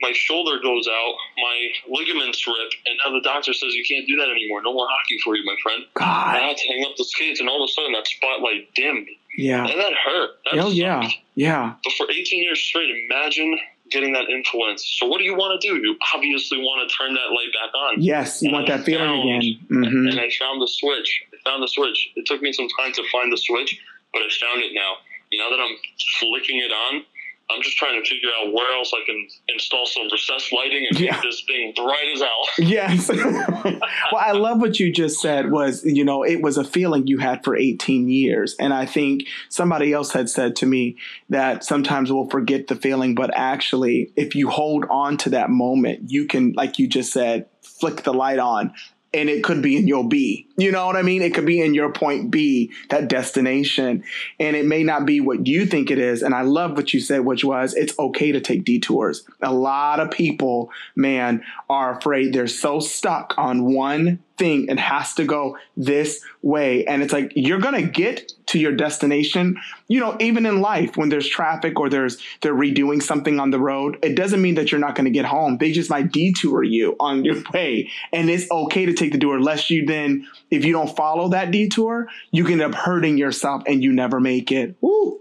My 0.00 0.12
shoulder 0.14 0.60
goes 0.62 0.86
out, 0.86 1.14
my 1.36 1.98
ligaments 1.98 2.46
rip, 2.46 2.70
and 2.86 2.94
now 3.04 3.12
the 3.12 3.20
doctor 3.20 3.52
says 3.52 3.74
you 3.74 3.84
can't 3.84 4.06
do 4.06 4.16
that 4.16 4.30
anymore. 4.30 4.62
No 4.62 4.72
more 4.72 4.86
hockey 4.88 5.18
for 5.24 5.34
you, 5.34 5.44
my 5.44 5.56
friend. 5.60 5.82
God. 5.94 6.36
I 6.36 6.38
had 6.38 6.56
to 6.56 6.68
hang 6.68 6.84
up 6.84 6.96
the 6.96 7.04
skates, 7.04 7.40
and 7.40 7.48
all 7.48 7.64
of 7.64 7.68
a 7.68 7.72
sudden, 7.72 7.92
that 7.92 8.06
spotlight 8.06 8.72
dimmed. 8.76 9.08
Yeah. 9.36 9.66
And 9.66 9.80
that 9.80 9.94
hurt. 9.94 10.30
That 10.52 10.60
oh, 10.60 10.70
yeah. 10.70 11.08
Yeah. 11.34 11.74
But 11.82 11.92
for 11.94 12.08
18 12.08 12.44
years 12.44 12.60
straight, 12.60 12.90
imagine 13.10 13.58
getting 13.90 14.12
that 14.12 14.28
influence. 14.28 14.86
So, 14.98 15.06
what 15.06 15.18
do 15.18 15.24
you 15.24 15.34
want 15.34 15.60
to 15.60 15.68
do? 15.68 15.76
You 15.76 15.96
obviously 16.14 16.58
want 16.58 16.88
to 16.88 16.96
turn 16.96 17.14
that 17.14 17.30
light 17.30 17.52
back 17.52 17.74
on. 17.74 18.02
Yes, 18.02 18.42
you 18.42 18.48
and 18.48 18.54
want 18.54 18.70
I 18.70 18.76
that 18.76 18.86
feeling 18.86 19.04
found, 19.04 19.42
again. 19.42 19.58
Mm-hmm. 19.70 20.08
And 20.08 20.20
I 20.20 20.30
found 20.38 20.62
the 20.62 20.68
switch. 20.68 21.22
I 21.32 21.36
found 21.48 21.62
the 21.62 21.68
switch. 21.68 22.10
It 22.16 22.26
took 22.26 22.42
me 22.42 22.52
some 22.52 22.68
time 22.78 22.92
to 22.92 23.02
find 23.10 23.32
the 23.32 23.38
switch, 23.38 23.80
but 24.12 24.20
I 24.20 24.28
found 24.40 24.62
it 24.62 24.72
now 24.74 24.94
now 25.32 25.50
that 25.50 25.60
I'm 25.60 25.76
flicking 26.18 26.58
it 26.58 26.72
on, 26.72 27.04
I'm 27.50 27.62
just 27.62 27.78
trying 27.78 28.02
to 28.02 28.06
figure 28.06 28.28
out 28.42 28.52
where 28.52 28.76
else 28.76 28.92
I 28.92 29.04
can 29.06 29.26
install 29.48 29.86
some 29.86 30.02
recessed 30.12 30.52
lighting 30.52 30.86
and 30.90 31.00
yeah. 31.00 31.12
make 31.12 31.22
this 31.22 31.42
thing 31.46 31.72
bright 31.74 32.12
as 32.14 32.20
hell. 32.20 32.48
Yes. 32.58 33.08
well, 34.12 34.20
I 34.20 34.32
love 34.32 34.60
what 34.60 34.78
you 34.78 34.92
just 34.92 35.22
said 35.22 35.50
was, 35.50 35.82
you 35.84 36.04
know, 36.04 36.22
it 36.22 36.42
was 36.42 36.58
a 36.58 36.64
feeling 36.64 37.06
you 37.06 37.18
had 37.18 37.42
for 37.44 37.56
18 37.56 38.10
years. 38.10 38.54
And 38.60 38.74
I 38.74 38.84
think 38.84 39.22
somebody 39.48 39.94
else 39.94 40.12
had 40.12 40.28
said 40.28 40.56
to 40.56 40.66
me 40.66 40.98
that 41.30 41.64
sometimes 41.64 42.12
we'll 42.12 42.28
forget 42.28 42.66
the 42.66 42.76
feeling, 42.76 43.14
but 43.14 43.30
actually, 43.34 44.12
if 44.16 44.34
you 44.34 44.50
hold 44.50 44.84
on 44.90 45.16
to 45.18 45.30
that 45.30 45.48
moment, 45.48 46.10
you 46.10 46.26
can, 46.26 46.52
like 46.52 46.78
you 46.78 46.86
just 46.86 47.12
said, 47.12 47.46
flick 47.62 48.02
the 48.02 48.12
light 48.12 48.38
on 48.38 48.74
and 49.14 49.28
it 49.30 49.42
could 49.42 49.62
be 49.62 49.76
in 49.76 49.88
your 49.88 50.06
B. 50.06 50.46
You 50.56 50.70
know 50.70 50.86
what 50.86 50.96
I 50.96 51.02
mean? 51.02 51.22
It 51.22 51.34
could 51.34 51.46
be 51.46 51.60
in 51.60 51.72
your 51.72 51.92
point 51.92 52.30
B, 52.30 52.72
that 52.90 53.08
destination. 53.08 54.04
And 54.38 54.56
it 54.56 54.66
may 54.66 54.82
not 54.82 55.06
be 55.06 55.20
what 55.20 55.46
you 55.46 55.66
think 55.66 55.90
it 55.90 55.98
is. 55.98 56.22
And 56.22 56.34
I 56.34 56.42
love 56.42 56.76
what 56.76 56.92
you 56.92 57.00
said, 57.00 57.24
which 57.24 57.44
was 57.44 57.74
it's 57.74 57.98
okay 57.98 58.32
to 58.32 58.40
take 58.40 58.64
detours. 58.64 59.24
A 59.40 59.52
lot 59.52 60.00
of 60.00 60.10
people, 60.10 60.70
man, 60.94 61.42
are 61.70 61.96
afraid 61.98 62.32
they're 62.32 62.46
so 62.46 62.80
stuck 62.80 63.34
on 63.38 63.72
one 63.72 64.18
thing. 64.38 64.68
It 64.68 64.78
has 64.78 65.14
to 65.14 65.24
go 65.24 65.58
this 65.76 66.24
way. 66.42 66.84
And 66.86 67.02
it's 67.02 67.12
like 67.12 67.32
you're 67.34 67.58
gonna 67.58 67.82
get 67.82 68.32
to 68.46 68.58
your 68.58 68.72
destination. 68.72 69.56
You 69.88 70.00
know, 70.00 70.16
even 70.20 70.46
in 70.46 70.60
life, 70.60 70.96
when 70.96 71.08
there's 71.08 71.28
traffic 71.28 71.78
or 71.78 71.88
there's 71.88 72.18
they're 72.40 72.54
redoing 72.54 73.02
something 73.02 73.40
on 73.40 73.50
the 73.50 73.58
road, 73.58 73.98
it 74.02 74.14
doesn't 74.14 74.40
mean 74.40 74.54
that 74.54 74.70
you're 74.70 74.80
not 74.80 74.94
gonna 74.94 75.10
get 75.10 75.24
home. 75.24 75.58
They 75.58 75.72
just 75.72 75.90
might 75.90 76.12
detour 76.12 76.62
you 76.62 76.96
on 77.00 77.24
your 77.24 77.42
way. 77.52 77.90
And 78.12 78.30
it's 78.30 78.50
okay 78.50 78.86
to 78.86 78.94
take 78.94 79.12
the 79.12 79.18
detour, 79.18 79.40
lest 79.40 79.70
you 79.70 79.86
then, 79.86 80.26
if 80.50 80.64
you 80.64 80.72
don't 80.72 80.94
follow 80.96 81.28
that 81.30 81.50
detour, 81.50 82.08
you 82.30 82.44
can 82.44 82.60
end 82.60 82.74
up 82.74 82.80
hurting 82.80 83.18
yourself 83.18 83.62
and 83.66 83.82
you 83.82 83.92
never 83.92 84.20
make 84.20 84.50
it. 84.52 84.76
Woo 84.80 85.20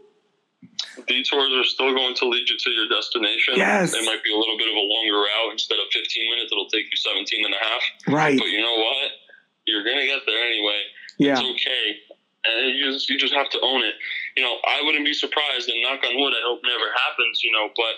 detours 1.06 1.54
are 1.54 1.68
still 1.68 1.94
going 1.94 2.16
to 2.16 2.26
lead 2.28 2.50
you 2.50 2.58
to 2.58 2.70
your 2.72 2.88
destination. 2.90 3.56
Yes. 3.58 3.92
They 3.92 4.04
might 4.06 4.24
be 4.24 4.34
a 4.34 4.38
little 4.38 4.58
bit 4.58 4.68
of 4.68 4.76
a 4.76 4.86
longer 4.86 5.20
route. 5.22 5.52
Instead 5.52 5.78
of 5.78 5.88
15 5.94 6.02
minutes, 6.32 6.52
it'll 6.52 6.72
take 6.72 6.90
you 6.90 6.98
17 6.98 7.46
and 7.46 7.54
a 7.54 7.62
half. 7.62 7.84
Right. 8.08 8.38
But 8.38 8.50
you 8.50 8.62
know 8.62 8.78
what? 8.78 9.12
You're 9.68 9.84
going 9.84 10.00
to 10.00 10.08
get 10.08 10.24
there 10.26 10.42
anyway. 10.42 10.82
Yeah. 11.18 11.38
It's 11.38 11.46
okay. 11.46 11.86
And 12.48 12.74
you 12.74 12.92
just, 12.92 13.10
you 13.10 13.18
just 13.20 13.34
have 13.34 13.50
to 13.52 13.60
own 13.62 13.84
it. 13.84 13.96
You 14.36 14.44
know, 14.44 14.58
I 14.66 14.82
wouldn't 14.86 15.04
be 15.04 15.14
surprised, 15.14 15.68
and 15.68 15.82
knock 15.82 16.00
on 16.06 16.16
wood, 16.16 16.34
I 16.34 16.42
hope 16.46 16.62
never 16.64 16.88
happens, 17.10 17.44
you 17.44 17.52
know, 17.52 17.68
but 17.76 17.96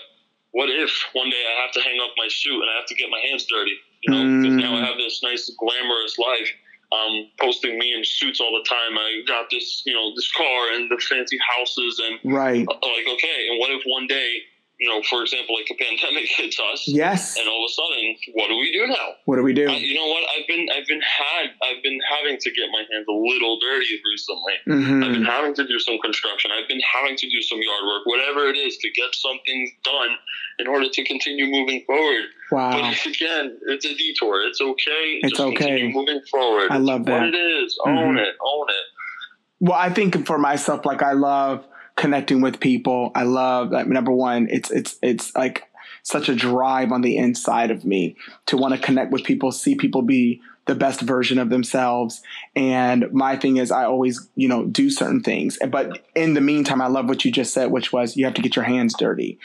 what 0.52 0.68
if 0.68 0.90
one 1.12 1.30
day 1.30 1.44
I 1.46 1.62
have 1.62 1.70
to 1.72 1.80
hang 1.80 2.00
up 2.02 2.10
my 2.18 2.26
suit 2.26 2.58
and 2.58 2.66
I 2.66 2.74
have 2.74 2.86
to 2.86 2.96
get 2.96 3.08
my 3.10 3.20
hands 3.30 3.46
dirty? 3.46 3.76
You 4.02 4.10
know, 4.10 4.22
because 4.42 4.56
mm. 4.58 4.62
now 4.64 4.74
I 4.74 4.82
have 4.82 4.96
this 4.96 5.22
nice, 5.22 5.46
glamorous 5.60 6.18
life 6.18 6.50
um, 6.92 7.28
posting 7.40 7.78
me 7.78 7.92
in 7.92 8.02
suits 8.04 8.40
all 8.40 8.52
the 8.52 8.68
time. 8.68 8.98
I 8.98 9.22
got 9.26 9.46
this, 9.50 9.82
you 9.86 9.94
know, 9.94 10.12
this 10.14 10.30
car 10.32 10.72
and 10.72 10.90
the 10.90 11.00
fancy 11.08 11.38
houses 11.56 12.02
and 12.04 12.34
right. 12.34 12.66
Like, 12.66 13.06
okay, 13.14 13.48
and 13.48 13.58
what 13.58 13.70
if 13.70 13.82
one 13.84 14.06
day 14.06 14.42
you 14.80 14.88
know, 14.88 15.02
for 15.02 15.20
example, 15.20 15.54
like 15.54 15.68
a 15.70 15.76
pandemic 15.76 16.24
hits 16.36 16.58
us. 16.58 16.88
Yes. 16.88 17.36
And 17.36 17.46
all 17.46 17.64
of 17.64 17.68
a 17.68 17.72
sudden, 17.72 18.16
what 18.32 18.48
do 18.48 18.56
we 18.56 18.72
do 18.72 18.86
now? 18.86 19.12
What 19.26 19.36
do 19.36 19.42
we 19.42 19.52
do? 19.52 19.68
I, 19.68 19.76
you 19.76 19.94
know 19.94 20.08
what? 20.08 20.24
I've 20.32 20.48
been, 20.48 20.66
I've 20.74 20.86
been 20.86 21.02
had, 21.04 21.52
I've 21.62 21.82
been 21.82 22.00
having 22.08 22.38
to 22.38 22.50
get 22.50 22.72
my 22.72 22.82
hands 22.90 23.04
a 23.06 23.12
little 23.12 23.60
dirty 23.60 24.00
recently. 24.00 24.56
Mm-hmm. 24.66 25.04
I've 25.04 25.12
been 25.12 25.24
having 25.24 25.54
to 25.54 25.66
do 25.68 25.78
some 25.78 25.98
construction. 26.02 26.50
I've 26.50 26.66
been 26.66 26.80
having 26.80 27.14
to 27.14 27.28
do 27.28 27.42
some 27.42 27.60
yard 27.60 27.84
work, 27.84 28.06
whatever 28.06 28.48
it 28.48 28.56
is, 28.56 28.78
to 28.78 28.88
get 28.90 29.14
something 29.14 29.70
done 29.84 30.16
in 30.58 30.66
order 30.66 30.88
to 30.88 31.04
continue 31.04 31.46
moving 31.46 31.84
forward. 31.86 32.24
Wow. 32.50 32.72
But 32.72 33.06
again, 33.06 33.60
it's 33.68 33.84
a 33.84 33.94
detour. 33.94 34.40
It's 34.48 34.62
okay. 34.62 35.20
It's 35.20 35.36
Just 35.36 35.42
okay. 35.42 35.92
moving 35.92 36.22
forward. 36.30 36.72
I 36.72 36.78
love 36.78 37.02
it's 37.02 37.08
that. 37.08 37.20
What 37.20 37.34
it 37.34 37.36
is. 37.36 37.78
Mm-hmm. 37.84 37.98
Own 37.98 38.18
it. 38.18 38.34
Own 38.40 38.66
it. 38.70 38.84
Well, 39.60 39.78
I 39.78 39.90
think 39.90 40.26
for 40.26 40.38
myself, 40.38 40.86
like 40.86 41.02
I 41.02 41.12
love 41.12 41.66
connecting 41.96 42.40
with 42.40 42.60
people. 42.60 43.12
I 43.14 43.24
love. 43.24 43.72
Number 43.86 44.12
one, 44.12 44.48
it's 44.50 44.70
it's 44.70 44.98
it's 45.02 45.34
like 45.34 45.64
such 46.02 46.28
a 46.28 46.34
drive 46.34 46.92
on 46.92 47.02
the 47.02 47.16
inside 47.16 47.70
of 47.70 47.84
me 47.84 48.16
to 48.46 48.56
want 48.56 48.74
to 48.74 48.80
connect 48.80 49.12
with 49.12 49.24
people, 49.24 49.52
see 49.52 49.74
people 49.74 50.02
be 50.02 50.40
the 50.66 50.74
best 50.74 51.00
version 51.00 51.38
of 51.38 51.50
themselves. 51.50 52.22
And 52.54 53.12
my 53.12 53.36
thing 53.36 53.56
is, 53.56 53.70
I 53.70 53.84
always, 53.84 54.28
you 54.36 54.46
know, 54.46 54.64
do 54.64 54.88
certain 54.88 55.20
things. 55.20 55.58
But 55.68 56.04
in 56.14 56.34
the 56.34 56.40
meantime, 56.40 56.80
I 56.80 56.86
love 56.86 57.08
what 57.08 57.24
you 57.24 57.32
just 57.32 57.52
said, 57.52 57.70
which 57.70 57.92
was 57.92 58.16
you 58.16 58.24
have 58.24 58.34
to 58.34 58.42
get 58.42 58.56
your 58.56 58.64
hands 58.64 58.94
dirty. 58.96 59.38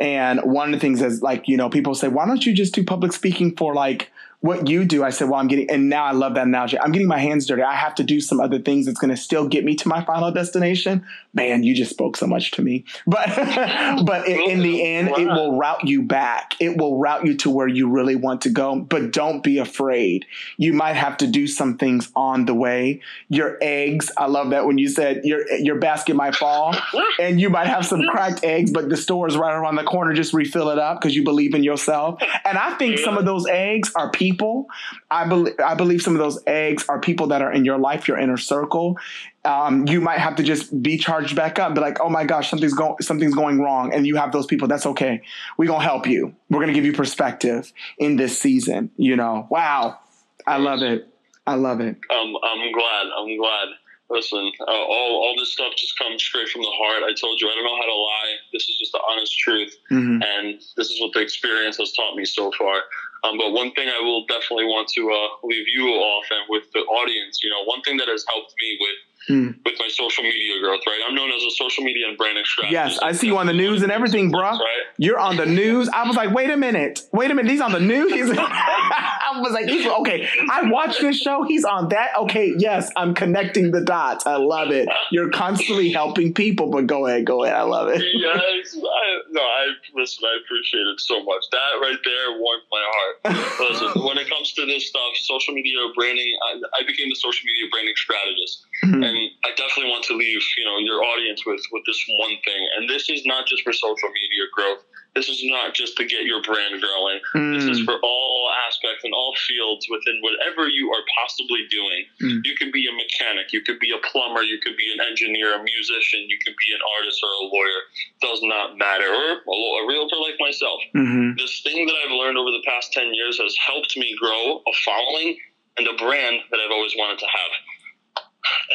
And 0.00 0.40
one 0.40 0.72
of 0.72 0.72
the 0.72 0.80
things 0.80 1.02
is 1.02 1.22
like, 1.22 1.48
you 1.48 1.56
know, 1.56 1.68
people 1.68 1.94
say, 1.94 2.08
why 2.08 2.26
don't 2.26 2.44
you 2.46 2.54
just 2.54 2.74
do 2.74 2.84
public 2.84 3.12
speaking 3.12 3.54
for 3.56 3.74
like 3.74 4.10
what 4.40 4.68
you 4.68 4.86
do, 4.86 5.04
I 5.04 5.10
said, 5.10 5.28
well, 5.28 5.38
I'm 5.38 5.48
getting, 5.48 5.70
and 5.70 5.90
now 5.90 6.04
I 6.04 6.12
love 6.12 6.34
that 6.34 6.46
analogy. 6.46 6.78
I'm 6.78 6.92
getting 6.92 7.08
my 7.08 7.18
hands 7.18 7.46
dirty. 7.46 7.62
I 7.62 7.74
have 7.74 7.94
to 7.96 8.04
do 8.04 8.22
some 8.22 8.40
other 8.40 8.58
things 8.58 8.86
that's 8.86 8.98
going 8.98 9.10
to 9.10 9.16
still 9.16 9.46
get 9.46 9.66
me 9.66 9.74
to 9.76 9.88
my 9.88 10.02
final 10.02 10.32
destination. 10.32 11.04
Man, 11.34 11.62
you 11.62 11.74
just 11.74 11.90
spoke 11.90 12.16
so 12.16 12.26
much 12.26 12.52
to 12.52 12.62
me. 12.62 12.86
But, 13.06 13.28
but 14.06 14.26
in, 14.26 14.50
in, 14.50 14.60
the 14.60 14.82
end, 14.82 15.10
it 15.10 15.26
will 15.26 15.58
route 15.58 15.86
you 15.86 16.02
back. 16.02 16.54
It 16.58 16.78
will 16.78 16.98
route 16.98 17.26
you 17.26 17.36
to 17.38 17.50
where 17.50 17.68
you 17.68 17.90
really 17.90 18.16
want 18.16 18.40
to 18.42 18.50
go. 18.50 18.76
But 18.76 19.12
don't 19.12 19.42
be 19.42 19.58
afraid. 19.58 20.24
You 20.56 20.72
might 20.72 20.94
have 20.94 21.18
to 21.18 21.26
do 21.26 21.46
some 21.46 21.76
things 21.76 22.10
on 22.16 22.46
the 22.46 22.54
way. 22.54 23.02
Your 23.28 23.58
eggs, 23.60 24.10
I 24.16 24.26
love 24.26 24.50
that 24.50 24.64
when 24.64 24.78
you 24.78 24.88
said 24.88 25.20
your 25.24 25.50
your 25.52 25.76
basket 25.76 26.16
might 26.16 26.34
fall, 26.34 26.74
and 27.20 27.40
you 27.40 27.50
might 27.50 27.66
have 27.66 27.84
some 27.84 28.02
cracked 28.10 28.42
eggs, 28.42 28.70
but 28.70 28.88
the 28.88 28.96
store 28.96 29.28
is 29.28 29.36
right 29.36 29.54
around 29.54 29.76
the 29.76 29.84
corner. 29.84 30.14
Just 30.14 30.32
refill 30.32 30.70
it 30.70 30.78
up 30.78 31.00
because 31.00 31.14
you 31.14 31.24
believe 31.24 31.54
in 31.54 31.62
yourself. 31.62 32.22
And 32.44 32.56
I 32.56 32.74
think 32.76 32.98
some 32.98 33.18
of 33.18 33.26
those 33.26 33.46
eggs 33.46 33.92
are 33.94 34.10
people 34.10 34.29
people. 34.30 34.66
I 35.10 35.26
believe 35.26 35.54
I 35.64 35.74
believe 35.74 36.02
some 36.02 36.14
of 36.14 36.18
those 36.18 36.38
eggs 36.46 36.84
are 36.88 37.00
people 37.00 37.26
that 37.28 37.42
are 37.42 37.52
in 37.52 37.64
your 37.64 37.78
life, 37.78 38.08
your 38.08 38.18
inner 38.18 38.36
circle. 38.36 38.96
Um, 39.44 39.86
you 39.88 40.00
might 40.00 40.18
have 40.18 40.36
to 40.36 40.42
just 40.42 40.82
be 40.82 40.98
charged 40.98 41.34
back 41.34 41.58
up, 41.58 41.74
be 41.74 41.80
like, 41.80 41.98
oh 42.00 42.08
my 42.08 42.24
gosh, 42.24 42.50
something's 42.50 42.74
going 42.74 42.96
something's 43.00 43.34
going 43.34 43.60
wrong, 43.60 43.92
and 43.92 44.06
you 44.06 44.16
have 44.16 44.32
those 44.32 44.46
people. 44.46 44.68
That's 44.68 44.86
okay. 44.86 45.22
We're 45.56 45.68
gonna 45.68 45.84
help 45.84 46.06
you. 46.06 46.34
We're 46.48 46.60
gonna 46.60 46.74
give 46.74 46.84
you 46.84 46.92
perspective 46.92 47.72
in 47.98 48.16
this 48.16 48.38
season. 48.38 48.90
You 48.96 49.16
know, 49.16 49.46
wow, 49.50 49.98
I 50.46 50.58
love 50.58 50.82
it. 50.82 51.08
I 51.46 51.54
love 51.54 51.80
it. 51.80 51.96
Um, 52.10 52.34
I'm 52.42 52.72
glad. 52.72 53.06
I'm 53.16 53.36
glad. 53.36 53.68
Listen, 54.10 54.50
uh, 54.66 54.70
all, 54.72 55.22
all 55.22 55.34
this 55.38 55.52
stuff 55.52 55.72
just 55.76 55.96
comes 55.96 56.20
straight 56.20 56.48
from 56.48 56.62
the 56.62 56.72
heart. 56.82 57.04
I 57.04 57.14
told 57.14 57.40
you, 57.40 57.48
I 57.48 57.54
don't 57.54 57.62
know 57.62 57.76
how 57.76 57.86
to 57.86 57.94
lie. 57.94 58.32
This 58.52 58.68
is 58.68 58.76
just 58.76 58.90
the 58.90 59.00
honest 59.08 59.38
truth. 59.38 59.72
Mm-hmm. 59.90 60.22
And 60.22 60.60
this 60.76 60.90
is 60.90 61.00
what 61.00 61.12
the 61.12 61.20
experience 61.20 61.76
has 61.76 61.92
taught 61.92 62.16
me 62.16 62.24
so 62.24 62.50
far. 62.58 62.82
Um, 63.24 63.36
but 63.36 63.52
one 63.52 63.70
thing 63.72 63.88
I 63.88 64.00
will 64.00 64.24
definitely 64.26 64.64
want 64.64 64.88
to 64.96 65.02
uh, 65.10 65.28
leave 65.44 65.66
you 65.68 65.88
off 65.88 66.24
and 66.30 66.44
with 66.48 66.64
the 66.72 66.80
audience, 66.80 67.40
you 67.42 67.50
know, 67.50 67.64
one 67.64 67.82
thing 67.82 67.96
that 67.98 68.08
has 68.08 68.24
helped 68.28 68.54
me 68.60 68.78
with 68.80 68.96
mm. 69.28 69.54
with 69.64 69.74
my 69.78 69.88
social 69.88 70.24
media 70.24 70.60
growth, 70.60 70.80
right? 70.86 71.00
I'm 71.08 71.14
known 71.14 71.30
as 71.30 71.42
a 71.42 71.50
social 71.50 71.84
media 71.84 72.08
and 72.08 72.16
brand 72.16 72.38
strategist. 72.44 72.72
Yes, 72.72 72.98
I 72.98 73.12
see 73.12 73.26
you 73.26 73.38
on 73.38 73.46
the 73.46 73.52
news 73.52 73.82
and 73.82 73.92
everything, 73.92 74.30
bro. 74.30 74.40
Right? 74.40 74.58
You're 74.98 75.18
on 75.18 75.36
the 75.36 75.46
news. 75.46 75.88
I 75.88 76.06
was 76.06 76.16
like, 76.16 76.30
wait 76.32 76.50
a 76.50 76.56
minute, 76.56 77.00
wait 77.12 77.30
a 77.30 77.34
minute. 77.34 77.50
He's 77.50 77.60
on 77.60 77.72
the 77.72 77.80
news. 77.80 78.12
He's, 78.12 78.30
I 78.38 79.40
was 79.40 79.52
like, 79.52 79.68
okay. 79.68 80.28
I 80.50 80.70
watched 80.70 81.00
this 81.00 81.20
show. 81.20 81.44
He's 81.44 81.64
on 81.64 81.88
that. 81.90 82.10
Okay, 82.18 82.54
yes, 82.56 82.90
I'm 82.96 83.14
connecting 83.14 83.70
the 83.70 83.80
dots. 83.80 84.26
I 84.26 84.36
love 84.36 84.70
it. 84.70 84.88
You're 85.10 85.30
constantly 85.30 85.90
helping 85.90 86.34
people. 86.34 86.70
But 86.70 86.86
go 86.86 87.06
ahead, 87.06 87.26
go 87.26 87.44
ahead. 87.44 87.56
I 87.56 87.62
love 87.62 87.88
it. 87.88 88.02
yes, 88.14 88.76
I, 88.76 89.20
no, 89.30 89.40
I 89.40 89.66
listen. 89.94 90.24
I 90.24 90.38
appreciate 90.44 90.86
it 90.86 91.00
so 91.00 91.22
much. 91.22 91.44
That 91.50 91.80
right 91.80 91.98
there 92.04 92.38
warmed 92.38 92.62
my 92.70 92.84
heart. 92.90 93.60
listen, 93.60 94.02
when 94.04 94.18
it 94.18 94.28
comes 94.28 94.52
to 94.54 94.66
this 94.66 94.88
stuff, 94.88 95.16
social 95.16 95.54
media 95.54 95.78
branding, 95.94 96.32
I, 96.50 96.80
I 96.80 96.86
became 96.86 97.08
the 97.08 97.14
social 97.14 97.46
media 97.46 97.66
branding 97.70 97.94
strategist. 97.96 98.66
Mm-hmm. 98.84 99.02
And 99.02 99.16
I 99.44 99.50
definitely 99.56 99.90
want 99.90 100.04
to 100.04 100.16
leave, 100.16 100.40
you 100.56 100.64
know, 100.64 100.78
your 100.78 101.02
audience 101.04 101.44
with 101.44 101.60
with 101.72 101.82
this 101.86 102.00
one 102.18 102.36
thing. 102.44 102.62
And 102.76 102.88
this 102.88 103.08
is 103.10 103.26
not 103.26 103.46
just 103.46 103.62
for 103.62 103.72
social 103.72 104.08
media 104.08 104.44
growth. 104.54 104.84
This 105.14 105.28
is 105.28 105.42
not 105.44 105.74
just 105.74 105.96
to 105.98 106.06
get 106.06 106.22
your 106.22 106.40
brand 106.42 106.80
growing. 106.80 107.18
Mm. 107.34 107.54
This 107.58 107.66
is 107.66 107.82
mm. 107.82 107.84
for 107.84 107.98
all 107.98 108.50
aspects 108.70 109.02
and 109.02 109.12
all 109.12 109.34
fields 109.34 109.86
within 109.90 110.22
whatever 110.22 110.68
you 110.68 110.92
are 110.94 111.02
possibly 111.18 111.66
doing. 111.66 112.06
Mm. 112.22 112.46
You 112.46 112.54
could 112.54 112.70
be 112.70 112.86
a 112.86 112.94
mechanic, 112.94 113.52
you 113.52 113.62
could 113.62 113.80
be 113.80 113.90
a 113.90 113.98
plumber, 114.06 114.42
you 114.42 114.58
could 114.62 114.76
be 114.76 114.86
an 114.94 115.02
engineer, 115.02 115.58
a 115.58 115.62
musician, 115.62 116.30
you 116.30 116.38
could 116.44 116.54
be 116.54 116.70
an 116.70 116.80
artist 116.98 117.18
or 117.26 117.30
a 117.42 117.44
lawyer. 117.50 117.80
Does 118.22 118.40
not 118.42 118.78
matter. 118.78 119.10
Or 119.10 119.82
a, 119.82 119.86
realtor 119.90 120.16
like 120.22 120.38
myself. 120.38 120.78
Mm-hmm. 120.94 121.36
This 121.36 121.60
thing 121.62 121.86
that 121.86 121.96
I've 122.06 122.14
learned 122.14 122.38
over 122.38 122.50
the 122.50 122.62
past 122.66 122.92
10 122.92 123.12
years 123.12 123.38
has 123.42 123.56
helped 123.58 123.96
me 123.96 124.14
grow 124.20 124.62
a 124.62 124.72
following 124.84 125.36
and 125.78 125.88
a 125.88 125.94
brand 125.94 126.38
that 126.50 126.60
I've 126.60 126.70
always 126.70 126.94
wanted 126.96 127.18
to 127.18 127.26
have. 127.26 127.52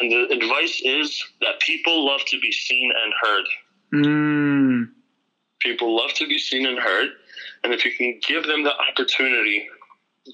And 0.00 0.10
the 0.10 0.34
advice 0.34 0.80
is 0.84 1.24
that 1.40 1.60
people 1.60 2.06
love 2.06 2.20
to 2.26 2.40
be 2.40 2.52
seen 2.52 2.92
and 3.04 3.12
heard. 3.22 3.44
Mm. 3.94 4.88
People 5.60 5.96
love 5.96 6.12
to 6.14 6.26
be 6.26 6.38
seen 6.38 6.66
and 6.66 6.78
heard. 6.78 7.08
And 7.64 7.72
if 7.72 7.84
you 7.84 7.92
can 7.92 8.20
give 8.26 8.46
them 8.46 8.62
the 8.64 8.72
opportunity, 8.90 9.68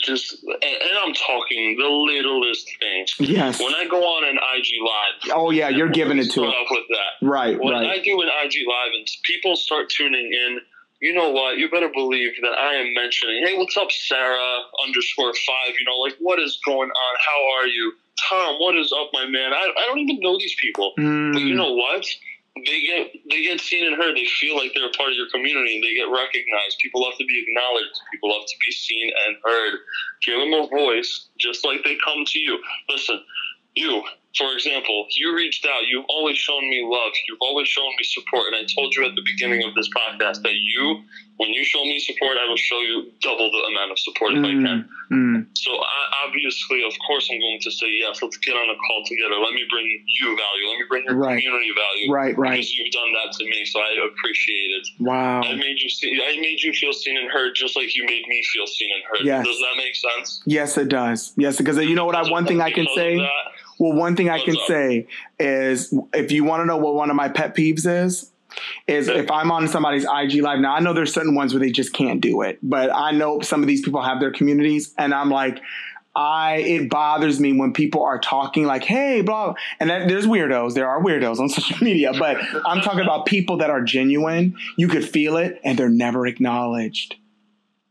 just, 0.01 0.43
and, 0.43 0.63
and 0.63 0.99
I'm 1.05 1.15
talking 1.15 1.77
the 1.79 1.87
littlest 1.87 2.69
things. 2.79 3.15
Yes. 3.19 3.61
When 3.61 3.75
I 3.75 3.87
go 3.87 4.03
on 4.03 4.25
an 4.29 4.37
IG 4.37 4.67
Live. 4.83 5.37
Oh, 5.37 5.51
yeah, 5.51 5.69
you're 5.69 5.91
giving 5.91 6.19
it 6.19 6.31
to 6.33 6.41
them. 6.41 6.53
with 6.71 6.85
that. 6.91 7.27
Right, 7.27 7.59
when 7.59 7.75
right. 7.75 7.99
I 7.99 8.03
do 8.03 8.21
an 8.21 8.29
IG 8.45 8.55
Live 8.67 8.93
and 8.95 9.07
people 9.25 9.57
start 9.57 9.91
tuning 9.91 10.33
in, 10.33 10.61
you 11.01 11.13
know 11.13 11.31
what? 11.31 11.59
You 11.59 11.69
better 11.69 11.91
believe 11.93 12.33
that 12.43 12.53
I 12.53 12.75
am 12.75 12.95
mentioning, 12.95 13.45
hey, 13.45 13.59
what's 13.59 13.77
up, 13.77 13.91
Sarah 13.91 14.61
underscore 14.87 15.35
five? 15.35 15.75
You 15.79 15.85
know, 15.85 15.97
like, 15.97 16.15
what 16.21 16.39
is 16.39 16.59
going 16.65 16.89
on? 16.91 17.17
How 17.19 17.61
are 17.61 17.67
you? 17.67 17.93
Tom, 18.29 18.57
what 18.59 18.77
is 18.77 18.93
up, 18.93 19.11
my 19.13 19.27
man? 19.27 19.53
I, 19.53 19.73
I 19.77 19.87
don't 19.87 19.99
even 19.99 20.21
know 20.21 20.37
these 20.39 20.55
people. 20.61 20.93
Mm. 20.99 21.33
But 21.33 21.43
you 21.43 21.55
know 21.55 21.73
what? 21.75 22.07
They 22.55 22.83
get 22.83 23.13
they 23.31 23.43
get 23.43 23.61
seen 23.61 23.87
and 23.87 23.97
heard. 23.97 24.15
They 24.15 24.27
feel 24.27 24.57
like 24.57 24.73
they're 24.75 24.87
a 24.87 24.93
part 24.93 25.11
of 25.11 25.17
your 25.17 25.29
community. 25.31 25.77
and 25.77 25.85
They 25.85 25.95
get 25.95 26.05
recognized. 26.05 26.79
People 26.81 27.03
love 27.03 27.15
to 27.19 27.25
be 27.25 27.45
acknowledged. 27.49 27.99
People 28.13 28.31
love 28.31 28.47
to 28.47 28.55
be 28.65 28.73
seen 28.73 29.11
and 29.27 29.37
heard. 29.43 29.79
Give 30.25 30.39
them 30.39 30.53
a 30.53 30.67
voice, 30.69 31.29
just 31.39 31.65
like 31.65 31.83
they 31.83 31.97
come 32.05 32.25
to 32.27 32.39
you. 32.39 32.59
Listen, 32.91 33.21
you 33.75 34.03
for 34.37 34.53
example, 34.55 35.07
you 35.13 35.35
reached 35.37 35.67
out, 35.67 35.85
you've 35.89 36.07
always 36.09 36.39
shown 36.39 36.63
me 36.71 36.83
love, 36.85 37.13
you've 37.29 37.41
always 37.41 37.69
shown 37.69 37.89
me 37.99 38.05
support. 38.05 38.47
And 38.49 38.57
I 38.57 38.65
told 38.65 38.95
you 38.97 39.05
at 39.05 39.15
the 39.15 39.23
beginning 39.25 39.63
of 39.69 39.75
this 39.75 39.89
podcast 39.93 40.43
that 40.43 40.55
you, 40.57 41.03
when 41.37 41.51
you 41.51 41.65
show 41.65 41.85
me 41.85 41.99
support, 41.99 42.39
I 42.41 42.49
will 42.49 42.57
show 42.57 42.81
you 42.81 43.13
double 43.21 43.51
the 43.51 43.63
amount 43.73 43.93
of 43.93 43.99
support 43.99 44.33
if 44.33 44.39
mm, 44.39 44.49
I 44.49 44.53
can. 44.63 44.89
Mm. 45.13 45.47
So 45.53 45.71
I, 45.73 46.25
obviously, 46.25 46.81
of 46.85 46.93
course, 47.07 47.29
I'm 47.31 47.41
going 47.41 47.61
to 47.61 47.71
say 47.71 47.91
yes. 47.93 48.23
Let's 48.23 48.39
get 48.39 48.53
on 48.53 48.71
a 48.71 48.77
call 48.89 49.03
together. 49.05 49.37
Let 49.37 49.53
me 49.53 49.65
bring 49.69 49.85
you 49.85 50.27
value. 50.29 50.65
Let 50.69 50.79
me 50.79 50.85
bring 50.89 51.05
your 51.05 51.17
right. 51.17 51.37
community 51.37 51.73
value. 51.77 52.13
Right, 52.13 52.39
right. 52.39 52.53
Because 52.53 52.73
you've 52.73 52.93
done 52.93 53.13
that 53.13 53.37
to 53.37 53.45
me, 53.45 53.65
so 53.67 53.81
I 53.81 54.09
appreciate 54.09 54.71
it. 54.81 54.89
Wow. 55.01 55.43
I 55.43 55.55
made 55.57 55.77
you 55.81 55.91
see. 55.91 56.17
I 56.25 56.41
made 56.41 56.63
you 56.63 56.73
feel 56.73 56.93
seen 56.93 57.19
and 57.19 57.31
heard, 57.31 57.53
just 57.55 57.77
like 57.77 57.95
you 57.95 58.07
made 58.07 58.25
me 58.29 58.43
feel 58.55 58.67
seen 58.67 58.89
and 58.95 59.03
heard. 59.05 59.27
Yes. 59.27 59.45
Does 59.45 59.59
that 59.59 59.77
make 59.77 59.95
sense? 59.95 60.41
Yes, 60.47 60.79
it 60.79 60.89
does. 60.89 61.35
Yes, 61.37 61.59
because 61.59 61.77
you 61.77 61.95
know 61.95 62.07
what? 62.07 62.15
I 62.15 62.31
one 62.31 62.47
thing 62.47 62.63
I 62.63 62.71
can 62.71 62.87
say. 62.95 63.21
Well, 63.79 63.93
one 63.93 64.17
thing 64.17 64.31
I 64.31 64.43
can 64.45 64.57
say 64.67 65.07
is 65.39 65.95
if 66.13 66.31
you 66.31 66.45
want 66.45 66.63
to 66.63 66.67
know 66.67 66.77
what 66.77 66.95
one 66.95 67.11
of 67.11 67.17
my 67.17 67.29
pet 67.29 67.57
peeves 67.57 67.87
is, 67.87 68.31
is 68.87 69.09
if 69.09 69.31
I'm 69.31 69.51
on 69.51 69.69
somebody's 69.69 70.05
IG 70.05 70.43
live. 70.43 70.61
Now 70.61 70.75
I 70.75 70.81
know 70.81 70.93
there's 70.93 71.13
certain 71.13 71.35
ones 71.35 71.55
where 71.55 71.61
they 71.61 71.71
just 71.71 71.93
can't 71.93 72.21
do 72.21 72.43
it, 72.43 72.59
but 72.63 72.91
I 72.95 73.13
know 73.13 73.41
some 73.41 73.63
of 73.63 73.67
these 73.67 73.83
people 73.83 74.03
have 74.03 74.21
their 74.21 74.33
communities, 74.33 74.95
and 74.99 75.15
I'm 75.15 75.31
like, 75.31 75.61
I 76.15 76.57
it 76.57 76.91
bothers 76.91 77.41
me 77.41 77.55
when 77.55 77.73
people 77.73 78.03
are 78.03 78.19
talking 78.19 78.67
like, 78.67 78.85
"Hey, 78.85 79.23
blah," 79.23 79.55
and 79.81 79.89
that, 79.89 80.09
there's 80.09 80.27
weirdos. 80.27 80.75
There 80.75 80.89
are 80.89 81.03
weirdos 81.03 81.39
on 81.39 81.49
social 81.49 81.83
media, 81.83 82.13
but 82.19 82.37
I'm 82.67 82.83
talking 82.83 83.01
about 83.01 83.27
people 83.27 83.59
that 83.59 83.71
are 83.71 83.83
genuine. 83.83 84.57
You 84.77 84.89
could 84.89 85.09
feel 85.09 85.37
it, 85.37 85.61
and 85.65 85.79
they're 85.79 85.89
never 85.89 86.27
acknowledged. 86.27 87.17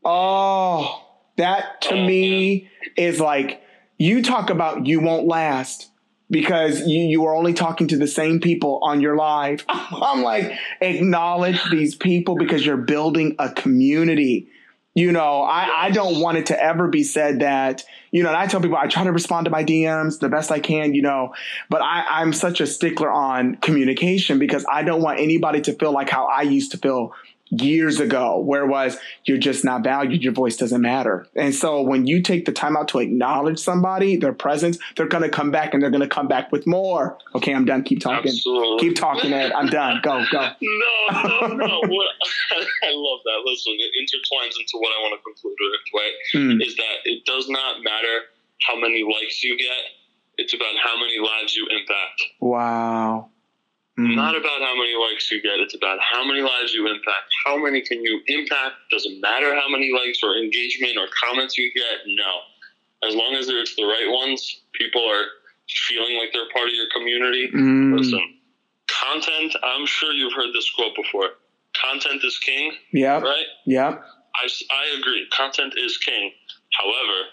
Oh, 0.04 1.04
that 1.36 1.80
to 1.82 1.94
oh, 1.94 2.06
me 2.06 2.70
is 2.96 3.20
like 3.20 3.61
you 4.02 4.20
talk 4.20 4.50
about 4.50 4.84
you 4.84 4.98
won't 4.98 5.28
last 5.28 5.88
because 6.28 6.88
you, 6.88 6.98
you 7.02 7.24
are 7.26 7.36
only 7.36 7.52
talking 7.52 7.86
to 7.86 7.96
the 7.96 8.08
same 8.08 8.40
people 8.40 8.80
on 8.82 9.00
your 9.00 9.14
live. 9.14 9.64
I'm 9.68 10.22
like, 10.22 10.58
acknowledge 10.80 11.62
these 11.70 11.94
people 11.94 12.34
because 12.34 12.66
you're 12.66 12.76
building 12.76 13.36
a 13.38 13.50
community. 13.50 14.48
You 14.92 15.12
know, 15.12 15.42
I, 15.42 15.84
I 15.84 15.90
don't 15.90 16.20
want 16.20 16.36
it 16.36 16.46
to 16.46 16.60
ever 16.60 16.88
be 16.88 17.04
said 17.04 17.40
that, 17.40 17.84
you 18.10 18.24
know, 18.24 18.30
and 18.30 18.36
I 18.36 18.48
tell 18.48 18.60
people 18.60 18.76
I 18.76 18.88
try 18.88 19.04
to 19.04 19.12
respond 19.12 19.44
to 19.44 19.52
my 19.52 19.62
DMs 19.62 20.18
the 20.18 20.28
best 20.28 20.50
I 20.50 20.58
can, 20.58 20.94
you 20.94 21.02
know, 21.02 21.32
but 21.70 21.80
I, 21.80 22.04
I'm 22.10 22.32
such 22.32 22.60
a 22.60 22.66
stickler 22.66 23.10
on 23.10 23.54
communication 23.56 24.40
because 24.40 24.66
I 24.70 24.82
don't 24.82 25.00
want 25.00 25.20
anybody 25.20 25.60
to 25.62 25.74
feel 25.74 25.92
like 25.92 26.10
how 26.10 26.26
I 26.26 26.42
used 26.42 26.72
to 26.72 26.78
feel 26.78 27.14
years 27.52 28.00
ago, 28.00 28.38
where 28.38 28.64
it 28.64 28.68
was 28.68 28.96
you're 29.24 29.38
just 29.38 29.64
not 29.64 29.84
valued, 29.84 30.22
your 30.22 30.32
voice 30.32 30.56
doesn't 30.56 30.80
matter. 30.80 31.26
And 31.36 31.54
so 31.54 31.82
when 31.82 32.06
you 32.06 32.22
take 32.22 32.46
the 32.46 32.52
time 32.52 32.76
out 32.76 32.88
to 32.88 32.98
acknowledge 32.98 33.58
somebody, 33.58 34.16
their 34.16 34.32
presence, 34.32 34.78
they're 34.96 35.06
gonna 35.06 35.28
come 35.28 35.50
back 35.50 35.74
and 35.74 35.82
they're 35.82 35.90
gonna 35.90 36.08
come 36.08 36.28
back 36.28 36.50
with 36.50 36.66
more. 36.66 37.18
Okay, 37.34 37.54
I'm 37.54 37.64
done. 37.64 37.82
Keep 37.82 38.00
talking. 38.00 38.30
Absolutely. 38.30 38.88
Keep 38.88 38.96
talking, 38.96 39.32
Ed. 39.32 39.52
I'm 39.52 39.66
done. 39.66 40.00
Go, 40.02 40.24
go. 40.30 40.50
No, 41.12 41.46
no, 41.46 41.46
no. 41.48 41.80
what, 41.80 42.08
I 42.82 42.92
love 42.94 43.20
that. 43.24 43.42
Listen, 43.44 43.74
it 43.78 43.92
intertwines 44.00 44.58
into 44.58 44.78
what 44.78 44.88
I 44.88 45.02
want 45.02 45.18
to 45.18 45.22
conclude 45.22 45.56
with, 45.60 46.00
right? 46.00 46.12
Mm. 46.34 46.66
Is 46.66 46.76
that 46.76 46.96
it 47.04 47.24
does 47.24 47.48
not 47.48 47.82
matter 47.82 48.26
how 48.66 48.78
many 48.78 49.02
likes 49.02 49.42
you 49.42 49.58
get. 49.58 49.78
It's 50.38 50.54
about 50.54 50.74
how 50.82 50.98
many 50.98 51.18
lives 51.18 51.54
you 51.54 51.66
impact. 51.70 52.22
Wow. 52.40 53.30
Mm-hmm. 54.02 54.16
Not 54.16 54.34
about 54.36 54.60
how 54.60 54.74
many 54.74 54.94
likes 54.94 55.30
you 55.30 55.40
get. 55.40 55.60
It's 55.60 55.74
about 55.74 55.98
how 56.00 56.24
many 56.26 56.40
lives 56.40 56.72
you 56.74 56.86
impact. 56.88 57.30
How 57.44 57.56
many 57.56 57.82
can 57.82 58.02
you 58.02 58.20
impact? 58.26 58.74
Doesn't 58.90 59.20
matter 59.20 59.54
how 59.54 59.68
many 59.68 59.92
likes 59.92 60.20
or 60.22 60.36
engagement 60.36 60.98
or 60.98 61.06
comments 61.22 61.56
you 61.56 61.70
get. 61.74 62.00
No. 62.06 63.08
As 63.08 63.14
long 63.14 63.34
as 63.34 63.48
it's 63.48 63.76
the 63.76 63.84
right 63.84 64.08
ones, 64.08 64.62
people 64.74 65.04
are 65.08 65.24
feeling 65.88 66.18
like 66.18 66.30
they're 66.32 66.50
part 66.52 66.68
of 66.68 66.74
your 66.74 66.86
community. 66.94 67.48
Mm. 67.54 67.98
Listen, 67.98 68.38
content, 68.90 69.54
I'm 69.62 69.86
sure 69.86 70.12
you've 70.12 70.32
heard 70.34 70.52
this 70.54 70.70
quote 70.70 70.94
before. 70.96 71.30
Content 71.74 72.22
is 72.24 72.38
king. 72.38 72.72
Yeah. 72.92 73.20
Right? 73.20 73.46
Yeah. 73.66 73.98
I, 74.34 74.48
I 74.70 74.98
agree. 74.98 75.26
Content 75.32 75.74
is 75.76 75.98
king. 75.98 76.32
However, 76.78 77.28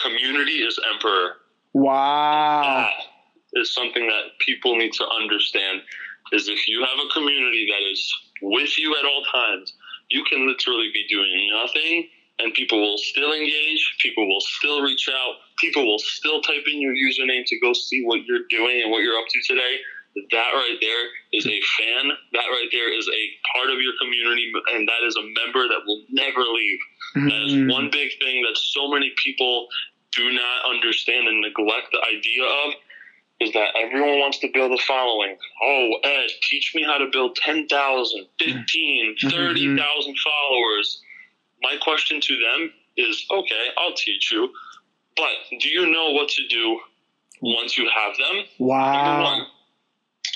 community 0.00 0.62
is 0.62 0.78
emperor. 0.94 1.34
Wow. 1.72 2.88
Is 3.54 3.72
something 3.72 4.06
that 4.06 4.38
people 4.40 4.76
need 4.76 4.92
to 4.94 5.06
understand 5.08 5.80
is 6.32 6.48
if 6.48 6.68
you 6.68 6.84
have 6.84 6.98
a 6.98 7.12
community 7.12 7.66
that 7.70 7.90
is 7.90 8.14
with 8.42 8.78
you 8.78 8.94
at 8.98 9.06
all 9.06 9.22
times, 9.32 9.72
you 10.10 10.22
can 10.24 10.46
literally 10.46 10.90
be 10.92 11.06
doing 11.08 11.50
nothing 11.52 12.08
and 12.38 12.54
people 12.54 12.80
will 12.80 12.98
still 12.98 13.32
engage, 13.32 13.96
people 14.00 14.28
will 14.28 14.40
still 14.40 14.82
reach 14.82 15.08
out, 15.08 15.34
people 15.58 15.84
will 15.84 15.98
still 15.98 16.40
type 16.40 16.64
in 16.70 16.80
your 16.80 16.94
username 16.94 17.44
to 17.46 17.58
go 17.58 17.72
see 17.72 18.04
what 18.04 18.24
you're 18.26 18.46
doing 18.48 18.82
and 18.82 18.90
what 18.90 19.02
you're 19.02 19.18
up 19.18 19.26
to 19.28 19.40
today. 19.42 19.76
That 20.30 20.50
right 20.54 20.78
there 20.80 21.04
is 21.32 21.46
a 21.46 21.60
fan. 21.78 22.10
That 22.32 22.46
right 22.50 22.68
there 22.72 22.92
is 22.92 23.06
a 23.06 23.24
part 23.54 23.70
of 23.70 23.78
your 23.80 23.92
community, 24.02 24.50
and 24.74 24.88
that 24.88 25.06
is 25.06 25.14
a 25.16 25.22
member 25.22 25.68
that 25.68 25.82
will 25.86 26.02
never 26.10 26.40
leave. 26.40 26.78
Mm-hmm. 27.16 27.28
That 27.28 27.42
is 27.46 27.52
mm-hmm. 27.52 27.70
one 27.70 27.90
big 27.90 28.10
thing 28.18 28.42
that 28.42 28.56
so 28.56 28.88
many 28.88 29.12
people 29.22 29.68
do 30.16 30.32
not 30.32 30.70
understand 30.70 31.28
and 31.28 31.40
neglect 31.40 31.92
the 31.92 32.02
idea 32.02 32.42
of 32.42 32.74
is 33.40 33.52
that 33.52 33.68
everyone 33.80 34.18
wants 34.18 34.38
to 34.38 34.48
build 34.52 34.72
a 34.72 34.82
following. 34.82 35.36
Oh, 35.62 35.90
Ed, 36.02 36.28
teach 36.42 36.72
me 36.74 36.82
how 36.82 36.98
to 36.98 37.06
build 37.12 37.36
10,000, 37.36 38.26
15, 38.38 39.16
mm-hmm. 39.22 39.28
30,000 39.28 40.16
followers. 40.18 41.02
My 41.62 41.76
question 41.80 42.20
to 42.20 42.34
them 42.34 42.72
is 42.96 43.24
okay, 43.30 43.66
I'll 43.78 43.94
teach 43.94 44.32
you, 44.32 44.52
but 45.16 45.60
do 45.60 45.68
you 45.68 45.90
know 45.90 46.10
what 46.10 46.28
to 46.30 46.46
do 46.48 46.80
once 47.40 47.78
you 47.78 47.88
have 47.88 48.16
them? 48.16 48.44
Wow. 48.58 49.46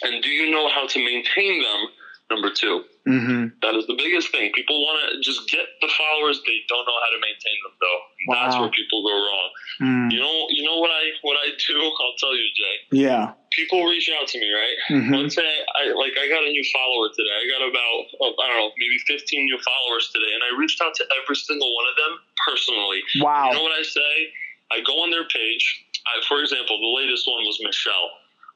And 0.03 0.23
do 0.23 0.29
you 0.29 0.51
know 0.51 0.69
how 0.69 0.87
to 0.87 0.99
maintain 0.99 1.63
them? 1.63 1.89
Number 2.33 2.49
2 2.49 2.65
mm-hmm. 3.05 3.61
that 3.61 3.77
is 3.77 3.85
the 3.85 3.93
biggest 3.93 4.33
thing. 4.33 4.49
People 4.57 4.81
want 4.81 4.97
to 5.05 5.21
just 5.21 5.45
get 5.53 5.69
the 5.85 5.91
followers; 5.93 6.41
they 6.49 6.65
don't 6.65 6.89
know 6.89 6.97
how 6.97 7.11
to 7.13 7.21
maintain 7.21 7.59
them, 7.61 7.77
though. 7.77 8.01
Wow. 8.25 8.35
That's 8.41 8.57
where 8.57 8.73
people 8.73 9.05
go 9.05 9.13
wrong. 9.13 9.49
Mm. 9.85 10.09
You 10.17 10.21
know, 10.25 10.37
you 10.49 10.65
know 10.65 10.81
what 10.81 10.89
I 10.89 11.13
what 11.21 11.37
I 11.37 11.53
do? 11.53 11.77
I'll 11.77 12.17
tell 12.17 12.33
you, 12.33 12.49
Jay. 12.57 12.77
Yeah. 13.05 13.37
People 13.53 13.85
reach 13.85 14.09
out 14.17 14.33
to 14.33 14.41
me, 14.41 14.49
right? 14.49 14.79
Mm-hmm. 14.89 15.29
Say 15.29 15.45
I 15.45 15.93
like 15.93 16.17
I 16.17 16.25
got 16.33 16.41
a 16.41 16.49
new 16.49 16.65
follower 16.73 17.13
today. 17.13 17.37
I 17.37 17.45
got 17.53 17.63
about 17.69 17.97
oh, 18.25 18.33
I 18.41 18.49
don't 18.49 18.59
know, 18.65 18.71
maybe 18.81 18.97
15 19.05 19.21
new 19.45 19.61
followers 19.61 20.09
today, 20.09 20.33
and 20.33 20.41
I 20.41 20.57
reached 20.57 20.81
out 20.81 20.97
to 20.97 21.05
every 21.21 21.37
single 21.37 21.69
one 21.69 21.87
of 21.93 21.97
them 22.01 22.13
personally. 22.49 23.05
Wow. 23.21 23.53
You 23.53 23.61
know 23.61 23.65
what 23.69 23.77
I 23.77 23.85
say? 23.85 24.13
I 24.73 24.81
go 24.89 25.05
on 25.05 25.13
their 25.13 25.29
page. 25.29 25.85
I, 26.09 26.25
for 26.27 26.41
example, 26.41 26.81
the 26.81 26.93
latest 26.97 27.29
one 27.29 27.45
was 27.45 27.61
Michelle. 27.63 28.11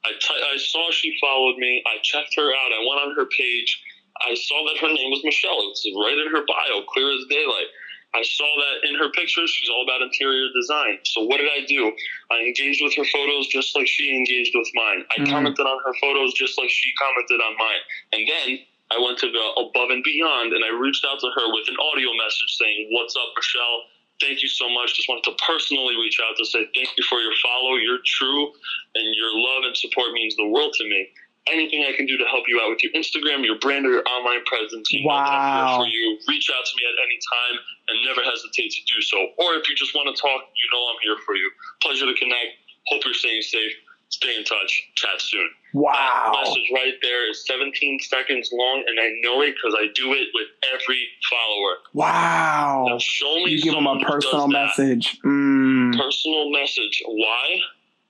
I, 0.07 0.11
t- 0.15 0.43
I 0.53 0.57
saw 0.57 0.89
she 0.91 1.11
followed 1.19 1.57
me. 1.57 1.83
I 1.83 1.99
checked 2.01 2.35
her 2.39 2.47
out. 2.47 2.71
I 2.71 2.79
went 2.79 3.03
on 3.03 3.15
her 3.15 3.27
page. 3.27 3.83
I 4.23 4.33
saw 4.33 4.63
that 4.71 4.79
her 4.79 4.87
name 4.87 5.11
was 5.11 5.21
Michelle. 5.23 5.59
It's 5.69 5.83
right 5.93 6.17
in 6.17 6.31
her 6.31 6.43
bio, 6.47 6.87
clear 6.87 7.11
as 7.11 7.27
daylight. 7.29 7.69
I 8.15 8.23
saw 8.23 8.47
that 8.47 8.87
in 8.87 8.95
her 8.95 9.11
pictures. 9.11 9.51
She's 9.51 9.69
all 9.69 9.83
about 9.83 10.01
interior 10.01 10.47
design. 10.55 11.03
So 11.03 11.21
what 11.27 11.37
did 11.37 11.51
I 11.51 11.67
do? 11.67 11.91
I 12.31 12.39
engaged 12.39 12.79
with 12.81 12.95
her 12.95 13.03
photos 13.03 13.47
just 13.47 13.75
like 13.75 13.85
she 13.85 14.15
engaged 14.15 14.55
with 14.55 14.71
mine. 14.73 15.03
I 15.11 15.21
mm-hmm. 15.21 15.31
commented 15.31 15.67
on 15.67 15.77
her 15.85 15.93
photos 15.99 16.33
just 16.33 16.57
like 16.57 16.69
she 16.71 16.89
commented 16.97 17.43
on 17.43 17.53
mine. 17.59 17.83
And 18.15 18.23
then 18.23 18.47
I 18.95 18.97
went 19.03 19.19
to 19.19 19.29
the 19.29 19.45
above 19.59 19.91
and 19.91 20.01
beyond 20.01 20.53
and 20.55 20.63
I 20.63 20.71
reached 20.71 21.03
out 21.03 21.19
to 21.19 21.29
her 21.35 21.51
with 21.51 21.67
an 21.67 21.75
audio 21.77 22.09
message 22.15 22.51
saying, 22.55 22.87
What's 22.95 23.15
up, 23.15 23.35
Michelle? 23.35 23.83
Thank 24.19 24.41
you 24.41 24.49
so 24.49 24.69
much. 24.69 24.95
Just 24.95 25.07
wanted 25.09 25.29
to 25.29 25.35
personally 25.45 25.95
reach 25.95 26.17
out 26.23 26.35
to 26.37 26.45
say 26.45 26.65
thank 26.73 26.89
you 26.97 27.03
for 27.09 27.19
your 27.19 27.33
follow. 27.41 27.75
You're 27.75 28.01
true 28.05 28.49
and 28.95 29.05
your 29.13 29.29
love 29.33 29.63
and 29.63 29.77
support 29.77 30.11
means 30.13 30.35
the 30.35 30.47
world 30.47 30.73
to 30.77 30.83
me 30.85 31.07
anything 31.51 31.83
I 31.87 31.95
can 31.95 32.05
do 32.05 32.17
to 32.17 32.27
help 32.27 32.45
you 32.47 32.59
out 32.61 32.69
with 32.69 32.83
your 32.83 32.91
Instagram, 32.93 33.43
your 33.43 33.57
brand, 33.59 33.85
or 33.85 33.91
your 33.91 34.05
online 34.07 34.43
presence. 34.45 34.91
You 34.91 35.07
wow. 35.07 35.15
know 35.15 35.23
that 35.23 35.31
I'm 35.31 35.55
here 35.55 35.75
for 35.79 35.87
you. 35.87 36.05
Reach 36.27 36.47
out 36.51 36.65
to 36.65 36.73
me 36.75 36.83
at 36.87 36.95
any 36.99 37.17
time 37.23 37.55
and 37.89 37.95
never 38.05 38.21
hesitate 38.23 38.71
to 38.71 38.81
do 38.87 38.99
so. 39.01 39.17
Or 39.39 39.55
if 39.55 39.67
you 39.69 39.75
just 39.75 39.95
want 39.95 40.11
to 40.13 40.15
talk, 40.19 40.41
you 40.55 40.67
know 40.71 40.81
I'm 40.91 41.01
here 41.03 41.17
for 41.25 41.35
you. 41.35 41.49
Pleasure 41.81 42.05
to 42.05 42.15
connect. 42.15 42.59
Hope 42.87 43.03
you're 43.03 43.17
staying 43.17 43.41
safe. 43.41 43.73
Stay 44.09 44.35
in 44.37 44.43
touch. 44.45 44.83
Chat 44.95 45.19
soon. 45.19 45.49
Wow. 45.73 46.31
That 46.33 46.47
message 46.47 46.71
right 46.73 46.93
there 47.01 47.29
is 47.29 47.45
17 47.45 47.99
seconds 47.99 48.49
long, 48.53 48.83
and 48.87 48.99
I 48.99 49.09
know 49.21 49.41
it 49.41 49.55
because 49.55 49.77
I 49.77 49.87
do 49.93 50.13
it 50.13 50.27
with 50.33 50.47
every 50.73 51.07
follower. 51.29 51.75
Wow. 51.93 52.85
Now 52.87 52.97
show 52.99 53.35
me 53.43 53.51
you 53.51 53.61
give 53.61 53.73
them 53.73 53.85
a 53.85 53.99
personal 53.99 54.47
message. 54.47 55.19
Mm. 55.25 55.97
Personal 55.97 56.51
message. 56.51 57.03
Why? 57.05 57.59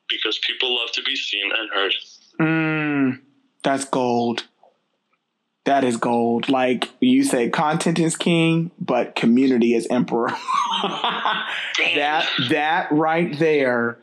Because 0.08 0.40
people 0.40 0.76
love 0.76 0.92
to 0.94 1.04
be 1.04 1.16
seen 1.16 1.52
and 1.52 1.70
heard. 1.72 1.94
Mm. 2.40 3.20
That's 3.64 3.86
gold. 3.86 4.46
That 5.66 5.84
is 5.84 5.98
gold. 5.98 6.48
Like 6.48 6.90
you 7.02 7.24
say, 7.24 7.50
content 7.50 8.00
is 8.00 8.16
king, 8.16 8.72
but 8.80 9.16
community 9.16 9.74
is 9.74 9.88
emperor. 9.90 10.30
that 10.84 12.30
that 12.50 12.88
right 12.92 13.38
there 13.38 13.98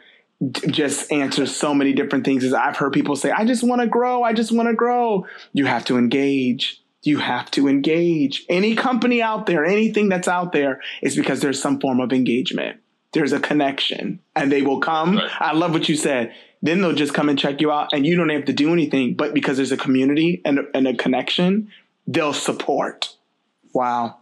just 0.68 1.10
answers 1.12 1.54
so 1.54 1.74
many 1.74 1.92
different 1.92 2.24
things. 2.24 2.44
As 2.44 2.52
I've 2.52 2.76
heard 2.76 2.92
people 2.92 3.16
say, 3.16 3.30
I 3.30 3.44
just 3.44 3.62
want 3.62 3.80
to 3.80 3.86
grow. 3.86 4.22
I 4.22 4.32
just 4.32 4.52
want 4.52 4.68
to 4.68 4.74
grow. 4.74 5.26
You 5.52 5.66
have 5.66 5.84
to 5.86 5.96
engage. 5.96 6.82
You 7.02 7.18
have 7.18 7.50
to 7.52 7.68
engage. 7.68 8.44
Any 8.48 8.74
company 8.74 9.22
out 9.22 9.46
there, 9.46 9.64
anything 9.64 10.08
that's 10.08 10.28
out 10.28 10.52
there, 10.52 10.80
is 11.02 11.16
because 11.16 11.40
there's 11.40 11.60
some 11.60 11.80
form 11.80 12.00
of 12.00 12.12
engagement. 12.12 12.80
There's 13.12 13.32
a 13.32 13.38
connection, 13.38 14.20
and 14.34 14.50
they 14.50 14.62
will 14.62 14.80
come. 14.80 15.16
Right. 15.16 15.30
I 15.40 15.52
love 15.52 15.72
what 15.72 15.88
you 15.88 15.96
said 15.96 16.34
then 16.64 16.80
they'll 16.80 16.94
just 16.94 17.12
come 17.12 17.28
and 17.28 17.38
check 17.38 17.60
you 17.60 17.70
out 17.70 17.90
and 17.92 18.06
you 18.06 18.16
don't 18.16 18.30
have 18.30 18.46
to 18.46 18.52
do 18.52 18.72
anything. 18.72 19.14
But 19.14 19.34
because 19.34 19.58
there's 19.58 19.70
a 19.70 19.76
community 19.76 20.40
and, 20.46 20.60
and 20.72 20.88
a 20.88 20.94
connection, 20.94 21.70
they'll 22.06 22.32
support. 22.32 23.14
Wow. 23.74 24.18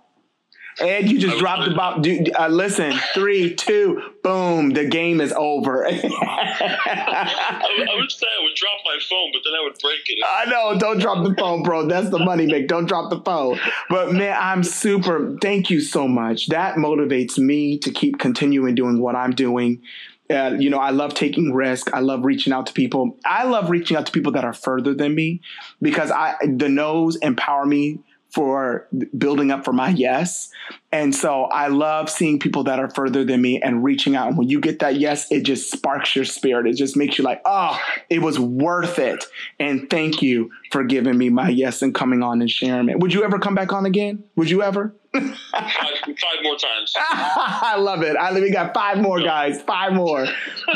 Ed, 0.80 1.10
you 1.10 1.18
just 1.18 1.38
dropped 1.38 1.68
the 1.68 1.74
ball. 1.74 2.02
Uh, 2.38 2.48
listen, 2.48 2.92
three, 3.14 3.54
two, 3.54 4.02
boom, 4.22 4.70
the 4.70 4.86
game 4.86 5.20
is 5.20 5.32
over. 5.32 5.86
I, 5.86 5.90
I, 5.92 7.96
would 7.96 8.10
say 8.10 8.26
I 8.26 8.42
would 8.42 8.56
drop 8.56 8.78
my 8.84 8.98
phone, 9.08 9.30
but 9.32 9.42
then 9.44 9.54
I 9.54 9.62
would 9.64 9.78
break 9.80 10.00
it. 10.06 10.18
I 10.26 10.44
know, 10.46 10.78
don't 10.78 10.98
drop 10.98 11.26
the 11.26 11.34
phone, 11.34 11.62
bro. 11.62 11.86
That's 11.86 12.10
the 12.10 12.18
money, 12.18 12.46
Mick. 12.46 12.68
Don't 12.68 12.86
drop 12.86 13.10
the 13.10 13.20
phone. 13.20 13.58
But 13.90 14.12
man, 14.12 14.36
I'm 14.40 14.64
super. 14.64 15.36
Thank 15.42 15.70
you 15.70 15.80
so 15.80 16.08
much. 16.08 16.48
That 16.48 16.76
motivates 16.76 17.38
me 17.38 17.78
to 17.78 17.90
keep 17.90 18.18
continuing 18.18 18.74
doing 18.74 19.00
what 19.00 19.14
I'm 19.14 19.32
doing. 19.32 19.82
Uh, 20.30 20.56
you 20.58 20.70
know, 20.70 20.78
I 20.78 20.90
love 20.90 21.14
taking 21.14 21.52
risk. 21.52 21.92
I 21.92 22.00
love 22.00 22.24
reaching 22.24 22.52
out 22.52 22.66
to 22.66 22.72
people. 22.72 23.18
I 23.24 23.44
love 23.44 23.68
reaching 23.68 23.96
out 23.96 24.06
to 24.06 24.12
people 24.12 24.32
that 24.32 24.44
are 24.44 24.54
further 24.54 24.94
than 24.94 25.14
me 25.14 25.42
because 25.82 26.10
I 26.10 26.36
the 26.42 26.68
no's 26.68 27.16
empower 27.16 27.66
me 27.66 27.98
for 28.32 28.88
building 29.16 29.50
up 29.50 29.64
for 29.64 29.72
my 29.72 29.90
yes. 29.90 30.50
And 30.90 31.14
so 31.14 31.44
I 31.44 31.68
love 31.68 32.08
seeing 32.08 32.38
people 32.38 32.64
that 32.64 32.78
are 32.78 32.88
further 32.90 33.24
than 33.24 33.42
me 33.42 33.60
and 33.60 33.84
reaching 33.84 34.16
out. 34.16 34.28
And 34.28 34.38
when 34.38 34.48
you 34.48 34.58
get 34.58 34.78
that 34.78 34.96
yes, 34.96 35.30
it 35.30 35.42
just 35.42 35.70
sparks 35.70 36.16
your 36.16 36.24
spirit. 36.24 36.66
It 36.66 36.76
just 36.76 36.96
makes 36.96 37.18
you 37.18 37.24
like, 37.24 37.42
oh, 37.44 37.78
it 38.08 38.22
was 38.22 38.38
worth 38.38 38.98
it. 38.98 39.24
And 39.60 39.88
thank 39.90 40.22
you 40.22 40.50
for 40.70 40.82
giving 40.82 41.18
me 41.18 41.28
my 41.28 41.50
yes 41.50 41.82
and 41.82 41.94
coming 41.94 42.22
on 42.22 42.40
and 42.40 42.50
sharing 42.50 42.88
it. 42.88 43.00
Would 43.00 43.12
you 43.12 43.22
ever 43.22 43.38
come 43.38 43.54
back 43.54 43.72
on 43.72 43.84
again? 43.84 44.24
Would 44.36 44.48
you 44.48 44.62
ever? 44.62 44.94
Five, 45.12 45.30
five 45.52 46.42
more 46.42 46.56
times. 46.56 46.94
I 46.98 47.76
love 47.78 48.02
it. 48.02 48.16
I 48.16 48.32
we 48.32 48.50
got 48.50 48.72
five 48.72 48.98
more 48.98 49.20
guys, 49.20 49.60
five 49.62 49.92
more, 49.92 50.26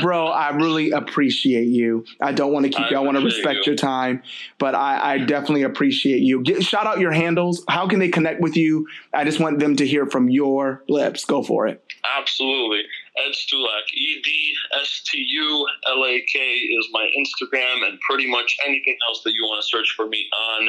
bro. 0.03 0.27
I 0.27 0.51
really 0.51 0.91
appreciate 0.91 1.69
you. 1.69 2.05
I 2.21 2.33
don't 2.33 2.53
want 2.53 2.65
to 2.65 2.71
keep 2.71 2.87
I 2.87 2.91
you. 2.91 2.97
I 2.97 3.01
want 3.01 3.17
to 3.17 3.25
respect 3.25 3.67
you. 3.67 3.73
your 3.73 3.77
time, 3.77 4.23
but 4.59 4.75
I, 4.75 5.15
I 5.15 5.19
definitely 5.19 5.63
appreciate 5.63 6.21
you. 6.21 6.43
Get, 6.43 6.63
shout 6.63 6.87
out 6.87 6.99
your 7.01 7.13
handles. 7.13 7.65
How 7.69 7.89
can 7.89 7.99
they 7.99 8.09
connect 8.09 8.41
with 8.41 8.57
you? 8.57 8.87
I 9.15 9.25
just 9.25 9.41
want 9.41 9.59
them 9.59 9.77
to 9.77 9.87
hear 9.87 10.07
from 10.07 10.29
your 10.29 10.83
lips. 10.89 11.25
Go 11.25 11.43
for 11.43 11.67
it. 11.67 11.83
Absolutely. 12.19 12.83
Ed 13.19 13.33
Stulak, 13.33 13.87
E 13.95 14.21
D 14.23 14.55
S 14.81 15.03
T 15.07 15.19
U 15.19 15.67
L 15.89 16.05
A 16.05 16.21
K 16.21 16.39
is 16.39 16.89
my 16.93 17.09
Instagram, 17.17 17.87
and 17.87 17.99
pretty 18.01 18.31
much 18.31 18.57
anything 18.67 18.97
else 19.09 19.23
that 19.25 19.33
you 19.33 19.43
want 19.45 19.63
to 19.63 19.67
search 19.67 19.95
for 19.97 20.07
me 20.07 20.29
on 20.33 20.69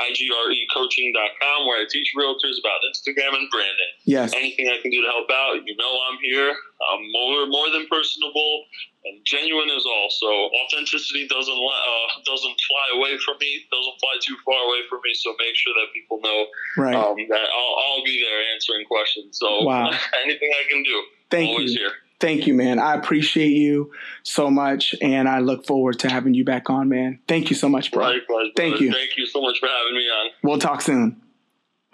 igrecoaching.com, 0.00 1.66
where 1.66 1.82
I 1.82 1.86
teach 1.90 2.12
realtors 2.16 2.58
about 2.60 2.80
Instagram 2.90 3.34
and 3.34 3.50
branding. 3.50 3.92
Yes. 4.04 4.32
Anything 4.34 4.68
I 4.68 4.80
can 4.80 4.90
do 4.90 5.02
to 5.02 5.08
help 5.08 5.30
out, 5.30 5.66
you 5.66 5.76
know 5.76 5.98
I'm 6.10 6.18
here. 6.22 6.54
I'm 6.94 7.02
more, 7.10 7.46
more 7.46 7.70
than 7.70 7.86
personable 7.90 8.64
and 9.08 9.24
genuine 9.24 9.70
is 9.70 9.84
all. 9.86 10.08
So 10.10 10.28
authenticity 10.64 11.26
doesn't 11.28 11.54
uh, 11.54 12.08
doesn't 12.24 12.56
fly 12.60 12.86
away 12.98 13.18
from 13.24 13.36
me, 13.40 13.64
doesn't 13.70 13.96
fly 14.00 14.14
too 14.20 14.36
far 14.44 14.58
away 14.66 14.84
from 14.88 15.00
me. 15.04 15.14
So 15.14 15.34
make 15.38 15.54
sure 15.54 15.72
that 15.74 15.92
people 15.94 16.20
know 16.22 16.46
right. 16.76 16.94
um, 16.94 17.16
that 17.28 17.46
I'll, 17.48 17.74
I'll, 17.84 18.04
be 18.04 18.22
there 18.22 18.40
answering 18.54 18.86
questions. 18.86 19.38
So 19.38 19.64
wow. 19.64 19.90
anything 20.24 20.50
I 20.52 20.64
can 20.70 20.82
do, 20.82 20.96
Thank 21.30 21.50
always 21.50 21.72
you. 21.72 21.80
here. 21.80 21.92
Thank 22.20 22.48
you, 22.48 22.54
man. 22.54 22.80
I 22.80 22.94
appreciate 22.94 23.52
you 23.52 23.92
so 24.24 24.50
much, 24.50 24.94
and 25.00 25.28
I 25.28 25.38
look 25.38 25.66
forward 25.66 26.00
to 26.00 26.10
having 26.10 26.34
you 26.34 26.44
back 26.44 26.68
on, 26.68 26.88
man. 26.88 27.20
Thank 27.28 27.48
you 27.48 27.54
so 27.54 27.68
much, 27.68 27.92
bro. 27.92 28.04
Likewise, 28.04 28.50
Thank 28.56 28.80
you. 28.80 28.92
Thank 28.92 29.16
you 29.16 29.24
so 29.26 29.40
much 29.40 29.60
for 29.60 29.68
having 29.68 29.94
me 29.94 30.08
on. 30.08 30.30
We'll 30.42 30.58
talk 30.58 30.82
soon. 30.82 31.20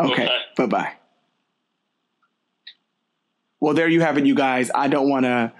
Okay. 0.00 0.24
okay. 0.24 0.38
Bye 0.56 0.66
bye. 0.66 0.92
Well, 3.60 3.74
there 3.74 3.88
you 3.88 4.00
have 4.00 4.18
it, 4.18 4.26
you 4.26 4.34
guys. 4.34 4.70
I 4.74 4.88
don't 4.88 5.08
want 5.08 5.24
to 5.24 5.52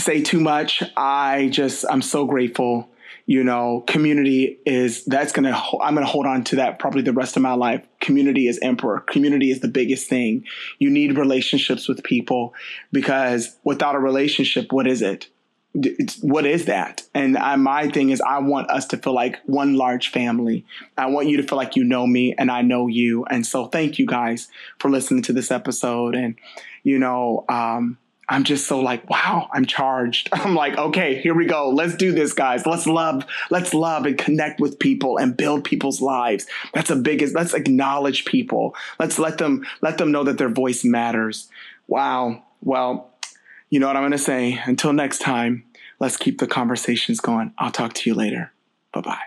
say 0.00 0.22
too 0.22 0.40
much. 0.40 0.82
I 0.96 1.48
just, 1.50 1.84
I'm 1.88 2.02
so 2.02 2.26
grateful. 2.26 2.90
You 3.28 3.42
know, 3.42 3.82
community 3.88 4.60
is 4.64 5.04
that's 5.04 5.32
gonna. 5.32 5.60
I'm 5.80 5.94
gonna 5.94 6.06
hold 6.06 6.26
on 6.26 6.44
to 6.44 6.56
that 6.56 6.78
probably 6.78 7.02
the 7.02 7.12
rest 7.12 7.36
of 7.36 7.42
my 7.42 7.54
life. 7.54 7.84
Community 8.00 8.46
is 8.46 8.60
emperor. 8.62 9.00
Community 9.00 9.50
is 9.50 9.60
the 9.60 9.68
biggest 9.68 10.08
thing. 10.08 10.44
You 10.78 10.90
need 10.90 11.18
relationships 11.18 11.88
with 11.88 12.04
people 12.04 12.54
because 12.92 13.56
without 13.64 13.96
a 13.96 13.98
relationship, 13.98 14.72
what 14.72 14.86
is 14.86 15.02
it? 15.02 15.28
It's, 15.74 16.22
what 16.22 16.46
is 16.46 16.66
that? 16.66 17.02
And 17.14 17.36
I, 17.36 17.56
my 17.56 17.90
thing 17.90 18.10
is, 18.10 18.20
I 18.20 18.38
want 18.38 18.70
us 18.70 18.86
to 18.86 18.96
feel 18.96 19.12
like 19.12 19.40
one 19.44 19.74
large 19.74 20.08
family. 20.10 20.64
I 20.96 21.06
want 21.06 21.26
you 21.28 21.36
to 21.36 21.42
feel 21.42 21.58
like 21.58 21.74
you 21.74 21.84
know 21.84 22.06
me 22.06 22.34
and 22.38 22.50
I 22.50 22.62
know 22.62 22.86
you. 22.86 23.24
And 23.24 23.44
so, 23.44 23.66
thank 23.66 23.98
you 23.98 24.06
guys 24.06 24.48
for 24.78 24.88
listening 24.88 25.22
to 25.22 25.32
this 25.32 25.50
episode. 25.50 26.14
And 26.14 26.38
you 26.84 27.00
know, 27.00 27.44
um, 27.48 27.98
I'm 28.28 28.44
just 28.44 28.66
so 28.66 28.80
like, 28.80 29.08
wow, 29.08 29.48
I'm 29.52 29.66
charged. 29.66 30.28
I'm 30.32 30.54
like, 30.54 30.76
okay, 30.76 31.20
here 31.20 31.34
we 31.34 31.46
go. 31.46 31.70
Let's 31.70 31.94
do 31.94 32.12
this, 32.12 32.32
guys. 32.32 32.66
Let's 32.66 32.86
love, 32.86 33.24
let's 33.50 33.72
love 33.72 34.06
and 34.06 34.18
connect 34.18 34.60
with 34.60 34.78
people 34.78 35.16
and 35.18 35.36
build 35.36 35.64
people's 35.64 36.00
lives. 36.00 36.46
That's 36.74 36.88
the 36.88 36.96
biggest, 36.96 37.34
let's 37.34 37.54
acknowledge 37.54 38.24
people. 38.24 38.74
Let's 38.98 39.18
let 39.18 39.38
them, 39.38 39.64
let 39.80 39.98
them 39.98 40.10
know 40.12 40.24
that 40.24 40.38
their 40.38 40.48
voice 40.48 40.84
matters. 40.84 41.48
Wow. 41.86 42.42
Well, 42.62 43.10
you 43.70 43.80
know 43.80 43.86
what 43.86 43.96
I'm 43.96 44.02
going 44.02 44.12
to 44.12 44.18
say. 44.18 44.60
Until 44.64 44.92
next 44.92 45.20
time, 45.20 45.64
let's 46.00 46.16
keep 46.16 46.38
the 46.38 46.46
conversations 46.46 47.20
going. 47.20 47.52
I'll 47.58 47.70
talk 47.70 47.94
to 47.94 48.10
you 48.10 48.14
later. 48.14 48.52
Bye 48.92 49.00
bye. 49.02 49.20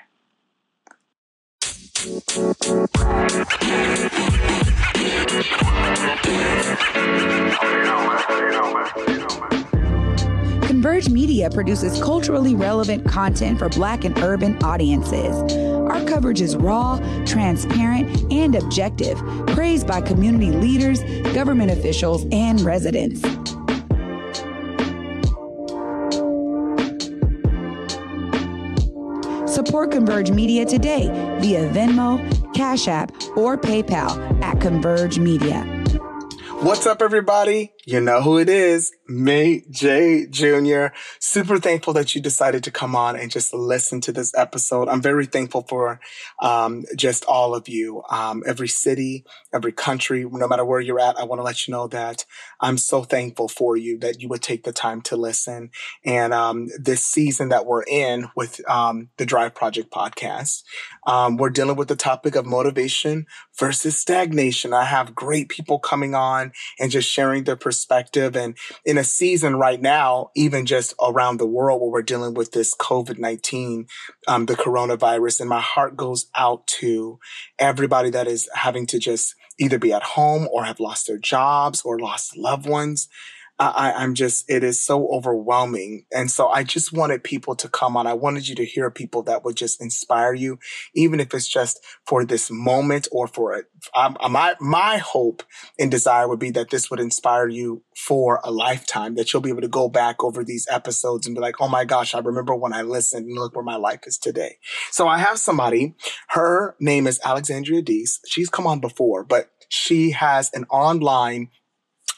Converge 10.68 11.10
Media 11.10 11.50
produces 11.50 12.02
culturally 12.02 12.56
relevant 12.56 13.06
content 13.08 13.58
for 13.58 13.70
Black 13.70 14.06
and 14.06 14.18
urban 14.20 14.62
audiences. 14.64 15.36
Our 15.90 16.04
coverage 16.06 16.42
is 16.42 16.56
raw, 16.56 17.00
transparent, 17.26 18.32
and 18.32 18.56
objective, 18.56 19.18
praised 19.48 19.88
by 19.88 20.02
community 20.02 20.52
leaders, 20.52 21.04
government 21.34 21.72
officials, 21.72 22.26
and 22.32 22.62
residents. 22.62 23.22
Support 29.52 29.92
Converge 29.92 30.32
Media 30.32 30.64
today 30.66 31.08
via 31.42 31.68
Venmo, 31.72 32.39
Cash 32.60 32.90
App, 32.90 33.14
or 33.38 33.58
PayPal 33.58 34.44
at 34.44 34.60
Converge 34.60 35.18
Media. 35.18 35.64
What's 36.60 36.86
up, 36.86 37.02
everybody? 37.02 37.72
You 37.86 38.02
know 38.02 38.22
who 38.22 38.38
it 38.38 38.50
is. 38.50 38.92
Me, 39.10 39.64
Jay 39.72 40.28
Jr. 40.30 40.88
Super 41.20 41.58
thankful 41.58 41.94
that 41.94 42.14
you 42.14 42.22
decided 42.22 42.64
to 42.64 42.72
come 42.72 42.96
on 42.96 43.16
and 43.16 43.32
just 43.32 43.54
listen 43.54 44.02
to 44.02 44.12
this 44.12 44.34
episode. 44.36 44.88
I'm 44.88 45.02
very 45.02 45.26
thankful 45.26 45.66
for 45.68 46.00
um, 46.40 46.86
just 46.96 47.26
all 47.26 47.56
of 47.56 47.68
you, 47.68 48.04
um, 48.10 48.44
every 48.46 48.68
city, 48.68 49.26
every 49.52 49.72
country, 49.72 50.26
no 50.32 50.48
matter 50.48 50.64
where 50.64 50.80
you're 50.80 51.00
at. 51.00 51.20
I 51.20 51.24
want 51.24 51.40
to 51.40 51.44
let 51.44 51.68
you 51.68 51.72
know 51.72 51.88
that 51.88 52.26
I'm 52.62 52.78
so 52.78 53.04
thankful 53.04 53.48
for 53.48 53.76
you 53.76 53.98
that 54.00 54.22
you 54.22 54.30
would 54.30 54.44
take 54.44 54.64
the 54.64 54.72
time 54.72 55.02
to 55.04 55.16
listen. 55.16 55.72
And 56.06 56.34
um, 56.34 56.68
this 56.78 57.04
season 57.04 57.50
that 57.50 57.66
we're 57.66 57.84
in 57.84 58.28
with 58.36 58.62
um, 58.70 59.10
the 59.18 59.26
Drive 59.26 59.56
Project 59.56 59.92
podcast, 59.92 60.64
um, 61.08 61.38
we're 61.38 61.50
dealing 61.50 61.78
with 61.78 61.88
the 61.88 61.96
topic 61.96 62.36
of 62.36 62.46
motivation 62.46 63.26
versus 63.58 63.98
stagnation. 63.98 64.74
I 64.74 64.86
have 64.86 65.16
great 65.16 65.50
people 65.50 65.80
coming 65.80 66.14
on 66.14 66.52
and 66.80 66.92
just 66.92 67.10
sharing 67.10 67.46
their 67.46 67.56
perspective. 67.56 68.36
And 68.36 68.56
in 68.86 68.99
a 69.00 69.04
season 69.04 69.56
right 69.56 69.82
now, 69.82 70.30
even 70.36 70.66
just 70.66 70.94
around 71.02 71.38
the 71.38 71.46
world 71.46 71.82
where 71.82 71.90
we're 71.90 72.02
dealing 72.02 72.34
with 72.34 72.52
this 72.52 72.76
COVID 72.76 73.18
19, 73.18 73.88
um, 74.28 74.46
the 74.46 74.56
coronavirus, 74.56 75.40
and 75.40 75.50
my 75.50 75.62
heart 75.62 75.96
goes 75.96 76.30
out 76.36 76.68
to 76.68 77.18
everybody 77.58 78.10
that 78.12 78.28
is 78.28 78.50
having 78.54 78.86
to 78.88 79.00
just 79.00 79.36
either 79.58 79.80
be 79.80 79.94
at 79.94 80.04
home 80.04 80.48
or 80.52 80.66
have 80.66 80.80
lost 80.80 81.08
their 81.08 81.18
jobs 81.18 81.82
or 81.82 81.98
lost 81.98 82.38
loved 82.38 82.68
ones. 82.68 83.08
I, 83.60 83.92
I'm 83.92 84.16
just, 84.16 84.50
it 84.50 84.64
is 84.64 84.80
so 84.82 85.10
overwhelming. 85.10 86.06
And 86.14 86.32
so 86.32 86.48
I 86.48 86.64
just 86.64 86.94
wanted 86.94 87.26
people 87.26 87.56
to 87.56 87.68
come 87.68 87.98
on. 87.98 88.08
I 88.08 88.14
wanted 88.14 88.48
you 88.48 88.56
to 88.56 88.66
hear 88.66 88.90
people 88.90 89.22
that 89.24 89.44
would 89.44 89.58
just 89.58 89.82
inspire 89.82 90.34
you, 90.34 90.60
even 90.96 91.20
if 91.20 91.34
it's 91.34 91.48
just 91.48 91.84
for 92.06 92.24
this 92.24 92.50
moment 92.50 93.10
or 93.12 93.28
for 93.28 93.66
um, 93.94 94.18
my, 94.30 94.56
my 94.62 94.98
hope 94.98 95.44
and 95.78 95.92
desire 95.92 96.28
would 96.28 96.40
be 96.40 96.52
that 96.52 96.70
this 96.70 96.90
would 96.90 97.02
inspire 97.02 97.50
you 97.50 97.84
for 97.98 98.40
a 98.46 98.52
lifetime, 98.52 99.16
that 99.16 99.34
you'll 99.34 99.42
be 99.42 99.50
able 99.50 99.62
to 99.62 99.68
go 99.68 99.90
back 99.90 100.24
over 100.24 100.42
these 100.44 100.66
episodes 100.72 101.28
and 101.28 101.36
be 101.36 101.42
like, 101.42 101.56
oh 101.60 101.68
my 101.68 101.84
gosh, 101.84 102.16
I 102.16 102.20
remember 102.20 102.56
when 102.56 102.72
I 102.72 102.82
listened 102.82 103.26
and 103.26 103.38
look 103.38 103.56
where 103.56 103.64
my 103.64 103.76
life 103.76 104.02
is 104.06 104.18
today. 104.18 104.56
So 104.90 105.08
I 105.08 105.18
have 105.18 105.38
somebody, 105.38 105.96
her 106.30 106.76
name 106.80 107.08
is 107.08 107.20
Alexandria 107.26 107.82
Deese. 107.82 108.22
She's 108.26 108.50
come 108.50 108.66
on 108.66 108.80
before, 108.80 109.26
but 109.26 109.52
she 109.68 110.12
has 110.12 110.50
an 110.54 110.66
online 110.70 111.50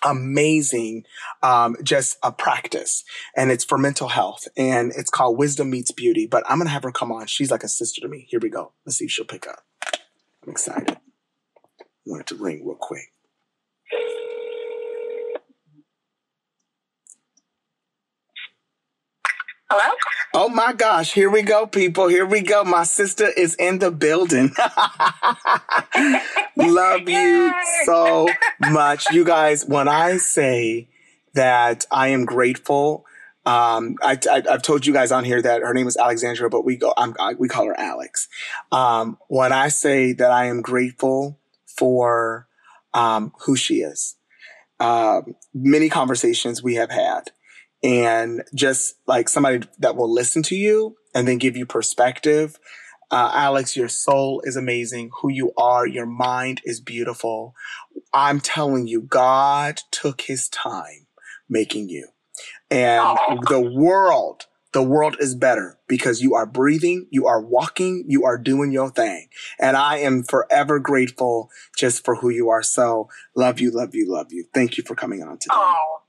amazing 0.06 1.04
um, 1.44 1.76
just 1.84 2.18
a 2.24 2.32
practice 2.32 3.04
and 3.36 3.52
it's 3.52 3.64
for 3.64 3.78
mental 3.78 4.08
health 4.08 4.48
and 4.58 4.92
it's 4.96 5.10
called 5.10 5.38
wisdom 5.38 5.70
meets 5.70 5.92
beauty 5.92 6.28
but 6.28 6.44
i'm 6.50 6.58
gonna 6.58 6.70
have 6.70 6.84
her 6.84 6.92
come 6.92 7.12
on. 7.12 7.28
She's 7.28 7.52
like 7.52 7.64
a 7.64 7.68
sister 7.68 8.02
to 8.02 8.08
me. 8.08 8.28
Here 8.30 8.40
we 8.40 8.50
go. 8.50 8.74
Let's 8.86 8.98
see 8.98 9.06
if 9.06 9.12
she'll 9.12 9.26
pick 9.26 9.48
up. 9.48 9.64
I'm 10.44 10.52
excited. 10.52 10.92
I 10.92 10.96
want 12.06 12.22
it 12.22 12.28
to 12.28 12.36
ring 12.36 12.66
real 12.66 12.78
quick 12.80 13.12
Hello? 19.74 19.96
Oh 20.34 20.50
my 20.50 20.74
gosh, 20.74 21.14
here 21.14 21.30
we 21.30 21.44
go, 21.44 21.66
people. 21.66 22.10
Here 22.10 22.26
we 22.26 22.42
go. 22.42 22.66
My 22.66 22.84
sister 22.84 23.30
is 23.30 23.56
in 23.56 23.80
the 23.80 23.90
building. 23.90 24.52
Love 26.58 27.08
you 27.08 27.54
so 27.86 28.28
much. 28.60 29.10
You 29.12 29.24
guys, 29.24 29.66
when 29.66 29.88
I 29.88 30.18
say 30.18 30.90
that 31.36 31.86
I 31.90 32.10
am 32.10 32.26
grateful, 32.26 33.06
um, 33.46 33.96
I, 34.04 34.20
have 34.50 34.62
told 34.62 34.86
you 34.86 34.92
guys 34.92 35.14
on 35.14 35.24
here 35.24 35.42
that 35.42 35.62
her 35.62 35.74
name 35.74 35.88
is 35.88 35.96
Alexandra, 35.96 36.50
but 36.50 36.66
we 36.66 36.76
go, 36.76 36.94
I, 36.98 37.36
we 37.36 37.48
call 37.48 37.68
her 37.68 37.80
Alex. 37.80 38.28
Um, 38.74 39.18
when 39.30 39.54
I 39.54 39.70
say 39.70 40.12
that 40.12 40.32
I 40.32 40.48
am 40.48 40.62
grateful 40.62 41.40
for 41.66 42.50
um, 42.94 43.32
who 43.46 43.56
she 43.56 43.76
is, 43.76 44.18
uh, 44.82 45.22
many 45.54 45.88
conversations 45.88 46.62
we 46.62 46.76
have 46.76 46.92
had 46.92 47.32
and 47.84 48.44
just 48.54 48.96
like 49.08 49.30
somebody 49.30 49.68
that 49.80 49.96
will 49.96 50.12
listen 50.12 50.44
to 50.44 50.56
you 50.56 50.96
and 51.14 51.28
then 51.28 51.38
give 51.38 51.58
you 51.58 51.66
perspective. 51.66 52.60
Uh, 53.10 53.32
Alex, 53.34 53.76
your 53.76 53.90
soul 53.90 54.42
is 54.46 54.56
amazing. 54.56 55.10
Who 55.22 55.30
you 55.30 55.52
are, 55.58 55.86
your 55.86 56.06
mind 56.06 56.62
is 56.64 56.80
beautiful. 56.80 57.54
I'm 58.14 58.40
telling 58.40 58.88
you, 58.88 59.02
God 59.02 59.82
took 59.92 60.22
his 60.22 60.48
time 60.48 61.08
making 61.50 61.90
you. 61.90 62.08
And 62.70 63.18
the 63.50 63.60
world, 63.60 64.46
the 64.72 64.82
world 64.82 65.18
is 65.20 65.36
better 65.36 65.78
because 65.90 66.22
you 66.22 66.36
are 66.36 66.46
breathing, 66.46 67.08
you 67.12 67.28
are 67.28 67.42
walking, 67.42 68.06
you 68.08 68.24
are 68.24 68.38
doing 68.38 68.72
your 68.72 68.90
thing. 68.90 69.28
And 69.60 69.76
I 69.76 69.98
am 69.98 70.24
forever 70.24 70.80
grateful 70.80 71.50
just 71.78 72.06
for 72.06 72.16
who 72.16 72.30
you 72.30 72.50
are. 72.50 72.64
So 72.64 73.10
love 73.36 73.60
you, 73.60 73.72
love 73.72 73.94
you, 73.94 74.10
love 74.10 74.28
you. 74.32 74.46
Thank 74.54 74.78
you 74.78 74.86
for 74.86 74.96
coming 74.96 75.22
on 75.22 75.38
today. 75.38 75.52
Oh. 75.54 76.01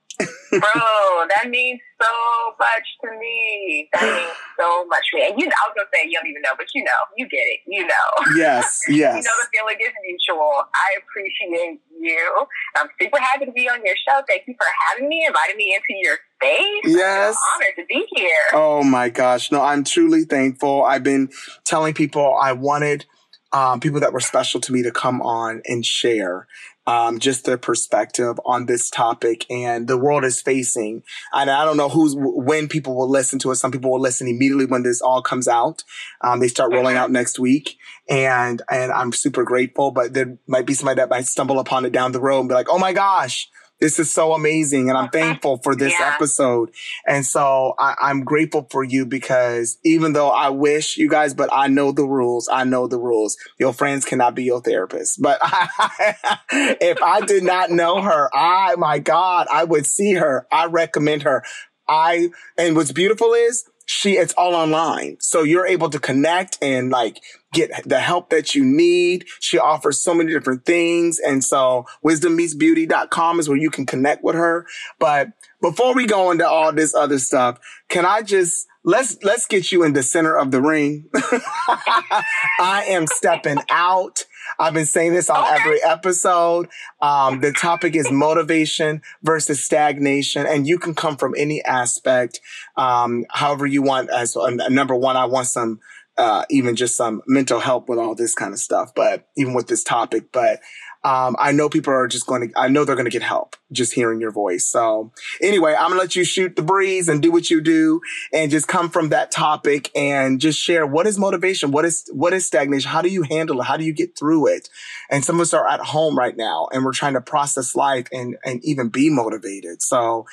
Bro, 0.52 1.24
that 1.32 1.48
means 1.48 1.80
so 1.96 2.12
much 2.58 2.86
to 3.00 3.18
me. 3.18 3.88
That 3.94 4.02
means 4.04 4.36
so 4.60 4.84
much 4.84 5.00
to 5.10 5.16
me. 5.16 5.26
And 5.28 5.40
you, 5.40 5.48
I 5.48 5.62
was 5.64 5.72
gonna 5.74 5.88
say 5.94 6.04
you 6.04 6.18
don't 6.20 6.28
even 6.28 6.42
know, 6.42 6.52
but 6.58 6.66
you 6.74 6.84
know, 6.84 7.00
you 7.16 7.26
get 7.28 7.40
it. 7.40 7.60
You 7.66 7.86
know. 7.86 8.08
Yes, 8.36 8.80
yes. 8.88 9.16
you 9.16 9.22
know 9.22 9.36
the 9.40 9.48
feeling 9.48 9.76
is 9.80 9.92
mutual. 10.04 10.68
I 10.76 11.00
appreciate 11.00 11.80
you. 11.98 12.46
I'm 12.76 12.88
super 13.00 13.18
happy 13.18 13.46
to 13.46 13.52
be 13.52 13.68
on 13.68 13.80
your 13.84 13.96
show. 13.96 14.20
Thank 14.28 14.42
you 14.46 14.54
for 14.58 14.66
having 14.88 15.08
me, 15.08 15.24
inviting 15.26 15.56
me 15.56 15.74
into 15.74 15.98
your 15.98 16.18
space. 16.36 16.96
Yes, 16.96 17.34
I'm 17.54 17.62
honored 17.62 17.76
to 17.78 17.84
be 17.88 18.06
here. 18.14 18.44
Oh 18.52 18.82
my 18.82 19.08
gosh, 19.08 19.50
no, 19.50 19.62
I'm 19.62 19.84
truly 19.84 20.24
thankful. 20.24 20.82
I've 20.82 21.02
been 21.02 21.30
telling 21.64 21.94
people 21.94 22.36
I 22.40 22.52
wanted. 22.52 23.06
Um, 23.54 23.80
people 23.80 24.00
that 24.00 24.14
were 24.14 24.20
special 24.20 24.62
to 24.62 24.72
me 24.72 24.82
to 24.82 24.90
come 24.90 25.20
on 25.20 25.60
and 25.66 25.84
share 25.84 26.46
um, 26.86 27.18
just 27.18 27.44
their 27.44 27.58
perspective 27.58 28.40
on 28.44 28.66
this 28.66 28.90
topic 28.90 29.48
and 29.50 29.86
the 29.86 29.98
world 29.98 30.24
is 30.24 30.40
facing. 30.40 31.02
And 31.32 31.50
I 31.50 31.64
don't 31.64 31.76
know 31.76 31.88
who's 31.88 32.14
when 32.16 32.68
people 32.68 32.96
will 32.96 33.08
listen 33.08 33.38
to 33.40 33.50
it. 33.50 33.56
Some 33.56 33.70
people 33.70 33.92
will 33.92 34.00
listen 34.00 34.26
immediately 34.26 34.66
when 34.66 34.82
this 34.82 35.00
all 35.00 35.22
comes 35.22 35.46
out. 35.46 35.84
Um, 36.20 36.40
they 36.40 36.48
start 36.48 36.72
rolling 36.72 36.96
out 36.96 37.10
next 37.10 37.38
week, 37.38 37.78
and 38.08 38.62
and 38.70 38.90
I'm 38.90 39.12
super 39.12 39.44
grateful. 39.44 39.90
But 39.90 40.14
there 40.14 40.38
might 40.46 40.66
be 40.66 40.74
somebody 40.74 40.96
that 40.96 41.10
might 41.10 41.26
stumble 41.26 41.58
upon 41.58 41.84
it 41.84 41.92
down 41.92 42.12
the 42.12 42.20
road 42.20 42.40
and 42.40 42.48
be 42.48 42.54
like, 42.54 42.68
"Oh 42.68 42.78
my 42.78 42.92
gosh, 42.92 43.48
this 43.82 43.98
is 43.98 44.12
so 44.12 44.32
amazing. 44.32 44.88
And 44.88 44.96
I'm 44.96 45.08
thankful 45.08 45.58
for 45.58 45.74
this 45.74 45.92
yeah. 45.98 46.12
episode. 46.14 46.70
And 47.04 47.26
so 47.26 47.74
I, 47.80 48.10
am 48.10 48.22
grateful 48.22 48.68
for 48.70 48.84
you 48.84 49.04
because 49.04 49.76
even 49.84 50.12
though 50.12 50.28
I 50.28 50.50
wish 50.50 50.96
you 50.96 51.08
guys, 51.08 51.34
but 51.34 51.50
I 51.52 51.66
know 51.66 51.90
the 51.90 52.06
rules. 52.06 52.48
I 52.50 52.62
know 52.62 52.86
the 52.86 53.00
rules. 53.00 53.36
Your 53.58 53.72
friends 53.72 54.04
cannot 54.04 54.36
be 54.36 54.44
your 54.44 54.60
therapist. 54.60 55.20
But 55.20 55.40
I, 55.42 56.14
if 56.80 57.02
I 57.02 57.22
did 57.22 57.42
not 57.42 57.70
know 57.70 58.00
her, 58.00 58.30
I, 58.32 58.76
my 58.76 59.00
God, 59.00 59.48
I 59.52 59.64
would 59.64 59.84
see 59.84 60.12
her. 60.12 60.46
I 60.52 60.66
recommend 60.66 61.24
her. 61.24 61.42
I, 61.88 62.30
and 62.56 62.76
what's 62.76 62.92
beautiful 62.92 63.32
is 63.34 63.64
she 63.86 64.12
it's 64.12 64.34
all 64.34 64.54
online. 64.54 65.16
So 65.20 65.42
you're 65.42 65.66
able 65.66 65.90
to 65.90 65.98
connect 65.98 66.58
and 66.62 66.90
like 66.90 67.20
get 67.52 67.70
the 67.84 68.00
help 68.00 68.30
that 68.30 68.54
you 68.54 68.64
need. 68.64 69.26
She 69.40 69.58
offers 69.58 70.00
so 70.00 70.14
many 70.14 70.32
different 70.32 70.64
things. 70.64 71.18
And 71.18 71.44
so 71.44 71.86
wisdommeetsbeauty.com 72.04 73.40
is 73.40 73.48
where 73.48 73.58
you 73.58 73.70
can 73.70 73.86
connect 73.86 74.24
with 74.24 74.34
her. 74.34 74.66
But 74.98 75.28
before 75.60 75.94
we 75.94 76.06
go 76.06 76.30
into 76.30 76.48
all 76.48 76.72
this 76.72 76.94
other 76.94 77.20
stuff 77.20 77.58
can 77.88 78.04
i 78.04 78.20
just 78.20 78.66
let's 78.84 79.16
let's 79.22 79.46
get 79.46 79.70
you 79.70 79.84
in 79.84 79.92
the 79.92 80.02
center 80.02 80.36
of 80.36 80.50
the 80.50 80.60
ring. 80.60 81.08
I 81.14 82.84
am 82.88 83.06
stepping 83.06 83.58
out 83.70 84.24
I've 84.58 84.74
been 84.74 84.86
saying 84.86 85.14
this 85.14 85.30
on 85.30 85.42
okay. 85.42 85.54
every 85.54 85.82
episode. 85.82 86.68
Um, 87.00 87.40
the 87.40 87.52
topic 87.52 87.94
is 87.96 88.10
motivation 88.10 89.02
versus 89.22 89.62
stagnation, 89.62 90.46
and 90.46 90.66
you 90.66 90.78
can 90.78 90.94
come 90.94 91.16
from 91.16 91.34
any 91.36 91.62
aspect, 91.64 92.40
um, 92.76 93.24
however 93.30 93.66
you 93.66 93.82
want. 93.82 94.10
As 94.10 94.36
uh, 94.36 94.50
number 94.68 94.94
one, 94.94 95.16
I 95.16 95.24
want 95.24 95.46
some, 95.46 95.80
uh, 96.16 96.44
even 96.50 96.76
just 96.76 96.96
some 96.96 97.22
mental 97.26 97.60
help 97.60 97.88
with 97.88 97.98
all 97.98 98.14
this 98.14 98.34
kind 98.34 98.52
of 98.52 98.58
stuff, 98.58 98.92
but 98.94 99.28
even 99.36 99.54
with 99.54 99.68
this 99.68 99.84
topic, 99.84 100.32
but 100.32 100.60
um, 101.04 101.34
I 101.38 101.50
know 101.50 101.68
people 101.68 101.92
are 101.92 102.06
just 102.06 102.26
going 102.26 102.48
to, 102.48 102.58
I 102.58 102.68
know 102.68 102.84
they're 102.84 102.94
going 102.94 103.06
to 103.06 103.10
get 103.10 103.22
help 103.22 103.56
just 103.72 103.92
hearing 103.92 104.20
your 104.20 104.30
voice. 104.30 104.68
So 104.68 105.12
anyway, 105.40 105.74
I'm 105.74 105.88
going 105.88 105.98
to 105.98 105.98
let 105.98 106.14
you 106.14 106.24
shoot 106.24 106.54
the 106.54 106.62
breeze 106.62 107.08
and 107.08 107.20
do 107.20 107.32
what 107.32 107.50
you 107.50 107.60
do 107.60 108.00
and 108.32 108.50
just 108.50 108.68
come 108.68 108.88
from 108.88 109.08
that 109.08 109.32
topic 109.32 109.90
and 109.96 110.40
just 110.40 110.60
share 110.60 110.86
what 110.86 111.06
is 111.08 111.18
motivation? 111.18 111.72
What 111.72 111.84
is, 111.84 112.08
what 112.12 112.32
is 112.32 112.46
stagnation? 112.46 112.88
How 112.88 113.02
do 113.02 113.08
you 113.08 113.22
handle 113.22 113.60
it? 113.60 113.64
How 113.64 113.76
do 113.76 113.84
you 113.84 113.92
get 113.92 114.16
through 114.16 114.46
it? 114.48 114.68
And 115.10 115.24
some 115.24 115.36
of 115.36 115.40
us 115.40 115.52
are 115.52 115.66
at 115.66 115.80
home 115.80 116.16
right 116.16 116.36
now 116.36 116.68
and 116.72 116.84
we're 116.84 116.92
trying 116.92 117.14
to 117.14 117.20
process 117.20 117.74
life 117.74 118.06
and, 118.12 118.36
and 118.44 118.64
even 118.64 118.88
be 118.88 119.10
motivated. 119.10 119.82
So 119.82 120.26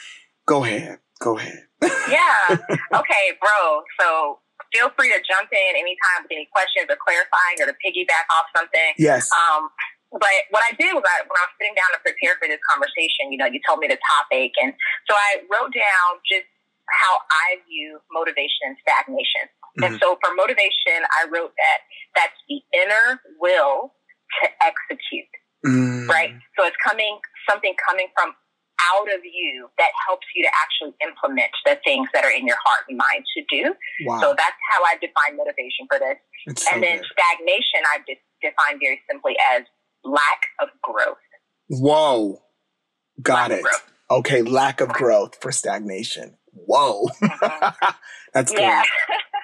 go 0.46 0.64
ahead. 0.64 1.00
Go 1.20 1.38
ahead. 1.38 1.64
yeah. 1.82 2.58
Okay, 2.94 3.26
bro. 3.42 3.82
So 4.00 4.40
feel 4.72 4.90
free 4.96 5.10
to 5.10 5.20
jump 5.26 5.50
in 5.52 5.76
anytime 5.76 6.24
with 6.24 6.32
any 6.32 6.48
questions 6.54 6.86
or 6.90 6.98
clarifying 7.02 7.58
or 7.60 7.66
to 7.66 7.76
piggyback 7.82 8.30
off 8.38 8.46
something. 8.56 8.94
Yes. 8.98 9.30
Um, 9.34 9.70
but 10.12 10.50
what 10.50 10.66
I 10.66 10.74
did 10.74 10.90
was 10.98 11.06
I, 11.06 11.22
when 11.22 11.38
I 11.38 11.46
was 11.46 11.54
sitting 11.62 11.78
down 11.78 11.94
to 11.94 12.02
prepare 12.02 12.34
for 12.42 12.50
this 12.50 12.62
conversation, 12.66 13.30
you 13.30 13.38
know, 13.38 13.46
you 13.46 13.62
told 13.62 13.78
me 13.78 13.86
the 13.86 14.02
topic. 14.18 14.58
And 14.58 14.74
so 15.06 15.14
I 15.14 15.46
wrote 15.46 15.70
down 15.70 16.10
just 16.26 16.50
how 16.90 17.22
I 17.30 17.62
view 17.70 18.02
motivation 18.10 18.74
and 18.74 18.78
stagnation. 18.82 19.46
Mm-hmm. 19.78 19.84
And 19.86 19.92
so 20.02 20.18
for 20.18 20.34
motivation, 20.34 21.06
I 21.22 21.30
wrote 21.30 21.54
that 21.54 21.80
that's 22.18 22.40
the 22.50 22.58
inner 22.74 23.22
will 23.38 23.94
to 24.42 24.46
execute, 24.66 25.30
mm-hmm. 25.62 26.10
right? 26.10 26.34
So 26.58 26.66
it's 26.66 26.80
coming, 26.82 27.22
something 27.46 27.78
coming 27.86 28.10
from 28.18 28.34
out 28.90 29.12
of 29.12 29.22
you 29.22 29.70
that 29.78 29.92
helps 30.08 30.26
you 30.34 30.42
to 30.42 30.52
actually 30.56 30.96
implement 31.06 31.52
the 31.68 31.78
things 31.84 32.08
that 32.16 32.26
are 32.26 32.34
in 32.34 32.48
your 32.48 32.58
heart 32.66 32.88
and 32.90 32.98
mind 32.98 33.28
to 33.38 33.44
do. 33.52 33.76
Wow. 34.08 34.24
So 34.24 34.28
that's 34.34 34.58
how 34.72 34.82
I 34.88 34.98
define 34.98 35.38
motivation 35.38 35.86
for 35.86 36.00
this. 36.00 36.18
It's 36.48 36.66
and 36.72 36.80
so 36.80 36.82
then 36.82 36.98
good. 36.98 37.12
stagnation, 37.14 37.86
I 37.94 38.02
just 38.08 38.24
define 38.42 38.80
very 38.80 39.04
simply 39.06 39.36
as 39.54 39.68
lack 40.04 40.46
of 40.62 40.70
growth. 40.82 41.18
Whoa. 41.68 42.42
Got 43.22 43.52
lack 43.52 43.60
it. 43.60 43.66
Okay, 44.12 44.42
lack 44.42 44.82
of 44.82 44.90
growth 44.90 45.38
for 45.42 45.52
stagnation. 45.52 46.38
Whoa. 46.54 47.06
Mm-hmm. 47.22 47.86
That's 48.34 48.52
good. 48.52 48.62
Yeah. 48.62 48.84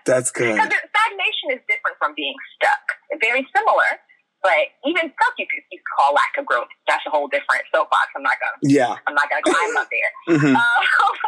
That's 0.06 0.32
good. 0.32 0.54
stagnation 0.54 1.58
is 1.58 1.62
different 1.66 1.98
from 1.98 2.14
being 2.16 2.36
stuck. 2.58 3.22
Very 3.22 3.46
similar, 3.56 3.90
but 4.46 4.70
even 4.86 5.10
stuck 5.10 5.34
you 5.42 5.50
could, 5.50 5.66
you 5.74 5.82
could 5.82 5.92
call 5.98 6.14
lack 6.14 6.34
of 6.38 6.46
growth. 6.46 6.70
That's 6.86 7.02
a 7.06 7.12
whole 7.14 7.26
different 7.26 7.66
soapbox. 7.74 8.14
I'm 8.14 8.22
not 8.22 8.38
gonna. 8.38 8.62
Yeah. 8.62 8.94
I'm 9.10 9.18
not 9.18 9.26
gonna 9.30 9.46
climb 9.46 9.74
up 9.78 9.90
there. 9.90 10.12
Mm-hmm. 10.26 10.58
Uh, 10.58 10.82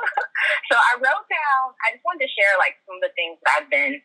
so 0.70 0.76
I 0.78 0.98
wrote 0.98 1.26
down. 1.30 1.64
I 1.86 1.94
just 1.94 2.02
wanted 2.02 2.26
to 2.26 2.32
share 2.34 2.54
like 2.58 2.74
some 2.90 2.98
of 2.98 3.04
the 3.06 3.14
things 3.14 3.38
that 3.46 3.62
I've 3.62 3.70
been 3.70 4.02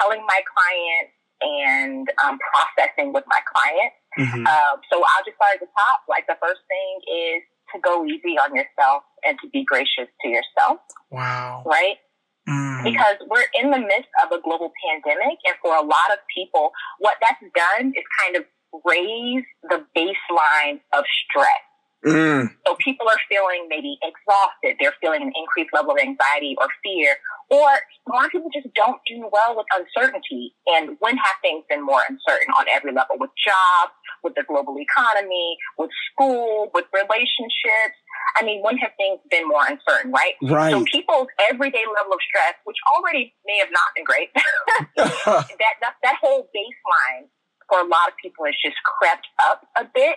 telling 0.00 0.24
my 0.24 0.40
clients 0.48 1.12
and 1.40 2.08
um, 2.24 2.40
processing 2.40 3.12
with 3.12 3.24
my 3.28 3.40
client. 3.44 3.92
Mm-hmm. 4.18 4.46
Um, 4.46 4.74
so 4.90 4.98
I'll 4.98 5.24
just 5.24 5.38
start 5.38 5.54
at 5.54 5.60
the 5.60 5.70
top. 5.70 6.02
Like 6.08 6.26
the 6.26 6.36
first 6.42 6.60
thing 6.66 6.94
is 7.06 7.42
to 7.74 7.80
go 7.80 8.04
easy 8.04 8.34
on 8.34 8.54
yourself 8.54 9.06
and 9.24 9.38
to 9.40 9.48
be 9.50 9.64
gracious 9.64 10.10
to 10.22 10.26
yourself. 10.28 10.82
Wow. 11.10 11.62
Right? 11.64 12.02
Mm. 12.48 12.82
Because 12.82 13.16
we're 13.28 13.46
in 13.60 13.70
the 13.70 13.78
midst 13.78 14.10
of 14.24 14.32
a 14.32 14.40
global 14.40 14.72
pandemic, 14.80 15.36
and 15.44 15.54
for 15.60 15.76
a 15.76 15.84
lot 15.84 16.08
of 16.10 16.18
people, 16.34 16.72
what 16.98 17.16
that's 17.20 17.44
done 17.54 17.92
is 17.92 18.04
kind 18.24 18.36
of 18.36 18.44
raise 18.84 19.44
the 19.68 19.84
baseline 19.94 20.80
of 20.96 21.04
stress. 21.04 21.67
Mm. 22.06 22.46
So 22.66 22.76
people 22.78 23.06
are 23.08 23.18
feeling 23.28 23.66
maybe 23.68 23.98
exhausted. 24.02 24.78
They're 24.78 24.94
feeling 25.00 25.22
an 25.22 25.32
increased 25.34 25.74
level 25.74 25.92
of 25.92 25.98
anxiety 25.98 26.54
or 26.58 26.68
fear. 26.82 27.16
Or 27.50 27.66
a 27.66 28.08
lot 28.10 28.26
of 28.26 28.30
people 28.30 28.50
just 28.54 28.72
don't 28.74 29.00
do 29.06 29.26
well 29.32 29.56
with 29.56 29.66
uncertainty. 29.74 30.54
And 30.66 30.96
when 31.00 31.16
have 31.16 31.36
things 31.42 31.64
been 31.68 31.82
more 31.84 32.02
uncertain 32.08 32.54
on 32.58 32.66
every 32.70 32.92
level 32.92 33.18
with 33.18 33.30
jobs, 33.34 33.92
with 34.22 34.34
the 34.36 34.44
global 34.46 34.76
economy, 34.78 35.56
with 35.76 35.90
school, 36.12 36.70
with 36.72 36.86
relationships? 36.94 37.98
I 38.36 38.44
mean, 38.44 38.62
when 38.62 38.76
have 38.78 38.92
things 38.96 39.18
been 39.30 39.48
more 39.48 39.66
uncertain, 39.66 40.12
right? 40.12 40.38
Right. 40.42 40.70
So 40.70 40.84
people's 40.84 41.28
everyday 41.50 41.82
level 41.98 42.14
of 42.14 42.22
stress, 42.22 42.54
which 42.62 42.78
already 42.94 43.34
may 43.46 43.58
have 43.58 43.72
not 43.74 43.90
been 43.96 44.04
great, 44.04 44.30
that, 44.96 45.74
that, 45.82 45.94
that 46.02 46.16
whole 46.22 46.46
baseline 46.54 47.26
for 47.68 47.80
a 47.80 47.88
lot 47.88 48.08
of 48.08 48.14
people 48.22 48.44
has 48.46 48.54
just 48.62 48.76
crept 48.84 49.26
up 49.42 49.66
a 49.76 49.84
bit. 49.84 50.16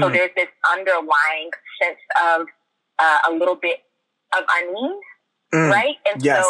So 0.00 0.08
mm. 0.08 0.12
there's 0.12 0.34
this 0.36 0.48
underlying 0.72 1.50
sense 1.80 2.00
of 2.18 2.46
uh, 2.98 3.18
a 3.28 3.32
little 3.32 3.56
bit 3.56 3.82
of 4.36 4.44
unease, 4.58 5.06
mm. 5.54 5.70
right? 5.70 5.96
And 6.10 6.22
yes. 6.22 6.42
so 6.42 6.46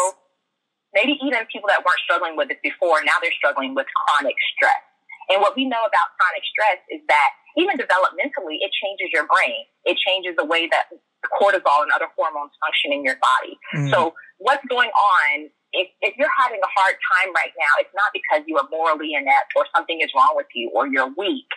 maybe 0.93 1.19
even 1.21 1.45
people 1.51 1.69
that 1.69 1.83
weren't 1.85 2.01
struggling 2.03 2.35
with 2.37 2.49
it 2.49 2.61
before, 2.63 3.03
now 3.05 3.17
they're 3.21 3.35
struggling 3.37 3.75
with 3.75 3.87
chronic 4.05 4.35
stress. 4.55 4.81
And 5.29 5.41
what 5.41 5.57
we 5.57 5.65
know 5.65 5.81
about 5.81 6.07
chronic 6.17 6.45
stress 6.45 6.79
is 6.93 7.01
that 7.09 7.29
even 7.57 7.77
developmentally, 7.77 8.61
it 8.61 8.71
changes 8.77 9.09
your 9.13 9.25
brain. 9.25 9.65
It 9.85 9.97
changes 9.97 10.37
the 10.37 10.45
way 10.45 10.69
that 10.69 10.91
cortisol 11.33 11.81
and 11.81 11.89
other 11.89 12.05
hormones 12.13 12.53
function 12.61 12.93
in 12.93 13.01
your 13.01 13.17
body. 13.17 13.57
Mm. 13.73 13.89
So 13.89 14.13
what's 14.37 14.63
going 14.69 14.89
on 14.93 15.49
if, 15.75 15.91
if 15.99 16.15
you're 16.15 16.31
having 16.39 16.59
a 16.63 16.71
hard 16.71 16.95
time 17.11 17.35
right 17.35 17.51
now, 17.59 17.73
it's 17.83 17.91
not 17.91 18.09
because 18.15 18.47
you 18.47 18.55
are 18.55 18.67
morally 18.71 19.11
inept 19.11 19.51
or 19.59 19.67
something 19.75 19.99
is 19.99 20.09
wrong 20.15 20.33
with 20.39 20.47
you 20.55 20.71
or 20.71 20.87
you're 20.87 21.11
weak. 21.19 21.51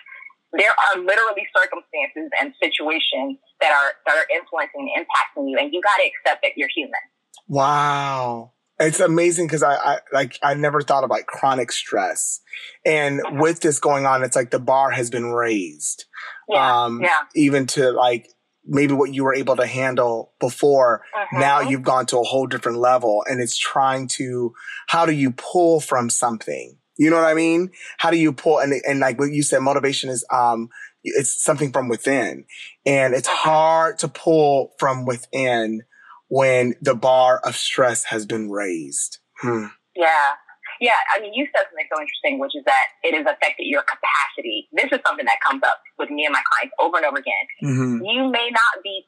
There 0.52 0.70
are 0.70 1.00
literally 1.00 1.46
circumstances 1.54 2.30
and 2.40 2.54
situations 2.62 3.38
that 3.60 3.70
are 3.70 3.92
that 4.06 4.16
are 4.16 4.26
influencing 4.34 4.92
and 4.96 5.04
impacting 5.04 5.50
you, 5.50 5.58
and 5.58 5.72
you 5.72 5.80
got 5.82 5.96
to 5.96 6.08
accept 6.08 6.42
that 6.42 6.52
you're 6.56 6.70
human. 6.74 7.00
Wow. 7.48 8.52
It's 8.80 9.00
amazing 9.00 9.48
because 9.48 9.62
I, 9.62 9.74
I 9.74 9.98
like 10.12 10.38
I 10.42 10.54
never 10.54 10.82
thought 10.82 11.02
about 11.02 11.26
chronic 11.26 11.72
stress, 11.72 12.40
and 12.86 13.20
mm-hmm. 13.20 13.40
with 13.40 13.60
this 13.60 13.80
going 13.80 14.06
on, 14.06 14.22
it's 14.22 14.36
like 14.36 14.50
the 14.50 14.60
bar 14.60 14.90
has 14.92 15.10
been 15.10 15.32
raised. 15.32 16.04
Yeah, 16.48 16.84
um, 16.84 17.02
yeah. 17.02 17.22
Even 17.34 17.66
to 17.68 17.90
like 17.90 18.28
maybe 18.64 18.94
what 18.94 19.12
you 19.12 19.24
were 19.24 19.34
able 19.34 19.56
to 19.56 19.66
handle 19.66 20.32
before, 20.38 21.02
uh-huh. 21.16 21.38
now 21.40 21.60
you've 21.60 21.82
gone 21.82 22.06
to 22.06 22.18
a 22.18 22.22
whole 22.22 22.46
different 22.46 22.78
level, 22.78 23.24
and 23.28 23.40
it's 23.40 23.58
trying 23.58 24.06
to 24.08 24.54
how 24.86 25.04
do 25.04 25.12
you 25.12 25.32
pull 25.32 25.80
from 25.80 26.08
something? 26.08 26.78
You 26.98 27.10
know 27.10 27.16
what 27.16 27.24
I 27.24 27.34
mean? 27.34 27.70
How 27.98 28.10
do 28.10 28.18
you 28.18 28.32
pull? 28.32 28.58
And 28.58 28.74
and 28.86 29.00
like 29.00 29.18
what 29.18 29.32
you 29.32 29.42
said, 29.42 29.60
motivation 29.60 30.10
is 30.10 30.26
um 30.32 30.68
it's 31.04 31.42
something 31.42 31.72
from 31.72 31.88
within, 31.88 32.44
and 32.84 33.14
it's 33.14 33.28
hard 33.28 33.98
to 34.00 34.08
pull 34.08 34.74
from 34.78 35.06
within 35.06 35.82
when 36.28 36.74
the 36.82 36.94
bar 36.94 37.40
of 37.44 37.56
stress 37.56 38.04
has 38.04 38.26
been 38.26 38.50
raised. 38.50 39.18
Hmm. 39.40 39.66
Yeah. 39.96 40.34
Yeah, 40.80 40.94
I 41.10 41.18
mean, 41.20 41.34
you 41.34 41.42
said 41.50 41.66
something 41.66 41.90
so 41.90 41.98
interesting, 41.98 42.38
which 42.38 42.54
is 42.54 42.62
that 42.62 42.94
it 43.02 43.10
has 43.10 43.26
affected 43.26 43.66
your 43.66 43.82
capacity. 43.82 44.70
This 44.70 44.86
is 44.94 45.02
something 45.02 45.26
that 45.26 45.42
comes 45.42 45.62
up 45.66 45.82
with 45.98 46.08
me 46.08 46.22
and 46.22 46.32
my 46.32 46.42
clients 46.46 46.74
over 46.78 46.98
and 46.98 47.06
over 47.06 47.18
again. 47.18 47.46
Mm-hmm. 47.66 48.06
You 48.06 48.30
may 48.30 48.46
not 48.54 48.78
be 48.84 49.02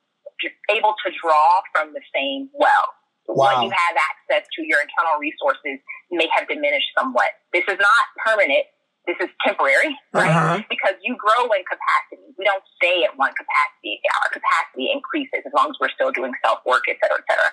able 0.67 0.99
to 1.07 1.09
draw 1.23 1.63
from 1.71 1.95
the 1.95 2.03
same 2.11 2.51
well. 2.55 2.91
Wow. 3.31 3.63
When 3.63 3.69
you 3.69 3.71
have 3.71 3.95
access 3.95 4.43
to 4.59 4.61
your 4.67 4.83
internal 4.83 5.23
resources 5.23 5.79
may 6.11 6.27
have 6.35 6.51
diminished 6.51 6.91
somewhat. 6.99 7.39
This 7.55 7.65
is 7.71 7.79
not 7.79 8.05
permanent 8.27 8.67
this 9.09 9.17
is 9.21 9.31
temporary, 9.41 9.97
right? 10.13 10.31
Uh-huh. 10.31 10.61
Because 10.69 10.95
you 11.01 11.17
grow 11.17 11.49
in 11.57 11.65
capacity. 11.65 12.31
We 12.37 12.45
don't 12.45 12.65
stay 12.77 13.05
at 13.05 13.17
one 13.17 13.33
capacity. 13.33 13.99
Our 14.23 14.31
capacity 14.31 14.93
increases 14.93 15.41
as 15.43 15.53
long 15.57 15.73
as 15.73 15.77
we're 15.81 15.93
still 15.97 16.13
doing 16.13 16.33
self 16.45 16.61
work, 16.67 16.85
et 16.89 17.01
cetera, 17.01 17.17
et 17.17 17.27
cetera, 17.27 17.51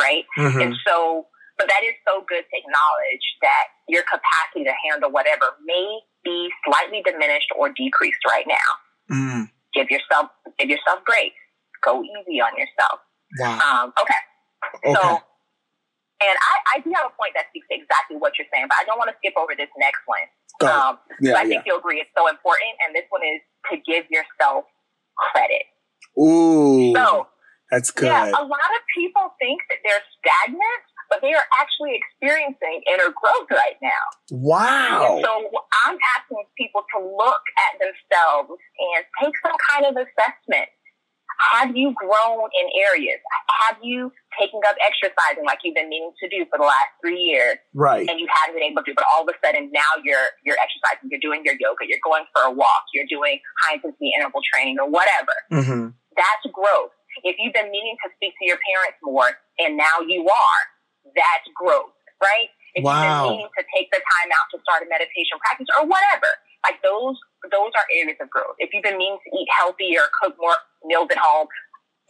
right? 0.00 0.24
Mm-hmm. 0.36 0.60
And 0.60 0.72
so, 0.84 1.26
but 1.56 1.68
that 1.68 1.82
is 1.82 1.96
so 2.04 2.22
good 2.28 2.44
to 2.44 2.54
acknowledge 2.54 3.26
that 3.40 3.72
your 3.88 4.04
capacity 4.04 4.68
to 4.68 4.74
handle 4.84 5.10
whatever 5.10 5.56
may 5.64 6.00
be 6.24 6.52
slightly 6.68 7.00
diminished 7.02 7.48
or 7.56 7.72
decreased 7.72 8.22
right 8.28 8.46
now. 8.46 8.68
Mm. 9.10 9.42
Give 9.72 9.88
yourself, 9.88 10.28
give 10.58 10.68
yourself 10.68 11.00
grace. 11.08 11.36
Go 11.82 12.04
easy 12.04 12.38
on 12.38 12.52
yourself. 12.54 13.00
Wow. 13.40 13.58
Um, 13.58 13.86
okay. 13.96 14.20
Okay. 14.62 14.94
So, 14.94 15.02
and 16.22 16.36
I, 16.38 16.54
I 16.74 16.76
do 16.80 16.94
have 16.94 17.10
a 17.10 17.14
point 17.18 17.34
that 17.34 17.50
speaks 17.50 17.66
to 17.70 17.74
exactly 17.74 18.16
what 18.16 18.38
you're 18.38 18.46
saying, 18.54 18.70
but 18.70 18.78
I 18.78 18.84
don't 18.86 18.98
want 18.98 19.10
to 19.10 19.16
skip 19.18 19.34
over 19.34 19.58
this 19.58 19.70
next 19.78 20.06
one. 20.06 20.26
Um, 20.62 20.98
yeah, 21.18 21.34
I 21.34 21.44
think 21.48 21.66
you'll 21.66 21.82
agree 21.82 21.98
it's 21.98 22.14
so 22.14 22.30
important. 22.30 22.78
And 22.86 22.94
this 22.94 23.06
one 23.10 23.26
is 23.26 23.42
to 23.70 23.74
give 23.82 24.06
yourself 24.06 24.70
credit. 25.18 25.66
Ooh. 26.14 26.94
So 26.94 27.26
that's 27.70 27.90
good. 27.90 28.06
Yeah, 28.06 28.30
a 28.30 28.44
lot 28.44 28.70
of 28.76 28.82
people 28.94 29.34
think 29.40 29.64
that 29.72 29.80
they're 29.82 30.04
stagnant, 30.20 30.82
but 31.10 31.24
they 31.24 31.32
are 31.34 31.48
actually 31.58 31.98
experiencing 31.98 32.84
inner 32.86 33.10
growth 33.10 33.48
right 33.50 33.80
now. 33.82 34.04
Wow. 34.30 35.16
And 35.16 35.24
so 35.24 35.32
I'm 35.88 35.98
asking 36.20 36.44
people 36.54 36.84
to 36.94 36.98
look 37.00 37.42
at 37.66 37.80
themselves 37.80 38.54
and 38.54 39.02
take 39.18 39.34
some 39.42 39.56
kind 39.72 39.90
of 39.90 39.96
assessment 39.98 40.68
have 41.52 41.76
you 41.76 41.94
grown 41.96 42.48
in 42.52 42.66
areas? 42.88 43.20
Have 43.68 43.78
you 43.82 44.12
taken 44.38 44.60
up 44.68 44.76
exercising 44.80 45.44
like 45.44 45.60
you've 45.64 45.74
been 45.74 45.88
meaning 45.88 46.12
to 46.22 46.26
do 46.28 46.44
for 46.50 46.58
the 46.58 46.66
last 46.66 46.92
three 47.00 47.20
years? 47.20 47.58
Right. 47.74 48.08
And 48.08 48.20
you 48.20 48.26
haven't 48.28 48.58
been 48.58 48.68
able 48.68 48.82
to, 48.84 48.92
but 48.94 49.04
all 49.12 49.22
of 49.22 49.28
a 49.28 49.36
sudden 49.44 49.70
now 49.72 49.90
you're 50.04 50.32
you're 50.44 50.58
exercising, 50.60 51.10
you're 51.10 51.22
doing 51.22 51.42
your 51.44 51.56
yoga, 51.58 51.84
you're 51.88 52.02
going 52.04 52.24
for 52.32 52.44
a 52.48 52.52
walk, 52.52 52.84
you're 52.94 53.08
doing 53.08 53.40
high 53.64 53.76
intensity 53.76 54.12
interval 54.16 54.40
training 54.52 54.78
or 54.78 54.88
whatever. 54.88 55.34
Mm-hmm. 55.52 55.94
That's 56.16 56.44
growth. 56.52 56.92
If 57.24 57.36
you've 57.38 57.52
been 57.52 57.70
meaning 57.70 57.96
to 58.04 58.08
speak 58.16 58.32
to 58.40 58.44
your 58.48 58.58
parents 58.60 58.96
more 59.04 59.36
and 59.60 59.76
now 59.76 60.00
you 60.00 60.24
are, 60.24 60.62
that's 61.12 61.48
growth, 61.52 61.92
right? 62.24 62.48
If 62.72 62.84
wow. 62.84 62.96
you've 62.96 63.04
been 63.04 63.28
meaning 63.36 63.52
to 63.52 63.64
take 63.76 63.92
the 63.92 64.00
time 64.00 64.30
out 64.32 64.48
to 64.56 64.56
start 64.64 64.80
a 64.80 64.88
meditation 64.88 65.36
practice 65.44 65.68
or 65.76 65.84
whatever, 65.84 66.30
like 66.64 66.80
those 66.80 67.20
those 67.50 67.72
are 67.74 67.86
areas 67.90 68.16
of 68.20 68.30
growth. 68.30 68.56
If 68.58 68.70
you've 68.72 68.82
been 68.82 68.98
meaning 68.98 69.18
to 69.18 69.30
eat 69.36 69.48
healthy 69.58 69.96
or 69.96 70.06
cook 70.22 70.36
more 70.38 70.56
meals 70.84 71.08
at 71.10 71.18
home, 71.18 71.46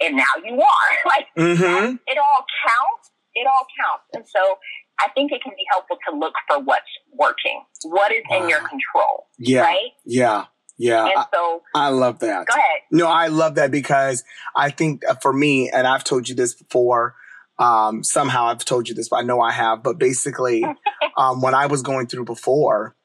and 0.01 0.17
now 0.17 0.33
you 0.45 0.55
are, 0.55 0.91
like 1.07 1.27
mm-hmm. 1.39 1.97
it 2.07 2.19
all 2.19 2.45
counts. 2.67 3.11
It 3.35 3.47
all 3.47 3.67
counts. 3.81 4.05
And 4.13 4.25
so 4.29 4.59
I 5.01 5.09
think 5.15 5.33
it 5.33 5.41
can 5.43 5.53
be 5.53 5.65
helpful 5.71 5.97
to 6.09 6.17
look 6.17 6.35
for 6.49 6.63
what's 6.63 6.85
working, 7.15 7.65
what 7.85 8.13
is 8.13 8.23
in 8.31 8.49
your 8.49 8.59
control. 8.59 9.27
Yeah. 9.39 9.63
Right? 9.63 9.91
Yeah. 10.05 10.45
Yeah. 10.79 11.05
And 11.07 11.25
so 11.33 11.63
I, 11.75 11.87
I, 11.87 11.89
love 11.89 12.19
that. 12.21 12.47
Go 12.47 12.55
ahead. 12.55 12.81
No, 12.91 13.07
I 13.07 13.29
love 13.29 13.55
that 13.55 13.71
because 13.71 14.25
I 14.57 14.71
think 14.71 15.03
uh, 15.09 15.15
for 15.23 15.33
me, 15.33 15.71
and 15.71 15.87
I've 15.87 16.05
told 16.05 16.29
you 16.29 16.35
this 16.35 16.55
before, 16.55 17.15
um, 17.59 18.03
somehow 18.03 18.47
I've 18.47 18.65
told 18.65 18.89
you 18.89 18.95
this, 18.95 19.09
but 19.09 19.17
I 19.17 19.23
know 19.23 19.41
I 19.41 19.53
have, 19.53 19.83
but 19.83 19.99
basically, 19.99 20.65
um, 21.17 21.41
when 21.41 21.55
I 21.55 21.67
was 21.67 21.83
going 21.83 22.07
through 22.07 22.25
before, 22.25 22.97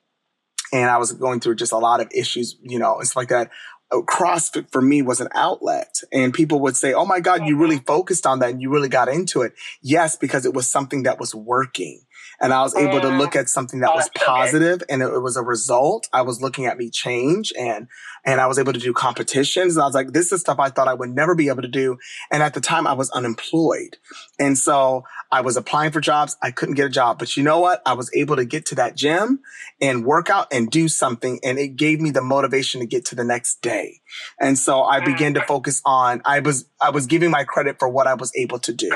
and 0.74 0.90
I 0.90 0.98
was 0.98 1.12
going 1.14 1.40
through 1.40 1.56
just 1.56 1.72
a 1.72 1.78
lot 1.78 2.02
of 2.02 2.08
issues, 2.14 2.58
you 2.62 2.80
know, 2.80 3.00
it's 3.00 3.16
like 3.16 3.30
that. 3.30 3.50
Uh, 3.90 4.02
CrossFit 4.02 4.70
for 4.70 4.82
me 4.82 5.02
was 5.02 5.22
an 5.22 5.30
outlet 5.34 6.02
and 6.12 6.34
people 6.34 6.60
would 6.60 6.76
say, 6.76 6.92
Oh 6.92 7.06
my 7.06 7.22
God, 7.22 7.46
you 7.46 7.58
really 7.58 7.78
mm-hmm. 7.78 7.86
focused 7.86 8.26
on 8.26 8.40
that 8.40 8.50
and 8.50 8.62
you 8.62 8.70
really 8.70 8.90
got 8.90 9.08
into 9.08 9.44
it. 9.44 9.54
Yes, 9.82 10.18
because 10.18 10.46
it 10.46 10.54
was 10.54 10.68
something 10.68 11.04
that 11.04 11.22
was 11.22 11.34
working 11.34 12.02
and 12.40 12.54
I 12.54 12.62
was 12.62 12.76
able 12.76 13.02
to 13.02 13.10
look 13.10 13.36
at 13.36 13.50
something 13.50 13.80
that 13.80 13.92
oh, 13.92 13.96
was 13.96 14.10
positive 14.16 14.84
and 14.90 15.02
it, 15.02 15.08
it, 15.08 15.20
was 15.20 15.38
a 15.38 15.42
result. 15.42 16.08
I 16.14 16.22
was 16.22 16.42
looking 16.42 16.66
at 16.66 16.78
me 16.78 16.90
change 16.90 17.52
and 17.58 17.88
and 18.24 18.40
I 18.40 18.48
was 18.48 18.60
able 18.60 18.74
to 18.74 18.80
do 18.80 18.94
competitions 18.94 19.76
and 19.76 19.84
I 19.84 19.86
was 19.86 19.96
like, 19.96 20.12
this 20.12 20.32
is 20.32 20.42
stuff 20.42 20.60
I 20.60 20.70
thought 20.70 20.88
I 20.88 20.94
would 20.94 21.10
never 21.10 21.34
be 21.34 21.48
able 21.48 21.62
to 21.64 21.68
do. 21.68 21.98
And 22.32 22.44
at 22.44 22.54
the 22.54 22.62
time 22.62 22.86
I 22.86 22.94
was 22.94 23.10
unemployed. 23.12 23.98
And 24.38 24.58
so 24.58 25.04
I 25.32 25.42
was 25.42 25.58
applying 25.58 25.92
for 25.92 26.02
jobs. 26.02 26.36
I 26.42 26.52
couldn't 26.52 26.76
get 26.76 26.86
a 26.86 26.90
job, 26.90 27.20
but 27.20 27.36
you 27.36 27.44
know 27.44 27.60
what? 27.60 27.82
I 27.86 27.94
was 27.94 28.12
able 28.14 28.36
to 28.36 28.46
get 28.46 28.66
to 28.68 28.76
that 28.76 28.96
gym 28.96 29.40
and 29.82 30.06
work 30.06 30.30
out 30.30 30.48
and 30.52 30.70
do 30.70 30.88
something. 30.88 31.40
And 31.44 31.58
it 31.58 31.76
gave 31.76 32.00
me 32.00 32.12
the 32.12 32.22
motivation 32.22 32.82
to 32.82 32.88
get 32.88 33.06
to 33.06 33.16
the 33.16 33.24
next 33.24 33.62
day. 33.62 34.02
And 34.40 34.58
so 34.58 34.84
I 34.84 35.04
began 35.04 35.34
to 35.36 35.42
focus 35.42 35.82
on, 35.86 36.22
I 36.26 36.40
was, 36.42 36.66
I 36.82 36.92
was 36.92 37.08
giving 37.08 37.32
my 37.32 37.46
credit 37.46 37.80
for 37.80 37.90
what 37.90 38.08
I 38.08 38.14
was 38.14 38.32
able 38.36 38.60
to 38.60 38.74
do. 38.74 38.92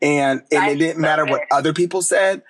And, 0.00 0.42
and 0.52 0.70
it 0.70 0.78
didn't 0.78 1.00
matter 1.00 1.24
what 1.24 1.42
other 1.50 1.72
people 1.72 2.02
said 2.02 2.42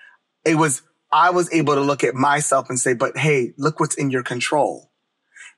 it 0.48 0.56
was, 0.56 0.82
I 1.12 1.30
was 1.30 1.52
able 1.52 1.74
to 1.74 1.80
look 1.80 2.02
at 2.02 2.14
myself 2.14 2.68
and 2.68 2.78
say, 2.78 2.94
but 2.94 3.16
hey, 3.16 3.52
look 3.58 3.78
what's 3.78 3.94
in 3.94 4.10
your 4.10 4.22
control. 4.22 4.90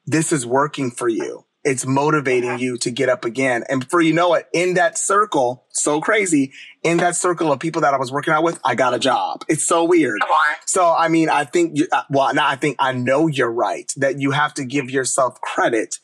This 0.04 0.32
is 0.32 0.44
working 0.44 0.90
for 0.90 1.08
you. 1.08 1.46
It's 1.62 1.84
motivating 1.86 2.58
you 2.58 2.78
to 2.78 2.90
get 2.90 3.08
up 3.10 3.24
again. 3.24 3.64
And 3.68 3.88
for 3.88 4.00
you 4.00 4.14
know 4.14 4.32
it, 4.34 4.46
in 4.52 4.74
that 4.74 4.96
circle, 4.96 5.66
so 5.68 6.00
crazy, 6.00 6.52
in 6.82 6.96
that 6.98 7.16
circle 7.16 7.52
of 7.52 7.60
people 7.60 7.82
that 7.82 7.92
I 7.92 7.98
was 7.98 8.10
working 8.10 8.32
out 8.32 8.42
with, 8.42 8.58
I 8.64 8.74
got 8.74 8.94
a 8.94 8.98
job. 8.98 9.44
It's 9.46 9.64
so 9.64 9.84
weird. 9.84 10.20
So, 10.66 10.92
I 10.92 11.08
mean, 11.08 11.28
I 11.28 11.44
think, 11.44 11.76
you, 11.76 11.86
uh, 11.92 12.04
well, 12.08 12.32
now 12.34 12.48
I 12.48 12.56
think 12.56 12.76
I 12.78 12.92
know 12.92 13.26
you're 13.26 13.52
right 13.52 13.92
that 13.98 14.18
you 14.18 14.30
have 14.30 14.54
to 14.54 14.64
give 14.64 14.90
yourself 14.90 15.40
credit 15.42 15.96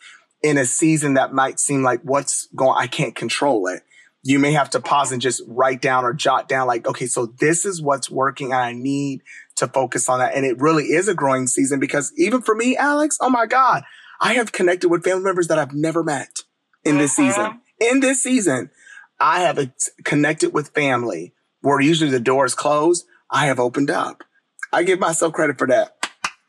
in 0.42 0.58
a 0.58 0.66
season 0.66 1.14
that 1.14 1.32
might 1.32 1.58
seem 1.58 1.82
like 1.82 2.02
what's 2.02 2.48
going, 2.54 2.74
I 2.76 2.86
can't 2.86 3.14
control 3.14 3.66
it 3.66 3.82
you 4.26 4.40
may 4.40 4.50
have 4.50 4.70
to 4.70 4.80
pause 4.80 5.12
and 5.12 5.22
just 5.22 5.40
write 5.46 5.80
down 5.80 6.04
or 6.04 6.12
jot 6.12 6.48
down 6.48 6.66
like, 6.66 6.84
okay, 6.84 7.06
so 7.06 7.26
this 7.26 7.64
is 7.64 7.80
what's 7.80 8.10
working 8.10 8.52
and 8.52 8.60
I 8.60 8.72
need 8.72 9.22
to 9.54 9.68
focus 9.68 10.08
on 10.08 10.18
that. 10.18 10.34
And 10.34 10.44
it 10.44 10.60
really 10.60 10.86
is 10.86 11.06
a 11.06 11.14
growing 11.14 11.46
season 11.46 11.78
because 11.78 12.12
even 12.16 12.42
for 12.42 12.56
me, 12.56 12.76
Alex, 12.76 13.18
oh 13.20 13.30
my 13.30 13.46
God, 13.46 13.84
I 14.20 14.34
have 14.34 14.50
connected 14.50 14.88
with 14.88 15.04
family 15.04 15.22
members 15.22 15.46
that 15.46 15.60
I've 15.60 15.74
never 15.74 16.02
met 16.02 16.40
in 16.84 16.98
this 16.98 17.16
uh-huh. 17.16 17.30
season. 17.30 17.60
In 17.78 18.00
this 18.00 18.20
season, 18.20 18.70
I 19.20 19.42
have 19.42 19.70
connected 20.02 20.52
with 20.52 20.70
family 20.70 21.32
where 21.60 21.80
usually 21.80 22.10
the 22.10 22.18
door 22.18 22.44
is 22.46 22.54
closed. 22.54 23.06
I 23.30 23.46
have 23.46 23.60
opened 23.60 23.90
up. 23.90 24.24
I 24.72 24.82
give 24.82 24.98
myself 24.98 25.34
credit 25.34 25.56
for 25.56 25.68
that. 25.68 25.94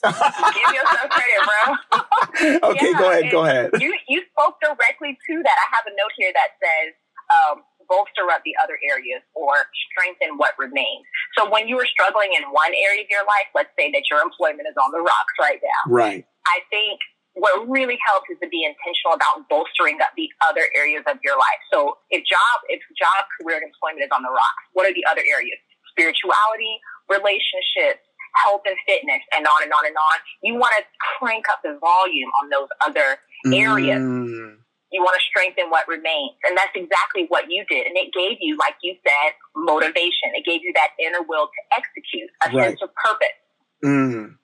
give 0.04 0.14
yourself 0.14 1.10
credit, 1.12 1.40
bro. 1.46 2.70
okay, 2.72 2.92
yeah, 2.92 3.00
go 3.00 3.12
ahead. 3.12 3.32
Go 3.32 3.44
ahead. 3.46 3.72
You 3.80 3.96
you 4.08 4.24
spoke 4.32 4.56
directly 4.62 5.18
to 5.30 5.44
that. 5.44 5.58
I 5.58 5.76
have 5.76 5.86
a 5.86 5.92
note 5.92 6.14
here 6.18 6.32
that 6.34 6.50
says 6.60 6.94
um, 7.32 7.64
bolster 7.88 8.28
up 8.32 8.44
the 8.44 8.56
other 8.60 8.76
areas 8.84 9.24
or 9.36 9.68
strengthen 9.92 10.36
what 10.36 10.56
remains. 10.60 11.08
So 11.40 11.48
when 11.48 11.68
you 11.68 11.80
are 11.80 11.88
struggling 11.88 12.36
in 12.36 12.44
one 12.52 12.74
area 12.76 13.04
of 13.04 13.10
your 13.10 13.24
life, 13.24 13.48
let's 13.56 13.72
say 13.80 13.92
that 13.92 14.04
your 14.12 14.20
employment 14.20 14.68
is 14.68 14.76
on 14.76 14.92
the 14.92 15.00
rocks 15.00 15.36
right 15.40 15.60
now. 15.64 15.82
Right. 15.88 16.28
I 16.48 16.60
think 16.68 17.00
what 17.38 17.70
really 17.70 18.00
helps 18.02 18.28
is 18.34 18.40
to 18.42 18.50
be 18.50 18.66
intentional 18.66 19.14
about 19.14 19.48
bolstering 19.48 20.02
up 20.02 20.12
the 20.18 20.28
other 20.44 20.68
areas 20.76 21.06
of 21.06 21.22
your 21.24 21.38
life. 21.38 21.62
So 21.72 22.02
if 22.10 22.26
job, 22.26 22.56
if 22.68 22.82
job, 22.98 23.30
career, 23.40 23.62
and 23.62 23.70
employment 23.70 24.04
is 24.04 24.12
on 24.12 24.26
the 24.26 24.34
rocks, 24.34 24.64
what 24.74 24.90
are 24.90 24.96
the 24.96 25.06
other 25.06 25.24
areas? 25.24 25.62
spirituality, 25.98 26.78
relationships, 27.10 28.06
health 28.46 28.62
and 28.70 28.78
fitness, 28.86 29.22
and 29.36 29.48
on 29.48 29.64
and 29.64 29.74
on 29.74 29.86
and 29.86 29.98
on. 29.98 30.18
You 30.44 30.56
want 30.56 30.74
to 30.78 30.86
crank 31.18 31.46
up 31.50 31.60
the 31.64 31.78
volume 31.82 32.30
on 32.42 32.50
those 32.50 32.70
other 32.86 33.18
areas. 33.50 33.98
Mm. 33.98 34.62
You 34.92 35.02
want 35.02 35.20
to 35.20 35.24
strengthen 35.28 35.70
what 35.70 35.88
remains. 35.88 36.40
And 36.48 36.56
that's 36.56 36.72
exactly 36.76 37.26
what 37.28 37.52
you 37.52 37.66
did. 37.70 37.88
And 37.88 37.98
it 37.98 38.14
gave 38.14 38.38
you, 38.40 38.56
like 38.58 38.76
you 38.82 38.96
said, 39.04 39.36
motivation. 39.56 40.32
It 40.34 40.46
gave 40.46 40.62
you 40.64 40.72
that 40.76 40.96
inner 41.00 41.24
will 41.28 41.48
to 41.48 41.62
execute, 41.76 42.30
a 42.46 42.56
right. 42.56 42.70
sense 42.72 42.80
of 42.82 42.90
purpose. 42.96 43.38
Mm. 43.84 44.36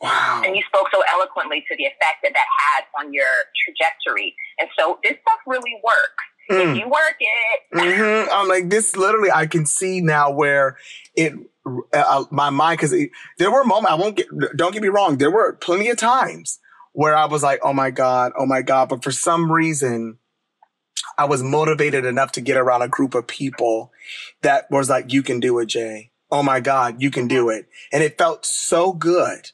Wow. 0.00 0.42
And 0.44 0.56
you 0.56 0.62
spoke 0.66 0.88
so 0.92 1.02
eloquently 1.14 1.64
to 1.68 1.76
the 1.76 1.84
effect 1.84 2.20
that 2.22 2.32
that 2.34 2.46
had 2.58 2.84
on 3.00 3.12
your 3.12 3.30
trajectory. 3.64 4.34
And 4.60 4.68
so 4.78 4.98
this 5.02 5.16
stuff 5.22 5.40
really 5.46 5.80
works. 5.82 6.24
Mm. 6.50 6.72
If 6.72 6.78
you 6.78 6.88
work 6.88 7.16
it. 7.18 7.60
Mm-hmm. 7.72 8.28
I'm 8.30 8.48
like, 8.48 8.68
this 8.68 8.96
literally, 8.96 9.30
I 9.30 9.46
can 9.46 9.64
see 9.64 10.00
now 10.00 10.30
where 10.30 10.76
it, 11.14 11.32
uh, 11.64 11.78
uh 11.94 12.24
my 12.30 12.50
mind, 12.50 12.78
because 12.78 12.94
there 13.38 13.50
were 13.50 13.64
moments, 13.64 13.90
I 13.90 13.94
won't 13.94 14.16
get, 14.16 14.26
don't 14.56 14.72
get 14.72 14.82
me 14.82 14.88
wrong, 14.88 15.16
there 15.16 15.30
were 15.30 15.54
plenty 15.54 15.88
of 15.88 15.96
times 15.96 16.58
where 16.92 17.16
I 17.16 17.26
was 17.26 17.42
like, 17.42 17.60
oh 17.62 17.72
my 17.72 17.90
God, 17.90 18.32
oh 18.38 18.46
my 18.46 18.62
God. 18.62 18.88
But 18.88 19.02
for 19.02 19.10
some 19.10 19.50
reason, 19.50 20.18
I 21.18 21.24
was 21.24 21.42
motivated 21.42 22.04
enough 22.04 22.32
to 22.32 22.40
get 22.40 22.56
around 22.56 22.82
a 22.82 22.88
group 22.88 23.14
of 23.14 23.26
people 23.26 23.92
that 24.42 24.70
was 24.70 24.88
like, 24.88 25.12
you 25.12 25.22
can 25.22 25.40
do 25.40 25.58
it, 25.58 25.66
Jay. 25.66 26.10
Oh 26.30 26.42
my 26.42 26.60
God, 26.60 27.02
you 27.02 27.10
can 27.10 27.28
do 27.28 27.50
it. 27.50 27.66
And 27.92 28.02
it 28.02 28.18
felt 28.18 28.46
so 28.46 28.92
good. 28.92 29.50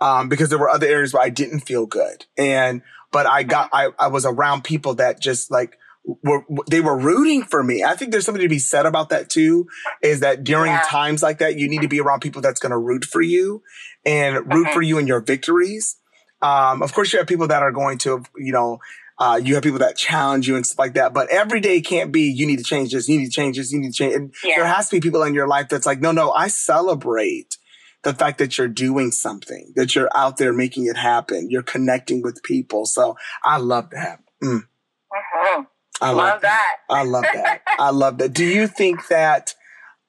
Um, 0.00 0.28
because 0.28 0.48
there 0.48 0.58
were 0.58 0.68
other 0.68 0.86
areas 0.86 1.14
where 1.14 1.22
I 1.22 1.28
didn't 1.28 1.60
feel 1.60 1.86
good. 1.86 2.26
And, 2.36 2.82
but 3.12 3.24
I 3.26 3.44
got, 3.44 3.70
I, 3.72 3.90
I 4.00 4.08
was 4.08 4.26
around 4.26 4.64
people 4.64 4.94
that 4.96 5.20
just 5.20 5.48
like, 5.48 5.78
were, 6.04 6.44
they 6.68 6.80
were 6.80 6.98
rooting 6.98 7.44
for 7.44 7.62
me. 7.62 7.84
I 7.84 7.94
think 7.94 8.10
there's 8.10 8.24
something 8.24 8.42
to 8.42 8.48
be 8.48 8.58
said 8.58 8.84
about 8.84 9.10
that 9.10 9.30
too, 9.30 9.68
is 10.02 10.18
that 10.18 10.42
during 10.42 10.72
yeah. 10.72 10.82
times 10.86 11.22
like 11.22 11.38
that, 11.38 11.56
you 11.56 11.68
need 11.68 11.82
to 11.82 11.88
be 11.88 12.00
around 12.00 12.18
people 12.18 12.42
that's 12.42 12.58
going 12.58 12.72
to 12.72 12.78
root 12.78 13.04
for 13.04 13.22
you 13.22 13.62
and 14.04 14.52
root 14.52 14.68
for 14.72 14.82
you 14.82 14.98
in 14.98 15.06
your 15.06 15.20
victories. 15.20 15.96
Um, 16.42 16.82
of 16.82 16.92
course, 16.92 17.12
you 17.12 17.18
have 17.18 17.28
people 17.28 17.48
that 17.48 17.62
are 17.62 17.72
going 17.72 17.98
to, 17.98 18.22
you 18.36 18.52
know, 18.52 18.80
uh, 19.18 19.40
you 19.42 19.54
have 19.54 19.62
people 19.62 19.78
that 19.78 19.96
challenge 19.96 20.48
you 20.48 20.56
and 20.56 20.66
stuff 20.66 20.78
like 20.78 20.94
that. 20.94 21.14
But 21.14 21.28
every 21.30 21.60
day 21.60 21.80
can't 21.80 22.10
be, 22.10 22.22
you 22.22 22.46
need 22.46 22.58
to 22.58 22.64
change 22.64 22.92
this, 22.92 23.08
you 23.08 23.18
need 23.18 23.26
to 23.26 23.30
change 23.30 23.56
this, 23.56 23.72
you 23.72 23.78
need 23.78 23.92
to 23.92 23.96
change. 23.96 24.14
And 24.14 24.34
yeah. 24.42 24.54
there 24.56 24.66
has 24.66 24.88
to 24.88 24.96
be 24.96 25.00
people 25.00 25.22
in 25.22 25.32
your 25.32 25.46
life 25.46 25.68
that's 25.68 25.86
like, 25.86 26.00
no, 26.00 26.10
no, 26.10 26.32
I 26.32 26.48
celebrate 26.48 27.56
the 28.02 28.12
fact 28.12 28.38
that 28.38 28.58
you're 28.58 28.68
doing 28.68 29.12
something, 29.12 29.72
that 29.76 29.94
you're 29.94 30.08
out 30.16 30.38
there 30.38 30.52
making 30.52 30.86
it 30.86 30.96
happen, 30.96 31.50
you're 31.50 31.62
connecting 31.62 32.20
with 32.20 32.42
people. 32.42 32.84
So 32.84 33.16
I 33.44 33.58
love 33.58 33.90
that. 33.90 34.20
Mm. 34.42 34.62
Uh-huh. 34.62 35.64
I 36.00 36.08
love, 36.08 36.16
love 36.16 36.40
that. 36.42 36.76
that. 36.88 36.94
I 36.94 37.04
love 37.04 37.24
that. 37.32 37.62
I 37.78 37.90
love 37.90 38.18
that. 38.18 38.32
Do 38.32 38.44
you 38.44 38.66
think 38.66 39.06
that 39.06 39.54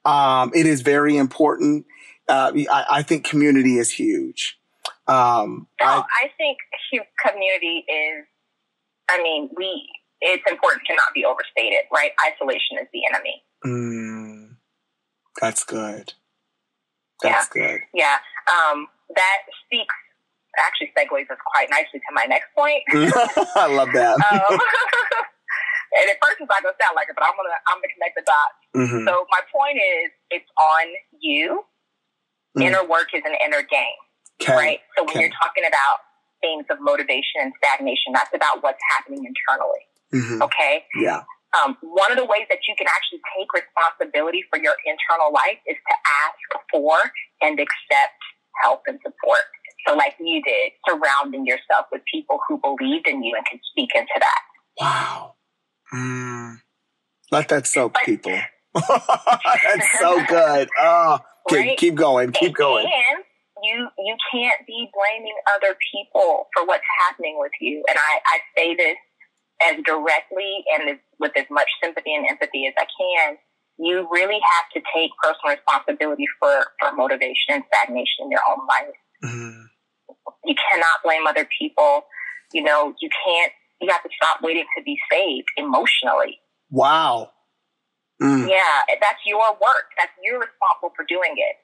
um, 0.06 0.52
it 0.56 0.66
is 0.66 0.82
very 0.82 1.18
important? 1.18 1.86
Uh, 2.28 2.52
I, 2.72 2.86
I 2.90 3.04
think 3.04 3.26
community 3.26 3.78
is 3.78 3.92
huge. 3.92 4.58
Um, 5.08 5.68
no, 5.82 5.88
I, 5.88 6.04
I 6.24 6.32
think 6.38 6.58
community 7.26 7.86
is. 7.88 8.26
I 9.10 9.22
mean, 9.22 9.50
we. 9.56 9.90
It's 10.26 10.44
important 10.50 10.84
to 10.88 10.96
not 10.96 11.14
be 11.14 11.26
overstated, 11.26 11.84
right? 11.92 12.12
Isolation 12.32 12.80
is 12.80 12.88
the 12.94 13.02
enemy. 13.12 13.44
Mm, 13.66 14.56
that's 15.42 15.66
good. 15.66 16.14
That's 17.22 17.50
yeah. 17.54 17.62
good. 17.62 17.80
Yeah. 17.94 18.18
Um, 18.48 18.88
that 19.16 19.40
speaks 19.66 19.94
actually 20.60 20.94
segues 20.94 21.30
us 21.32 21.42
quite 21.54 21.70
nicely 21.70 22.00
to 22.00 22.12
my 22.14 22.26
next 22.26 22.50
point. 22.56 22.84
I 23.58 23.68
love 23.68 23.90
that. 23.94 24.14
um, 24.14 24.54
and 25.98 26.06
at 26.10 26.18
first 26.22 26.38
it's 26.42 26.50
not 26.50 26.62
gonna 26.62 26.78
sound 26.78 26.96
like 26.96 27.10
it, 27.10 27.16
but 27.16 27.26
I'm 27.26 27.34
gonna 27.34 27.58
I'm 27.70 27.78
gonna 27.82 27.94
connect 27.94 28.16
the 28.18 28.26
dots. 28.26 28.60
Mm-hmm. 28.78 29.04
So 29.08 29.26
my 29.30 29.42
point 29.50 29.78
is, 29.78 30.10
it's 30.30 30.50
on 30.58 30.86
you. 31.20 31.66
Mm. 32.58 32.70
Inner 32.70 32.86
work 32.86 33.10
is 33.14 33.24
an 33.26 33.34
inner 33.44 33.66
game. 33.66 34.02
Right. 34.48 34.80
So 34.98 35.06
when 35.06 35.22
you're 35.22 35.36
talking 35.42 35.64
about 35.68 36.04
things 36.42 36.66
of 36.70 36.78
motivation 36.82 37.42
and 37.42 37.54
stagnation, 37.58 38.14
that's 38.14 38.34
about 38.34 38.62
what's 38.62 38.82
happening 38.92 39.24
internally. 39.24 39.84
Mm-hmm. 40.14 40.42
Okay. 40.44 40.84
Yeah. 41.00 41.24
Um, 41.54 41.78
one 41.82 42.12
of 42.12 42.18
the 42.18 42.26
ways 42.26 42.50
that 42.50 42.60
you 42.68 42.76
can 42.78 42.88
actually 42.88 43.22
take 43.38 43.48
responsibility 43.54 44.44
for 44.50 44.58
your 44.58 44.74
internal 44.86 45.32
life 45.32 45.62
is 45.68 45.78
to 45.78 45.96
ask 46.26 46.66
for 46.72 46.98
and 47.42 47.60
accept 47.60 48.18
help 48.64 48.82
and 48.88 49.00
support. 49.04 49.46
So, 49.88 49.96
like 49.96 50.16
you 50.20 50.42
did, 50.42 50.72
surrounding 50.88 51.46
yourself 51.46 51.88
with 51.92 52.02
people 52.12 52.40
who 52.48 52.60
believed 52.60 53.08
in 53.08 53.24
you 53.24 53.34
and 53.36 53.46
can 53.46 53.60
speak 53.72 53.90
into 53.96 54.18
that. 54.20 54.42
Wow. 54.80 55.36
Mm. 55.94 56.56
Let 57.32 57.50
that 57.50 57.68
soak, 57.68 57.94
but, 57.94 58.04
people. 58.04 58.32
That's 58.74 60.00
so 60.00 60.24
good. 60.26 60.70
Oh, 60.82 61.20
okay, 61.52 61.70
right? 61.70 61.78
keep 61.78 61.96
going. 61.96 62.32
Keep 62.32 62.48
and, 62.48 62.56
going. 62.56 62.86
And 62.86 63.23
you 63.64 63.88
you 63.98 64.16
can't 64.32 64.60
be 64.68 64.90
blaming 64.94 65.36
other 65.56 65.76
people 65.92 66.48
for 66.54 66.66
what's 66.66 66.84
happening 67.08 67.38
with 67.40 67.52
you. 67.60 67.84
And 67.90 67.98
I, 67.98 68.20
I 68.26 68.38
say 68.56 68.76
this 68.76 68.98
as 69.62 69.84
directly 69.86 70.64
and 70.74 70.90
as, 70.90 70.98
with 71.20 71.32
as 71.38 71.46
much 71.50 71.70
sympathy 71.82 72.14
and 72.14 72.28
empathy 72.28 72.68
as 72.68 72.74
I 72.78 72.86
can. 72.86 73.38
You 73.80 74.08
really 74.12 74.40
have 74.40 74.66
to 74.76 74.82
take 74.94 75.12
personal 75.22 75.58
responsibility 75.58 76.26
for, 76.40 76.66
for 76.80 76.96
motivation 76.96 77.58
and 77.58 77.64
stagnation 77.74 78.26
in 78.26 78.32
your 78.32 78.42
own 78.50 78.68
life. 78.68 79.00
Mm-hmm. 79.24 79.62
You 80.46 80.56
cannot 80.70 81.02
blame 81.04 81.26
other 81.26 81.48
people. 81.60 82.04
You 82.54 82.64
know, 82.64 82.94
you 83.02 83.10
can't, 83.26 83.52
you 83.82 83.90
have 83.90 84.04
to 84.04 84.10
stop 84.16 84.44
waiting 84.44 84.66
to 84.78 84.84
be 84.84 84.98
saved 85.12 85.48
emotionally. 85.58 86.38
Wow. 86.70 87.32
Mm. 88.22 88.48
Yeah, 88.48 88.96
that's 89.02 89.20
your 89.26 89.52
work. 89.54 89.90
That's 89.98 90.12
you're 90.22 90.40
responsible 90.40 90.94
for 90.96 91.04
doing 91.08 91.34
it. 91.38 91.56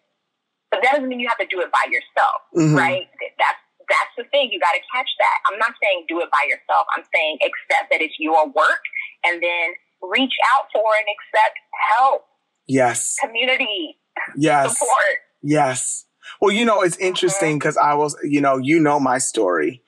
But 0.72 0.82
that 0.84 0.94
doesn't 0.94 1.10
mean 1.10 1.20
you 1.20 1.28
have 1.28 1.40
to 1.40 1.50
do 1.50 1.62
it 1.62 1.72
by 1.72 1.90
yourself, 1.90 2.40
mm-hmm. 2.54 2.76
right? 2.78 3.08
That's 3.38 3.62
that's 3.90 4.14
the 4.18 4.24
thing. 4.30 4.50
You 4.52 4.60
got 4.60 4.78
to 4.78 4.84
catch 4.94 5.10
that. 5.18 5.38
I'm 5.50 5.58
not 5.58 5.74
saying 5.82 6.06
do 6.08 6.22
it 6.22 6.30
by 6.30 6.46
yourself. 6.48 6.86
I'm 6.96 7.04
saying 7.14 7.40
accept 7.42 7.90
that 7.90 8.02
it's 8.02 8.14
your 8.20 8.46
work 8.46 8.84
and 9.26 9.42
then 9.42 9.74
reach 10.02 10.34
out 10.54 10.70
for 10.72 10.86
and 10.86 11.08
accept 11.10 11.58
help. 11.98 12.26
Yes. 12.68 13.18
Community. 13.20 13.98
Yes. 14.38 14.78
Support. 14.78 15.26
Yes. 15.42 16.06
Well, 16.40 16.52
you 16.52 16.66
know, 16.66 16.82
it's 16.82 16.98
interesting 16.98 17.58
because 17.58 17.76
mm-hmm. 17.78 17.92
I 17.92 17.96
was, 17.96 18.16
you 18.24 18.42
know, 18.42 18.58
you 18.58 18.80
know 18.80 19.00
my 19.00 19.18
story. 19.18 19.84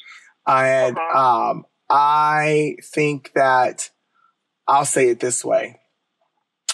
And 0.48 0.96
mm-hmm. 0.96 1.18
um, 1.18 1.66
I 1.90 2.78
think 2.84 3.32
that 3.36 3.92
I'll 4.68 4.86
say 4.86 5.10
it 5.10 5.20
this 5.20 5.46
way 5.46 5.80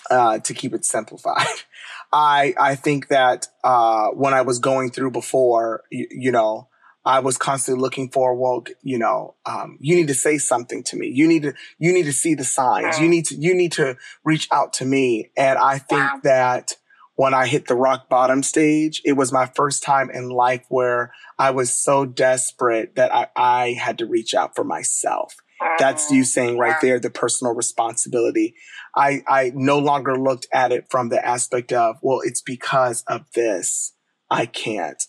uh, 0.10 0.40
to 0.40 0.54
keep 0.54 0.74
it 0.74 0.86
simplified. 0.86 1.46
I 2.12 2.54
I 2.60 2.76
think 2.76 3.10
that 3.10 3.48
uh, 3.64 4.10
when 4.10 4.34
I 4.34 4.42
was 4.42 4.60
going 4.60 4.92
through 4.92 5.12
before, 5.12 5.84
you, 5.92 6.08
you, 6.10 6.32
know, 6.32 6.70
I 7.06 7.20
was 7.20 7.38
constantly 7.38 7.82
looking 7.82 8.10
for, 8.10 8.36
well, 8.36 8.64
you 8.82 8.98
know, 8.98 9.36
um, 9.46 9.78
you 9.80 9.96
need 9.96 10.08
to 10.08 10.14
say 10.14 10.38
something 10.38 10.84
to 10.84 10.98
me. 10.98 11.08
You 11.08 11.28
need 11.28 11.44
to 11.44 11.54
you 11.78 11.94
need 11.94 12.06
to 12.06 12.14
see 12.14 12.36
the 12.36 12.44
signs. 12.44 13.00
You 13.00 13.10
need 13.10 13.26
to 13.26 13.36
you 13.36 13.54
need 13.54 13.74
to 13.74 13.98
reach 14.24 14.48
out 14.52 14.74
to 14.74 14.86
me. 14.86 15.32
And 15.36 15.58
I 15.58 15.78
think 15.78 16.02
wow. 16.02 16.20
that 16.24 16.76
when 17.16 17.34
I 17.34 17.48
hit 17.48 17.68
the 17.68 17.76
rock 17.76 18.10
bottom 18.10 18.44
stage, 18.44 19.02
it 19.04 19.14
was 19.14 19.34
my 19.34 19.48
first 19.48 19.84
time 19.84 20.10
in 20.12 20.30
life 20.30 20.66
where 20.70 21.12
I 21.40 21.50
was 21.50 21.76
so 21.76 22.06
desperate 22.06 22.96
that 22.96 23.14
I, 23.14 23.28
I 23.36 23.72
had 23.72 23.98
to 23.98 24.06
reach 24.06 24.36
out 24.36 24.56
for 24.56 24.64
myself. 24.64 25.36
That's 25.80 26.12
you 26.12 26.24
saying 26.24 26.60
right 26.60 26.80
there, 26.82 27.00
the 27.00 27.10
personal 27.10 27.54
responsibility. 27.54 28.54
I, 28.96 29.24
I 29.28 29.52
no 29.54 29.80
longer 29.80 30.18
looked 30.18 30.48
at 30.54 30.72
it 30.72 30.90
from 30.90 31.10
the 31.10 31.24
aspect 31.26 31.72
of, 31.74 31.98
well, 32.02 32.22
it's 32.24 32.42
because 32.42 33.04
of 33.08 33.26
this. 33.34 33.94
I 34.30 34.46
can't. 34.46 35.02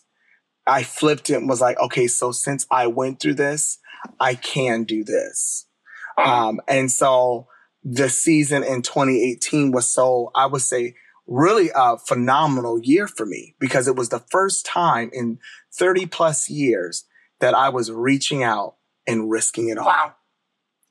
I 0.66 0.82
flipped 0.82 1.30
it 1.30 1.34
and 1.34 1.48
was 1.48 1.60
like, 1.60 1.78
okay, 1.80 2.06
so 2.06 2.30
since 2.30 2.66
I 2.70 2.86
went 2.86 3.20
through 3.20 3.34
this, 3.34 3.78
I 4.20 4.34
can 4.34 4.84
do 4.84 5.02
this. 5.02 5.66
Um, 6.22 6.60
and 6.68 6.90
so 6.90 7.46
the 7.82 8.08
season 8.08 8.62
in 8.62 8.82
2018 8.82 9.72
was 9.72 9.92
so, 9.92 10.30
I 10.34 10.46
would 10.46 10.62
say, 10.62 10.94
really 11.26 11.70
a 11.74 11.98
phenomenal 11.98 12.80
year 12.82 13.06
for 13.06 13.26
me 13.26 13.54
because 13.60 13.86
it 13.86 13.96
was 13.96 14.08
the 14.08 14.24
first 14.30 14.66
time 14.66 15.10
in 15.12 15.38
30 15.74 16.06
plus 16.06 16.48
years 16.50 17.04
that 17.40 17.54
I 17.54 17.68
was 17.68 17.90
reaching 17.90 18.42
out 18.42 18.76
and 19.06 19.30
risking 19.30 19.68
it 19.68 19.78
all. 19.78 19.86
Wow 19.86 20.14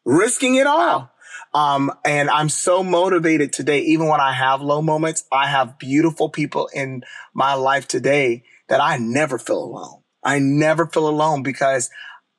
risking 0.08 0.56
it 0.56 0.66
all. 0.66 1.12
Um, 1.54 1.92
and 2.06 2.30
I'm 2.30 2.50
so 2.50 2.84
motivated 2.84 3.54
today. 3.54 3.80
Even 3.82 4.08
when 4.08 4.22
I 4.22 4.34
have 4.34 4.62
low 4.62 4.82
moments, 4.82 5.26
I 5.32 5.48
have 5.48 5.80
beautiful 5.80 6.30
people 6.30 6.70
in 6.74 7.04
my 7.34 7.54
life 7.54 7.88
today 7.88 8.44
that 8.70 8.82
I 8.82 8.98
never 8.98 9.38
feel 9.38 9.64
alone. 9.64 10.02
I 10.24 10.40
never 10.40 10.88
feel 10.88 11.08
alone 11.08 11.44
because 11.44 11.90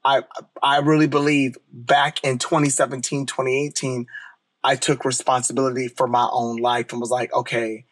I, 0.05 0.23
I 0.63 0.79
really 0.79 1.07
believe 1.07 1.57
back 1.73 2.23
in 2.25 2.39
2017, 2.39 3.27
2018, 3.27 4.07
I 4.63 4.77
took 4.77 5.05
responsibility 5.05 5.89
for 5.89 6.07
my 6.07 6.29
own 6.31 6.57
life 6.57 6.93
and 6.93 7.01
was 7.01 7.11
like, 7.11 7.33
okay, 7.33 7.87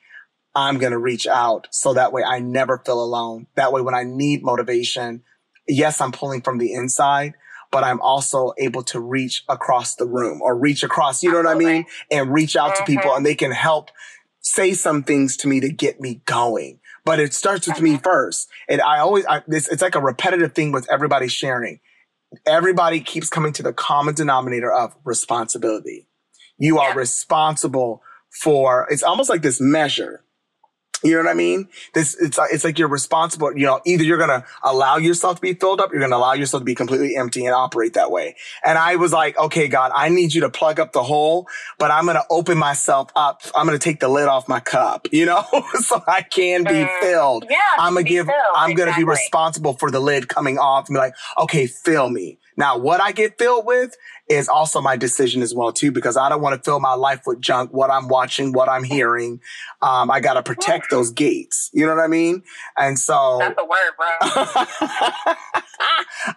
I'm 0.55 0.79
going 0.79 0.93
to 0.93 0.99
reach 0.99 1.27
out. 1.27 1.69
So 1.71 1.95
that 1.95 2.13
way 2.13 2.23
I 2.25 2.39
never 2.39 2.79
feel 2.79 3.03
alone. 3.03 3.47
That 3.57 3.73
way, 3.73 3.83
when 3.83 3.95
I 3.95 4.05
need 4.05 4.43
motivation, 4.43 5.23
yes, 5.69 6.01
I'm 6.01 6.13
pulling 6.13 6.41
from 6.41 6.59
the 6.59 6.73
inside, 6.73 7.35
but 7.77 7.85
I'm 7.85 8.01
also 8.01 8.55
able 8.57 8.83
to 8.85 8.99
reach 8.99 9.45
across 9.51 9.97
the 9.97 10.07
room 10.07 10.41
or 10.41 10.57
reach 10.57 10.83
across, 10.83 11.23
you 11.23 11.31
know 11.31 11.43
what 11.43 11.47
I 11.47 11.59
mean? 11.59 11.85
And 12.11 12.33
reach 12.33 12.57
out 12.57 12.71
mm-hmm. 12.71 12.85
to 12.85 12.87
people 12.87 13.11
mm-hmm. 13.11 13.19
and 13.19 13.27
they 13.27 13.35
can 13.35 13.51
help 13.51 13.91
say 14.41 14.73
some 14.73 15.03
things 15.03 15.37
to 15.37 15.47
me 15.47 15.61
to 15.61 15.69
get 15.69 16.01
me 16.01 16.23
going. 16.25 16.81
But 17.05 17.21
it 17.21 17.35
starts 17.35 17.69
with 17.69 17.83
me 17.83 17.97
uh-huh. 17.97 18.01
first. 18.03 18.49
And 18.67 18.81
I 18.81 19.01
always, 19.01 19.27
I, 19.27 19.43
it's, 19.49 19.69
it's 19.69 19.83
like 19.83 19.95
a 19.95 20.01
repetitive 20.01 20.55
thing 20.55 20.73
with 20.73 20.91
everybody 20.91 21.29
sharing. 21.29 21.81
Everybody 22.47 23.01
keeps 23.01 23.29
coming 23.29 23.53
to 23.53 23.63
the 23.63 23.75
common 23.75 24.15
denominator 24.15 24.73
of 24.73 24.97
responsibility. 25.05 26.09
You 26.57 26.79
are 26.79 26.95
responsible 26.95 28.01
for, 28.31 28.87
it's 28.91 29.03
almost 29.03 29.29
like 29.29 29.43
this 29.43 29.61
measure 29.61 30.25
you 31.07 31.17
know 31.17 31.23
what 31.23 31.31
I 31.31 31.35
mean? 31.35 31.69
This 31.95 32.17
it's 32.21 32.39
it's 32.53 32.65
like 32.65 32.79
you're 32.79 32.89
responsible. 32.89 33.57
You 33.57 33.67
know, 33.67 33.81
either 33.85 34.03
you're 34.03 34.19
gonna 34.19 34.45
allow 34.63 34.97
yourself 34.97 35.37
to 35.37 35.41
be 35.41 35.55
filled 35.55 35.81
up, 35.81 35.91
you're 35.93 36.01
gonna 36.01 36.17
allow 36.17 36.33
yourself 36.33 36.63
to 36.63 36.65
be 36.65 36.75
completely 36.75 37.17
empty 37.17 37.47
and 37.47 37.55
operate 37.55 37.95
that 37.95 38.11
way. 38.11 38.37
And 38.65 38.79
I 38.79 38.97
was 38.97 39.13
like, 39.13 39.39
okay, 39.39 39.69
God, 39.69 39.93
I 39.95 40.09
need 40.09 40.35
you 40.35 40.41
to 40.43 40.51
plug 40.51 40.81
up 40.81 40.93
the 40.93 41.03
hole, 41.03 41.49
but 41.79 41.91
I'm 41.91 42.07
gonna 42.07 42.25
open 42.31 42.59
myself 42.59 43.11
up. 43.15 43.43
I'm 43.55 43.67
gonna 43.67 43.79
take 43.79 44.01
the 44.01 44.09
lid 44.09 44.29
off 44.29 44.49
my 44.49 44.61
cup, 44.61 45.09
you 45.13 45.27
know, 45.27 45.45
so 45.81 46.03
I 46.07 46.23
can 46.23 46.65
be 46.65 46.71
mm, 46.71 47.01
filled. 47.01 47.47
Yeah, 47.49 47.59
I'm 47.79 47.95
gonna 47.95 48.05
give. 48.05 48.27
Filled. 48.27 48.39
I'm 48.57 48.73
exactly. 48.73 48.93
gonna 48.93 49.07
be 49.07 49.11
responsible 49.11 49.75
for 49.75 49.91
the 49.91 50.01
lid 50.01 50.29
coming 50.29 50.59
off 50.59 50.89
and 50.89 50.95
be 50.95 50.99
like, 50.99 51.15
okay, 51.39 51.67
fill 51.67 52.11
me. 52.11 52.39
Now, 52.57 52.79
what 52.79 53.01
I 53.01 53.13
get 53.13 53.39
filled 53.39 53.67
with 53.67 53.97
is 54.29 54.49
also 54.49 54.81
my 54.81 54.97
decision 54.97 55.41
as 55.43 55.55
well 55.55 55.73
too, 55.73 55.93
because 55.93 56.17
I 56.17 56.29
don't 56.29 56.43
want 56.43 56.57
to 56.57 56.63
fill 56.63 56.81
my 56.81 56.95
life 56.95 57.23
with 57.27 57.41
junk, 57.41 57.73
what 57.73 57.91
I'm 57.91 58.09
watching, 58.09 58.53
what 58.53 58.69
I'm 58.69 58.83
hearing. 58.83 59.41
Um, 59.83 60.11
I 60.11 60.19
got 60.21 60.35
to 60.35 60.43
protect 60.43 60.91
those 60.91 61.11
gates. 61.11 61.71
You 61.73 61.87
know 61.87 61.95
what 61.95 62.03
I 62.03 62.09
mean? 62.09 62.43
And 62.77 62.99
so 62.99 63.37
that's 63.39 63.55
the 63.57 63.65
word, 63.65 63.93
bro. 63.97 64.09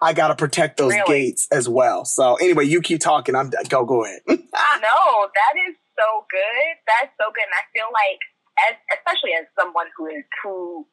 I 0.01 0.13
got 0.13 0.27
to 0.27 0.35
protect 0.35 0.77
those 0.77 0.93
really? 0.93 1.07
gates 1.07 1.47
as 1.51 1.67
well. 1.67 2.05
So 2.05 2.35
anyway, 2.35 2.65
you 2.65 2.81
keep 2.81 3.01
talking. 3.01 3.33
I'm 3.35 3.49
go, 3.69 3.85
go 3.85 4.05
ahead. 4.05 4.21
no, 4.27 4.37
that 4.37 5.55
is 5.67 5.75
so 5.97 6.25
good. 6.29 6.77
That's 6.85 7.11
so 7.17 7.31
good. 7.33 7.43
And 7.43 7.57
I 7.57 7.65
feel 7.73 7.89
like 7.91 8.19
as, 8.69 8.75
especially 8.99 9.33
as 9.39 9.47
someone 9.57 9.87
who 9.97 10.05
is 10.07 10.23
who 10.43 10.85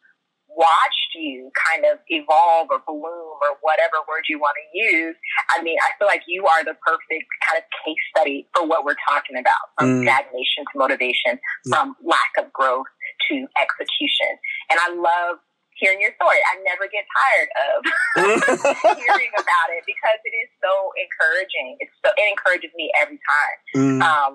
watched 0.56 1.12
you 1.14 1.52
kind 1.52 1.84
of 1.84 2.00
evolve 2.08 2.72
or 2.72 2.80
bloom 2.88 3.36
or 3.44 3.60
whatever 3.60 4.00
word 4.08 4.24
you 4.28 4.40
want 4.40 4.56
to 4.56 4.66
use, 4.72 5.14
I 5.52 5.62
mean, 5.62 5.76
I 5.84 5.92
feel 6.00 6.08
like 6.08 6.24
you 6.26 6.48
are 6.48 6.64
the 6.64 6.74
perfect 6.80 7.28
kind 7.44 7.60
of 7.60 7.64
case 7.84 8.04
study 8.16 8.48
for 8.56 8.64
what 8.64 8.84
we're 8.84 8.98
talking 9.04 9.36
about 9.36 9.76
from 9.76 10.00
mm. 10.00 10.08
stagnation 10.08 10.64
to 10.72 10.74
motivation, 10.74 11.36
yeah. 11.36 11.68
from 11.68 11.94
lack 12.00 12.32
of 12.40 12.48
growth 12.56 12.88
to 13.28 13.44
execution. 13.60 14.32
And 14.72 14.80
I 14.80 14.96
love 14.96 15.44
hearing 15.76 16.00
your 16.00 16.16
story. 16.16 16.40
I 16.40 16.56
never 16.64 16.88
get 16.88 17.04
tired 17.04 17.50
of 17.60 17.78
hearing 18.96 19.32
about 19.36 19.68
it 19.76 19.84
because 19.84 20.18
it 20.24 20.32
is 20.32 20.48
so 20.64 20.72
encouraging. 20.96 21.76
It's 21.84 21.92
so, 22.00 22.16
it 22.16 22.26
encourages 22.32 22.72
me 22.74 22.88
every 22.96 23.20
time. 23.20 23.56
Mm. 23.76 24.00
Um, 24.00 24.30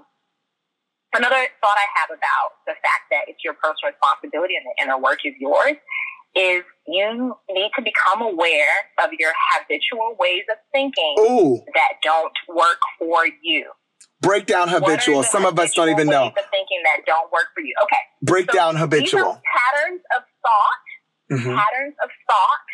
another 1.18 1.50
thought 1.60 1.78
I 1.82 1.90
have 1.98 2.14
about 2.14 2.62
the 2.70 2.78
fact 2.86 3.10
that 3.10 3.26
it's 3.26 3.42
your 3.42 3.58
personal 3.58 3.90
responsibility 3.90 4.54
and 4.54 4.66
the 4.70 4.76
inner 4.86 5.02
work 5.02 5.26
is 5.26 5.34
yours 5.42 5.82
is 6.36 6.64
you 6.88 7.36
need 7.50 7.72
to 7.76 7.82
become 7.82 8.22
aware 8.22 8.76
of 9.04 9.12
your 9.18 9.32
habitual 9.54 10.16
ways 10.20 10.44
of 10.52 10.58
thinking 10.72 11.16
Ooh. 11.20 11.60
that 11.74 12.00
don't 12.04 12.34
work 12.48 12.80
for 13.00 13.26
you. 13.42 13.72
Break 14.22 14.46
down 14.46 14.70
habitual. 14.70 15.24
Some 15.24 15.46
of 15.46 15.58
us 15.58 15.74
don't 15.74 15.90
even 15.90 16.08
know. 16.08 16.28
Of 16.28 16.34
thinking 16.52 16.82
that 16.84 17.02
don't 17.06 17.32
work 17.32 17.48
for 17.56 17.62
you. 17.62 17.74
Okay. 17.84 18.02
Break 18.22 18.52
so 18.52 18.58
down 18.58 18.76
habitual. 18.76 19.42
patterns 19.42 20.02
of 20.16 20.24
thought. 20.42 21.40
Mm-hmm. 21.40 21.58
Patterns 21.58 21.96
of 22.04 22.10
thought 22.28 22.68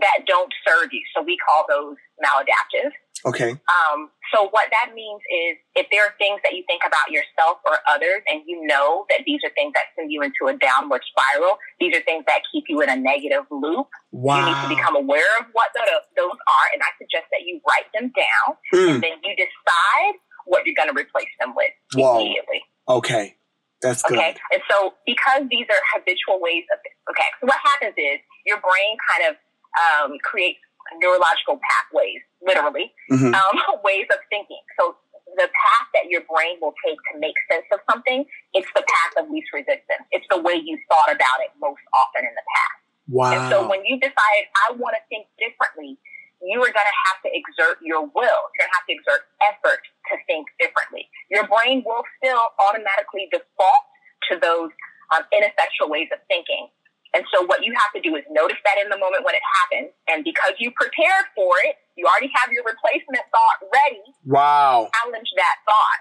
that 0.00 0.26
don't 0.26 0.52
serve 0.66 0.90
you. 0.92 1.02
So 1.14 1.22
we 1.22 1.36
call 1.38 1.64
those 1.68 1.96
maladaptive. 2.18 2.90
Okay. 3.24 3.56
Um, 3.72 4.10
so 4.34 4.52
what 4.52 4.68
that 4.68 4.92
means 4.92 5.22
is 5.32 5.56
if 5.74 5.86
there 5.90 6.04
are 6.04 6.12
things 6.18 6.40
that 6.44 6.52
you 6.52 6.62
think 6.68 6.82
about 6.84 7.08
yourself 7.08 7.62
or 7.64 7.80
others 7.88 8.20
and 8.28 8.42
you 8.44 8.66
know 8.66 9.06
that 9.08 9.24
these 9.24 9.40
are 9.46 9.52
things 9.56 9.72
that 9.72 9.94
send 9.96 10.12
you 10.12 10.20
into 10.20 10.52
a 10.52 10.54
downward 10.58 11.00
spiral, 11.08 11.56
these 11.80 11.96
are 11.96 12.02
things 12.02 12.24
that 12.26 12.44
keep 12.52 12.64
you 12.68 12.82
in 12.82 12.90
a 12.90 12.96
negative 12.96 13.48
loop. 13.50 13.88
Wow. 14.12 14.40
You 14.40 14.52
need 14.52 14.60
to 14.60 14.70
become 14.76 14.96
aware 14.96 15.30
of 15.40 15.46
what 15.52 15.72
the, 15.72 15.86
those 16.16 16.36
are. 16.36 16.66
And 16.74 16.82
I 16.84 16.92
suggest 17.00 17.32
that 17.32 17.46
you 17.46 17.60
write 17.64 17.88
them 17.96 18.12
down 18.12 18.60
mm. 18.74 18.94
and 18.94 19.02
then 19.02 19.16
you 19.24 19.32
decide 19.36 20.14
what 20.44 20.66
you're 20.66 20.76
going 20.76 20.92
to 20.92 20.98
replace 20.98 21.32
them 21.40 21.54
with 21.56 21.72
Whoa. 21.94 22.20
immediately. 22.20 22.60
Okay. 22.88 23.36
That's 23.80 24.02
good. 24.02 24.18
Okay. 24.18 24.36
And 24.52 24.60
so 24.68 24.94
because 25.04 25.48
these 25.48 25.68
are 25.68 25.80
habitual 25.96 26.40
ways 26.40 26.64
of, 26.72 26.80
okay, 27.12 27.28
so 27.40 27.48
what 27.48 27.60
happens 27.64 27.94
is 27.96 28.20
your 28.44 28.60
brain 28.60 28.96
kind 29.00 29.32
of 29.32 29.36
um, 29.78 30.16
creates 30.22 30.60
neurological 31.00 31.58
pathways, 31.58 32.20
literally, 32.44 32.92
mm-hmm. 33.10 33.32
um, 33.34 33.56
ways 33.86 34.06
of 34.12 34.20
thinking. 34.30 34.60
So 34.78 34.96
the 35.36 35.48
path 35.50 35.86
that 35.94 36.06
your 36.10 36.22
brain 36.30 36.60
will 36.60 36.74
take 36.84 36.98
to 37.12 37.18
make 37.18 37.34
sense 37.50 37.66
of 37.72 37.80
something, 37.90 38.24
it's 38.52 38.68
the 38.74 38.84
path 38.84 39.24
of 39.24 39.30
least 39.30 39.50
resistance. 39.52 40.04
It's 40.12 40.26
the 40.30 40.38
way 40.38 40.54
you 40.54 40.78
thought 40.86 41.10
about 41.10 41.38
it 41.42 41.50
most 41.58 41.82
often 41.90 42.22
in 42.22 42.34
the 42.34 42.46
past. 42.54 42.80
Wow. 43.08 43.32
And 43.32 43.40
so 43.50 43.56
when 43.68 43.84
you 43.84 44.00
decide, 44.00 44.44
I 44.68 44.72
want 44.76 44.96
to 44.96 45.02
think 45.10 45.26
differently, 45.36 45.98
you 46.44 46.60
are 46.60 46.72
going 46.72 46.88
to 46.88 46.98
have 47.08 47.18
to 47.24 47.30
exert 47.32 47.80
your 47.80 48.04
will. 48.04 48.40
You're 48.52 48.64
going 48.64 48.72
to 48.72 48.76
have 48.76 48.88
to 48.88 48.94
exert 48.94 49.20
effort 49.48 49.80
to 50.12 50.14
think 50.28 50.48
differently. 50.60 51.08
Your 51.32 51.48
brain 51.48 51.82
will 51.84 52.04
still 52.20 52.52
automatically 52.60 53.32
default 53.32 53.84
to 54.28 54.40
those 54.40 54.70
um, 55.16 55.24
ineffectual 55.32 55.88
ways 55.88 56.08
of 56.12 56.20
thinking. 56.28 56.68
And 57.14 57.22
so 57.30 57.46
what 57.46 57.62
you 57.62 57.72
have 57.78 57.94
to 57.94 58.02
do 58.02 58.18
is 58.18 58.26
notice 58.28 58.58
that 58.66 58.82
in 58.82 58.90
the 58.90 58.98
moment 58.98 59.22
when 59.22 59.38
it 59.38 59.46
happens. 59.62 59.94
And 60.10 60.26
because 60.26 60.58
you 60.58 60.74
prepared 60.74 61.30
for 61.38 61.54
it, 61.62 61.78
you 61.94 62.04
already 62.10 62.30
have 62.34 62.50
your 62.50 62.66
replacement 62.66 63.22
thought 63.30 63.58
ready. 63.70 64.02
Wow. 64.26 64.90
Challenge 64.98 65.30
that 65.38 65.56
thought. 65.62 66.00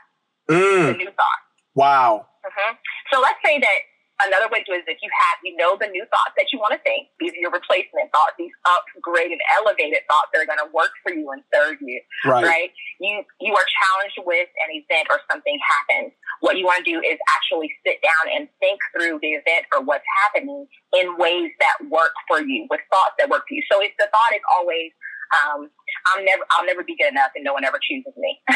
Mm. 0.50 0.98
New 0.98 1.14
thought. 1.14 1.42
Wow. 1.78 2.26
Mm-hmm. 2.42 2.74
So 3.14 3.22
let's 3.22 3.38
say 3.46 3.62
that 3.62 3.80
another 4.28 4.50
way 4.52 4.64
to 4.64 4.68
do 4.68 4.74
it 4.76 4.84
is 4.84 4.90
if 4.90 5.00
you 5.02 5.12
have, 5.12 5.38
you 5.44 5.56
know, 5.56 5.76
the 5.80 5.88
new 5.88 6.06
thoughts 6.12 6.36
that 6.36 6.52
you 6.52 6.60
want 6.60 6.76
to 6.76 6.82
think. 6.82 7.10
These 7.20 7.34
are 7.36 7.42
your 7.44 7.54
replacement 7.54 8.12
thoughts, 8.12 8.36
these 8.38 8.54
upgraded, 8.68 9.40
elevated 9.60 10.04
thoughts 10.08 10.32
that 10.34 10.44
are 10.44 10.50
going 10.50 10.62
to 10.62 10.70
work 10.72 10.92
for 11.04 11.12
you 11.12 11.30
and 11.32 11.42
serve 11.54 11.80
you. 11.82 12.00
Right. 12.26 12.44
right. 12.44 12.70
You 13.00 13.24
you 13.40 13.54
are 13.56 13.68
challenged 13.68 14.20
with 14.24 14.50
an 14.64 14.70
event 14.76 15.08
or 15.12 15.20
something 15.30 15.58
happens. 15.60 16.14
What 16.40 16.58
you 16.58 16.66
want 16.66 16.84
to 16.84 16.88
do 16.88 17.00
is 17.00 17.18
actually 17.36 17.72
sit 17.86 18.04
down 18.04 18.32
and 18.32 18.48
think 18.60 18.80
through 18.96 19.20
the 19.24 19.40
event 19.40 19.68
or 19.76 19.84
what's 19.84 20.08
happening 20.26 20.68
in 20.94 21.18
ways 21.18 21.52
that 21.60 21.78
work 21.90 22.14
for 22.28 22.40
you, 22.44 22.68
with 22.70 22.82
thoughts 22.92 23.16
that 23.20 23.30
work 23.30 23.48
for 23.48 23.56
you. 23.56 23.64
So 23.72 23.80
if 23.80 23.92
the 24.00 24.08
thought 24.12 24.32
is 24.36 24.44
always 24.56 24.92
um, 25.32 25.70
I'm 26.12 26.22
never, 26.26 26.44
I'll 26.54 26.68
never 26.68 26.84
be 26.84 26.96
good 27.00 27.12
enough, 27.12 27.32
and 27.36 27.44
no 27.44 27.54
one 27.54 27.64
ever 27.64 27.80
chooses 27.80 28.14
me. 28.18 28.40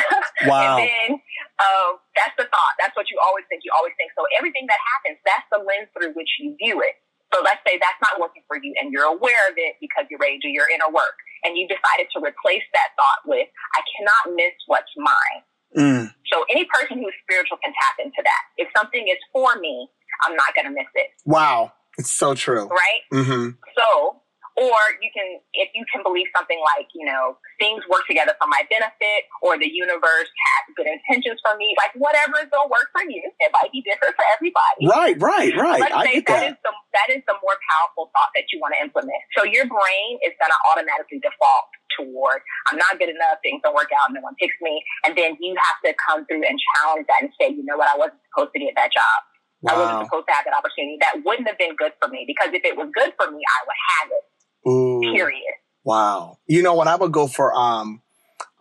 Wow. 0.46 0.78
and 0.78 0.86
then 0.86 1.10
uh, 1.58 1.98
that's 2.14 2.38
the 2.38 2.46
thought. 2.46 2.74
That's 2.78 2.94
what 2.94 3.10
you 3.10 3.18
always 3.26 3.42
think. 3.50 3.66
You 3.66 3.74
always 3.74 3.98
think. 3.98 4.14
So 4.14 4.22
everything 4.38 4.70
that 4.70 4.78
happens, 4.78 5.18
that's 5.26 5.48
the 5.50 5.58
lens 5.66 5.90
through 5.98 6.14
which 6.14 6.30
you 6.38 6.54
view 6.62 6.78
it. 6.86 6.94
So 7.34 7.42
let's 7.42 7.60
say 7.66 7.82
that's 7.82 7.98
not 8.00 8.22
working 8.22 8.46
for 8.46 8.62
you, 8.62 8.72
and 8.78 8.94
you're 8.94 9.10
aware 9.10 9.50
of 9.50 9.58
it 9.58 9.82
because 9.82 10.06
you're 10.14 10.22
ready 10.22 10.38
to 10.38 10.44
do 10.46 10.52
your 10.54 10.70
inner 10.70 10.88
work, 10.94 11.18
and 11.42 11.58
you 11.58 11.66
decided 11.66 12.08
to 12.14 12.22
replace 12.22 12.64
that 12.78 12.94
thought 12.96 13.26
with, 13.26 13.50
"I 13.50 13.82
cannot 13.98 14.38
miss 14.38 14.56
what's 14.70 14.94
mine." 14.96 15.42
Mm. 15.76 16.14
So 16.32 16.46
any 16.54 16.70
person 16.70 17.02
who's 17.02 17.18
spiritual 17.26 17.58
can 17.60 17.74
tap 17.74 17.98
into 18.00 18.22
that. 18.22 18.44
If 18.56 18.70
something 18.78 19.04
is 19.10 19.20
for 19.34 19.58
me, 19.60 19.90
I'm 20.26 20.36
not 20.36 20.56
going 20.56 20.70
to 20.70 20.72
miss 20.72 20.88
it. 20.96 21.12
Wow. 21.26 21.74
It's 21.98 22.12
so 22.12 22.34
true. 22.34 22.68
Right? 22.68 23.02
Mm-hmm. 23.12 23.58
So 23.76 24.22
or 24.58 24.78
you 25.06 25.14
can, 25.14 25.38
if 25.54 25.70
you 25.78 25.86
can 25.86 26.02
believe 26.02 26.26
something 26.34 26.58
like, 26.76 26.90
you 26.98 27.06
know, 27.06 27.38
things 27.62 27.86
work 27.86 28.10
together 28.10 28.34
for 28.42 28.50
my 28.50 28.66
benefit, 28.74 29.30
or 29.46 29.54
the 29.54 29.70
universe 29.70 30.26
has 30.26 30.62
good 30.74 30.90
intentions 30.90 31.38
for 31.46 31.54
me, 31.62 31.78
like 31.78 31.94
whatever 31.94 32.42
is 32.42 32.50
going 32.50 32.66
to 32.66 32.74
work 32.74 32.90
for 32.90 33.06
you. 33.06 33.22
It 33.22 33.54
might 33.54 33.70
be 33.70 33.86
different 33.86 34.18
for 34.18 34.26
everybody. 34.34 34.90
Right, 34.90 35.16
right, 35.22 35.54
right. 35.54 35.82
Let's 35.86 35.94
I 35.94 36.04
say 36.10 36.18
that, 36.26 36.34
that. 36.34 36.44
Is 36.50 36.58
the, 36.66 36.74
that 36.98 37.10
is 37.14 37.22
the 37.30 37.38
more 37.38 37.54
powerful 37.70 38.10
thought 38.18 38.34
that 38.34 38.50
you 38.50 38.58
want 38.58 38.74
to 38.74 38.82
implement. 38.82 39.22
So 39.38 39.46
your 39.46 39.70
brain 39.70 40.12
is 40.26 40.34
going 40.42 40.50
to 40.50 40.60
automatically 40.74 41.22
default 41.22 41.70
toward, 41.94 42.42
I'm 42.74 42.82
not 42.82 42.98
good 42.98 43.14
enough, 43.14 43.38
things 43.46 43.62
don't 43.62 43.78
work 43.78 43.94
out, 43.94 44.10
no 44.10 44.26
one 44.26 44.34
picks 44.42 44.58
me. 44.62 44.82
And 45.06 45.14
then 45.14 45.38
you 45.38 45.54
have 45.54 45.78
to 45.86 45.94
come 46.02 46.26
through 46.26 46.46
and 46.46 46.58
challenge 46.58 47.06
that 47.10 47.26
and 47.26 47.32
say, 47.38 47.54
you 47.54 47.62
know 47.62 47.78
what, 47.78 47.94
I 47.94 47.98
wasn't 47.98 48.22
supposed 48.34 48.58
to 48.58 48.60
get 48.60 48.74
that 48.74 48.90
job. 48.90 49.18
Wow. 49.62 49.70
I 49.70 49.74
wasn't 49.78 50.06
supposed 50.10 50.28
to 50.30 50.34
have 50.34 50.46
that 50.46 50.54
opportunity. 50.54 50.98
That 51.02 51.22
wouldn't 51.26 51.48
have 51.50 51.58
been 51.58 51.74
good 51.78 51.94
for 52.02 52.10
me 52.10 52.26
because 52.26 52.54
if 52.54 52.62
it 52.62 52.78
was 52.78 52.90
good 52.94 53.14
for 53.18 53.30
me, 53.30 53.42
I 53.42 53.58
would 53.66 53.82
have 53.98 54.08
it. 54.14 54.26
Ooh. 54.68 55.02
Period. 55.02 55.42
Wow. 55.84 56.40
You 56.48 56.64
know, 56.64 56.76
when 56.76 56.88
I 56.88 56.96
would 56.96 57.12
go 57.12 57.28
for 57.28 57.54
um 57.54 58.02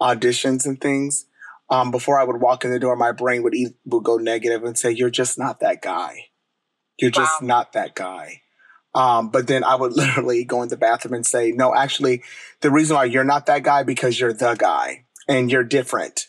auditions 0.00 0.66
and 0.66 0.80
things, 0.80 1.26
um, 1.68 1.90
before 1.90 2.18
I 2.18 2.24
would 2.24 2.40
walk 2.40 2.64
in 2.64 2.70
the 2.70 2.78
door, 2.78 2.96
my 2.96 3.12
brain 3.12 3.42
would 3.42 3.54
eat, 3.54 3.74
would 3.84 4.04
go 4.04 4.16
negative 4.16 4.64
and 4.64 4.78
say, 4.78 4.90
"You're 4.90 5.10
just 5.10 5.38
not 5.38 5.60
that 5.60 5.82
guy. 5.82 6.26
You're 6.98 7.10
wow. 7.10 7.24
just 7.24 7.42
not 7.42 7.72
that 7.72 7.94
guy." 7.94 8.42
Um, 8.94 9.30
but 9.30 9.46
then 9.46 9.64
I 9.64 9.74
would 9.74 9.92
literally 9.96 10.44
go 10.44 10.62
in 10.62 10.68
the 10.68 10.76
bathroom 10.76 11.14
and 11.14 11.26
say, 11.26 11.50
"No, 11.50 11.74
actually, 11.74 12.22
the 12.60 12.70
reason 12.70 12.96
why 12.96 13.04
you're 13.04 13.24
not 13.24 13.46
that 13.46 13.62
guy 13.62 13.82
because 13.82 14.20
you're 14.20 14.32
the 14.32 14.54
guy 14.54 15.06
and 15.28 15.50
you're 15.50 15.64
different 15.64 16.28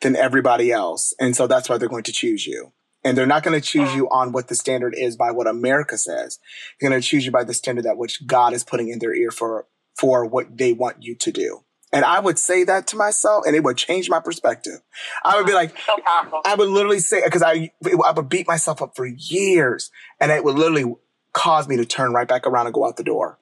than 0.00 0.14
everybody 0.14 0.70
else, 0.70 1.12
and 1.18 1.34
so 1.34 1.46
that's 1.48 1.68
why 1.68 1.78
they're 1.78 1.88
going 1.88 2.04
to 2.04 2.12
choose 2.12 2.46
you." 2.46 2.72
And 3.04 3.16
they're 3.16 3.26
not 3.26 3.42
going 3.42 3.58
to 3.58 3.66
choose 3.66 3.94
you 3.94 4.08
on 4.08 4.32
what 4.32 4.48
the 4.48 4.54
standard 4.54 4.94
is 4.96 5.16
by 5.16 5.30
what 5.30 5.46
America 5.46 5.96
says. 5.96 6.38
They're 6.80 6.90
going 6.90 7.00
to 7.00 7.06
choose 7.06 7.24
you 7.24 7.30
by 7.30 7.44
the 7.44 7.54
standard 7.54 7.84
that 7.84 7.96
which 7.96 8.26
God 8.26 8.52
is 8.52 8.64
putting 8.64 8.88
in 8.88 8.98
their 8.98 9.14
ear 9.14 9.30
for, 9.30 9.66
for 9.96 10.24
what 10.24 10.58
they 10.58 10.72
want 10.72 11.02
you 11.02 11.14
to 11.14 11.30
do. 11.30 11.64
And 11.92 12.04
I 12.04 12.20
would 12.20 12.38
say 12.38 12.64
that 12.64 12.86
to 12.88 12.96
myself 12.96 13.44
and 13.46 13.56
it 13.56 13.64
would 13.64 13.76
change 13.76 14.10
my 14.10 14.20
perspective. 14.20 14.80
I 15.24 15.36
would 15.36 15.46
be 15.46 15.54
like, 15.54 15.78
so 15.78 15.96
I 16.44 16.54
would 16.54 16.68
literally 16.68 16.98
say, 16.98 17.22
cause 17.30 17.42
I, 17.42 17.70
I 17.84 18.10
would 18.10 18.28
beat 18.28 18.46
myself 18.46 18.82
up 18.82 18.94
for 18.94 19.06
years 19.06 19.90
and 20.20 20.30
it 20.30 20.44
would 20.44 20.56
literally 20.56 20.94
cause 21.32 21.66
me 21.66 21.76
to 21.76 21.86
turn 21.86 22.12
right 22.12 22.28
back 22.28 22.46
around 22.46 22.66
and 22.66 22.74
go 22.74 22.86
out 22.86 22.96
the 22.96 23.04
door. 23.04 23.38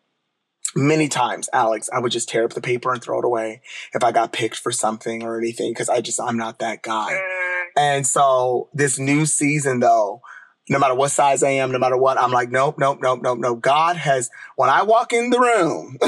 Many 0.76 1.09
times, 1.09 1.48
Alex, 1.52 1.88
I 1.92 1.98
would 1.98 2.12
just 2.12 2.28
tear 2.28 2.44
up 2.44 2.52
the 2.52 2.61
paper 2.61 2.92
and 2.92 3.02
throw 3.02 3.18
it 3.18 3.24
away 3.24 3.62
if 3.94 4.04
I 4.04 4.12
got 4.12 4.32
picked 4.32 4.57
for 4.57 4.70
something 4.70 5.22
or 5.22 5.38
anything, 5.38 5.74
cause 5.74 5.88
I 5.88 6.00
just, 6.00 6.20
I'm 6.20 6.36
not 6.36 6.59
that 6.59 6.82
guy. 6.82 7.12
Mm. 7.12 7.45
And 7.76 8.06
so 8.06 8.68
this 8.72 8.98
new 8.98 9.26
season 9.26 9.80
though, 9.80 10.22
no 10.68 10.78
matter 10.78 10.94
what 10.94 11.10
size 11.10 11.42
I 11.42 11.50
am, 11.50 11.70
no 11.70 11.78
matter 11.78 11.96
what, 11.96 12.18
I'm 12.18 12.32
like, 12.32 12.50
nope, 12.50 12.76
nope, 12.78 12.98
nope, 13.00 13.20
nope, 13.22 13.38
nope. 13.38 13.60
God 13.60 13.96
has, 13.96 14.30
when 14.56 14.68
I 14.68 14.82
walk 14.82 15.12
in 15.12 15.30
the 15.30 15.38
room, 15.38 15.98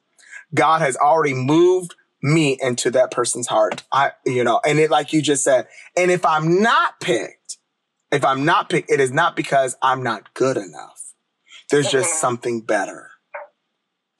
God 0.54 0.80
has 0.80 0.96
already 0.96 1.34
moved 1.34 1.94
me 2.22 2.58
into 2.60 2.90
that 2.90 3.10
person's 3.10 3.46
heart. 3.46 3.84
I, 3.92 4.12
you 4.26 4.42
know, 4.42 4.60
and 4.66 4.78
it, 4.78 4.90
like 4.90 5.12
you 5.12 5.22
just 5.22 5.44
said, 5.44 5.68
and 5.96 6.10
if 6.10 6.26
I'm 6.26 6.62
not 6.62 6.98
picked, 7.00 7.58
if 8.10 8.24
I'm 8.24 8.44
not 8.44 8.70
picked, 8.70 8.90
it 8.90 9.00
is 9.00 9.12
not 9.12 9.36
because 9.36 9.76
I'm 9.82 10.02
not 10.02 10.34
good 10.34 10.56
enough. 10.56 11.14
There's 11.70 11.88
mm-hmm. 11.88 11.98
just 11.98 12.20
something 12.20 12.62
better 12.62 13.10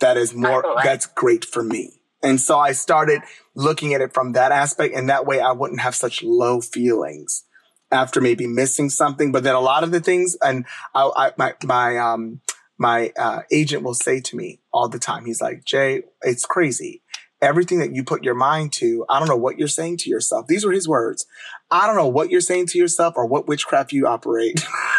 that 0.01 0.17
is 0.17 0.35
more, 0.35 0.65
that's 0.85 1.07
great 1.07 1.45
for 1.45 1.63
me. 1.63 1.98
And 2.23 2.41
so 2.41 2.59
I 2.59 2.73
started 2.73 3.23
looking 3.55 3.95
at 3.95 4.01
it 4.01 4.13
from 4.13 4.33
that 4.33 4.53
aspect. 4.53 4.95
And 4.95 5.09
that 5.09 5.27
way 5.27 5.41
I 5.41 5.53
wouldn't 5.53 5.81
have 5.81 5.95
such 5.95 6.23
low 6.23 6.61
feelings 6.61 7.45
after 7.91 8.21
maybe 8.21 8.47
missing 8.47 8.91
something. 8.91 9.33
But 9.33 9.45
then 9.45 9.55
a 9.55 9.61
lot 9.61 9.85
of 9.85 9.91
the 9.91 10.01
things, 10.01 10.37
and 10.43 10.67
I, 10.95 11.11
I 11.17 11.33
my, 11.37 11.55
my, 11.65 11.99
um, 11.99 12.41
my 12.79 13.13
uh, 13.19 13.43
agent 13.51 13.83
will 13.83 13.95
say 13.95 14.21
to 14.21 14.37
me 14.37 14.61
all 14.73 14.89
the 14.89 14.99
time, 14.99 15.25
he's 15.25 15.41
like, 15.41 15.65
Jay, 15.65 16.03
it's 16.23 16.45
crazy. 16.45 17.03
Everything 17.41 17.79
that 17.79 17.95
you 17.95 18.03
put 18.03 18.25
your 18.25 18.35
mind 18.35 18.73
to, 18.75 19.05
I 19.09 19.19
don't 19.19 19.29
know 19.29 19.37
what 19.37 19.59
you're 19.59 19.69
saying 19.69 19.99
to 19.99 20.11
yourself. 20.11 20.49
These 20.49 20.65
were 20.65 20.73
his 20.73 20.89
words. 20.89 21.25
I 21.71 21.87
don't 21.87 21.97
know 21.97 22.09
what 22.09 22.31
you're 22.31 22.41
saying 22.41 22.67
to 22.69 22.79
yourself 22.79 23.15
or 23.17 23.27
what 23.27 23.47
witchcraft 23.47 23.93
you 23.93 24.07
operate. 24.07 24.65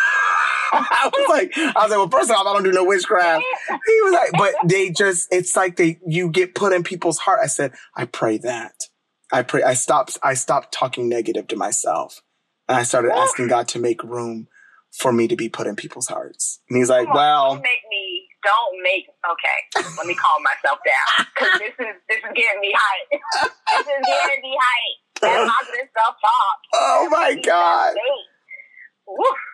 I 0.73 1.09
was 1.11 1.29
like, 1.29 1.57
I 1.57 1.81
was 1.83 1.89
like, 1.89 1.97
well, 1.97 2.09
first 2.09 2.31
off, 2.31 2.45
I 2.45 2.53
don't 2.53 2.63
do 2.63 2.71
no 2.71 2.83
witchcraft. 2.83 3.43
He 3.67 4.01
was 4.01 4.13
like, 4.13 4.31
but 4.33 4.69
they 4.69 4.89
just, 4.89 5.27
it's 5.31 5.55
like 5.55 5.75
they, 5.77 5.99
you 6.05 6.29
get 6.29 6.55
put 6.55 6.73
in 6.73 6.83
people's 6.83 7.17
heart. 7.17 7.39
I 7.43 7.47
said, 7.47 7.73
I 7.95 8.05
pray 8.05 8.37
that. 8.39 8.83
I 9.31 9.43
pray, 9.43 9.63
I 9.63 9.73
stopped, 9.73 10.17
I 10.23 10.33
stopped 10.33 10.73
talking 10.73 11.07
negative 11.07 11.47
to 11.47 11.55
myself. 11.55 12.21
And 12.67 12.77
I 12.77 12.83
started 12.83 13.11
asking 13.11 13.47
God 13.47 13.67
to 13.69 13.79
make 13.79 14.03
room 14.03 14.47
for 14.91 15.11
me 15.11 15.27
to 15.27 15.35
be 15.35 15.49
put 15.49 15.67
in 15.67 15.75
people's 15.75 16.07
hearts. 16.07 16.59
And 16.69 16.77
he's 16.77 16.89
like, 16.89 17.07
on, 17.07 17.15
well, 17.15 17.53
don't 17.53 17.61
make 17.61 17.83
me, 17.89 18.27
don't 18.43 18.83
make, 18.83 19.05
okay, 19.25 19.85
let 19.97 20.07
me 20.07 20.15
calm 20.15 20.43
myself 20.43 20.79
down. 20.85 21.25
Cause 21.35 21.59
this 21.59 21.73
is, 21.79 21.95
this 22.09 22.17
is 22.17 22.31
getting 22.35 22.61
me 22.61 22.73
hype. 22.75 23.21
this 23.77 23.87
is 23.87 24.05
getting 24.05 24.41
me 24.41 24.57
hype. 24.57 25.21
That 25.21 25.49
positive 25.49 25.89
self-talk. 25.97 26.57
Oh 26.75 27.07
my 27.11 27.35
God. 27.43 27.95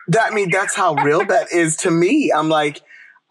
That 0.08 0.32
I 0.32 0.34
mean, 0.34 0.50
that's 0.50 0.74
how 0.74 0.94
real 0.94 1.24
that 1.26 1.52
is 1.52 1.76
to 1.78 1.90
me. 1.90 2.32
I'm 2.32 2.48
like, 2.48 2.82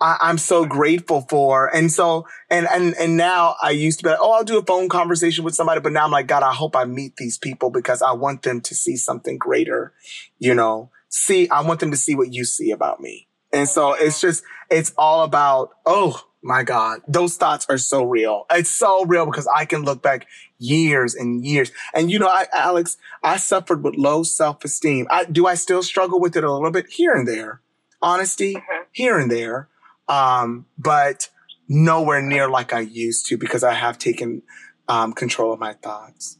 I, 0.01 0.29
am 0.29 0.37
so 0.37 0.65
grateful 0.65 1.21
for. 1.21 1.73
And 1.73 1.91
so, 1.91 2.27
and, 2.49 2.67
and, 2.69 2.95
and 2.99 3.15
now 3.15 3.55
I 3.61 3.71
used 3.71 3.99
to 3.99 4.03
be 4.03 4.09
like, 4.09 4.19
oh, 4.21 4.31
I'll 4.31 4.43
do 4.43 4.57
a 4.57 4.63
phone 4.63 4.89
conversation 4.89 5.43
with 5.43 5.55
somebody. 5.55 5.79
But 5.79 5.93
now 5.93 6.03
I'm 6.03 6.11
like, 6.11 6.27
God, 6.27 6.43
I 6.43 6.53
hope 6.53 6.75
I 6.75 6.85
meet 6.85 7.15
these 7.15 7.37
people 7.37 7.69
because 7.69 8.01
I 8.01 8.11
want 8.11 8.43
them 8.43 8.61
to 8.61 8.75
see 8.75 8.97
something 8.97 9.37
greater, 9.37 9.93
you 10.37 10.53
know, 10.53 10.91
see, 11.09 11.47
I 11.49 11.61
want 11.61 11.79
them 11.79 11.91
to 11.91 11.97
see 11.97 12.15
what 12.15 12.33
you 12.33 12.43
see 12.43 12.71
about 12.71 12.99
me. 12.99 13.27
And 13.53 13.69
so 13.69 13.91
oh, 13.91 13.93
it's 13.97 14.19
just, 14.19 14.43
it's 14.69 14.91
all 14.97 15.23
about, 15.23 15.69
oh 15.85 16.21
my 16.41 16.63
God, 16.63 17.01
those 17.07 17.37
thoughts 17.37 17.65
are 17.69 17.77
so 17.77 18.03
real. 18.03 18.45
It's 18.51 18.69
so 18.69 19.05
real 19.05 19.25
because 19.25 19.47
I 19.47 19.65
can 19.65 19.83
look 19.83 20.01
back 20.01 20.27
years 20.57 21.15
and 21.15 21.45
years. 21.45 21.71
And 21.93 22.11
you 22.11 22.19
know, 22.19 22.27
I, 22.27 22.47
Alex, 22.53 22.97
I 23.23 23.37
suffered 23.37 23.83
with 23.83 23.95
low 23.95 24.23
self-esteem. 24.23 25.07
I, 25.09 25.25
do 25.25 25.47
I 25.47 25.55
still 25.55 25.83
struggle 25.83 26.19
with 26.19 26.35
it 26.35 26.43
a 26.43 26.51
little 26.51 26.71
bit 26.71 26.87
here 26.89 27.13
and 27.13 27.27
there? 27.27 27.61
Honesty, 28.01 28.55
mm-hmm. 28.55 28.83
here 28.91 29.17
and 29.17 29.31
there. 29.31 29.69
Um, 30.07 30.65
but 30.77 31.29
nowhere 31.67 32.21
near 32.21 32.49
like 32.49 32.73
I 32.73 32.81
used 32.81 33.25
to 33.27 33.37
because 33.37 33.63
I 33.63 33.73
have 33.73 33.97
taken, 33.97 34.43
um, 34.87 35.13
control 35.13 35.51
of 35.51 35.59
my 35.59 35.73
thoughts. 35.73 36.37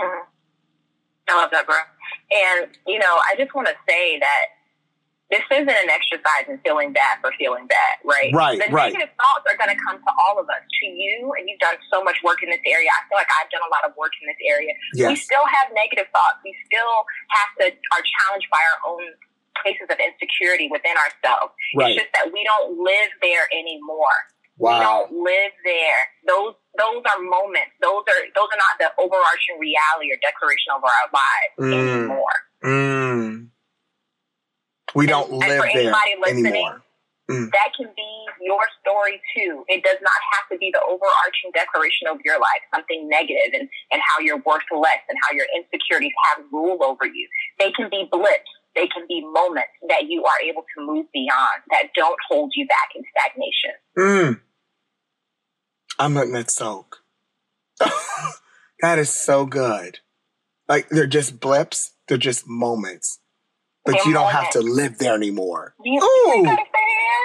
Mm-hmm. 0.00 0.24
I 1.28 1.36
love 1.36 1.50
that, 1.50 1.66
bro. 1.66 1.76
And, 2.30 2.70
you 2.86 2.98
know, 2.98 3.18
I 3.30 3.34
just 3.36 3.54
want 3.54 3.66
to 3.68 3.74
say 3.88 4.18
that 4.20 4.44
this 5.30 5.46
isn't 5.46 5.70
an 5.70 5.90
exercise 5.90 6.50
in 6.50 6.58
feeling 6.66 6.90
bad 6.90 7.22
for 7.22 7.30
feeling 7.38 7.70
bad, 7.70 7.94
right? 8.02 8.34
Right, 8.34 8.58
the 8.58 8.66
right. 8.74 8.90
negative 8.90 9.14
thoughts 9.14 9.46
are 9.46 9.54
going 9.54 9.70
to 9.70 9.78
come 9.78 10.02
to 10.02 10.12
all 10.18 10.42
of 10.42 10.50
us. 10.50 10.62
To 10.66 10.86
you, 10.86 11.30
and 11.38 11.46
you've 11.46 11.60
done 11.60 11.76
so 11.92 12.02
much 12.02 12.18
work 12.24 12.42
in 12.42 12.48
this 12.48 12.62
area. 12.64 12.88
I 12.88 13.04
feel 13.06 13.20
like 13.20 13.30
I've 13.38 13.52
done 13.52 13.62
a 13.62 13.70
lot 13.70 13.84
of 13.84 13.92
work 14.00 14.10
in 14.18 14.26
this 14.26 14.40
area. 14.42 14.72
Yes. 14.96 15.12
We 15.12 15.16
still 15.16 15.44
have 15.44 15.70
negative 15.76 16.08
thoughts. 16.10 16.40
We 16.42 16.56
still 16.66 17.04
have 17.30 17.50
to 17.60 17.64
are 17.94 18.02
challenged 18.02 18.48
by 18.48 18.58
our 18.58 18.78
own 18.90 19.04
places 19.62 19.86
of 19.92 20.00
insecurity 20.00 20.72
within 20.72 20.96
ourselves. 20.96 21.52
Right. 21.76 21.94
It's 21.94 22.02
just 22.02 22.12
that 22.16 22.32
we 22.32 22.42
don't 22.42 22.80
live 22.80 23.12
there 23.22 23.46
anymore. 23.52 24.18
Wow. 24.56 24.72
We 24.72 24.76
don't 24.82 25.10
live 25.24 25.54
there. 25.64 26.02
Those 26.26 26.54
those 26.74 27.02
are 27.06 27.20
moments. 27.22 27.76
Those 27.80 28.04
are 28.08 28.22
those 28.34 28.50
are 28.50 28.60
not 28.60 28.74
the 28.80 28.88
overarching 28.98 29.60
reality 29.62 30.10
or 30.10 30.18
declaration 30.20 30.74
of 30.74 30.82
our 30.82 31.04
lives 31.12 31.54
mm. 31.60 31.72
anymore. 31.76 32.36
Mm. 32.64 33.52
We 34.94 35.06
don't 35.06 35.30
and, 35.30 35.38
live 35.38 35.50
and 35.50 35.60
for 35.60 35.66
anybody 35.66 36.10
there 36.14 36.34
listening, 36.34 36.46
anymore. 36.46 36.82
Mm. 37.30 37.50
That 37.52 37.70
can 37.76 37.86
be 37.94 38.10
your 38.42 38.62
story 38.82 39.22
too. 39.36 39.64
It 39.68 39.84
does 39.84 39.98
not 40.02 40.20
have 40.34 40.50
to 40.50 40.58
be 40.58 40.70
the 40.72 40.82
overarching 40.82 41.54
declaration 41.54 42.08
of 42.10 42.18
your 42.24 42.40
life, 42.40 42.62
something 42.74 43.08
negative 43.08 43.54
and, 43.54 43.68
and 43.92 44.02
how 44.02 44.18
you're 44.18 44.42
worth 44.42 44.66
less 44.74 45.02
and 45.08 45.16
how 45.22 45.34
your 45.34 45.46
insecurities 45.54 46.12
have 46.26 46.44
rule 46.50 46.82
over 46.82 47.06
you. 47.06 47.28
They 47.58 47.70
can 47.70 47.88
be 47.88 48.08
blips. 48.10 48.50
They 48.74 48.88
can 48.88 49.06
be 49.06 49.22
moments 49.22 49.74
that 49.88 50.08
you 50.08 50.24
are 50.24 50.40
able 50.42 50.62
to 50.76 50.86
move 50.86 51.06
beyond 51.12 51.62
that 51.70 51.90
don't 51.94 52.18
hold 52.28 52.52
you 52.54 52.66
back 52.66 52.90
in 52.94 53.02
stagnation. 53.14 53.74
Mm. 53.98 54.40
I'm 55.98 56.14
letting 56.14 56.32
that 56.32 56.50
soak. 56.50 56.98
that 58.80 58.98
is 58.98 59.10
so 59.10 59.46
good. 59.46 59.98
Like 60.68 60.88
they're 60.88 61.06
just 61.06 61.40
blips. 61.40 61.92
They're 62.08 62.16
just 62.16 62.48
moments, 62.48 63.20
but 63.84 63.94
they're 63.94 64.06
you 64.06 64.12
don't 64.12 64.30
have 64.30 64.50
to 64.50 64.60
live 64.60 64.98
there 64.98 65.14
anymore. 65.14 65.74
You, 65.82 66.00
Ooh, 66.00 66.56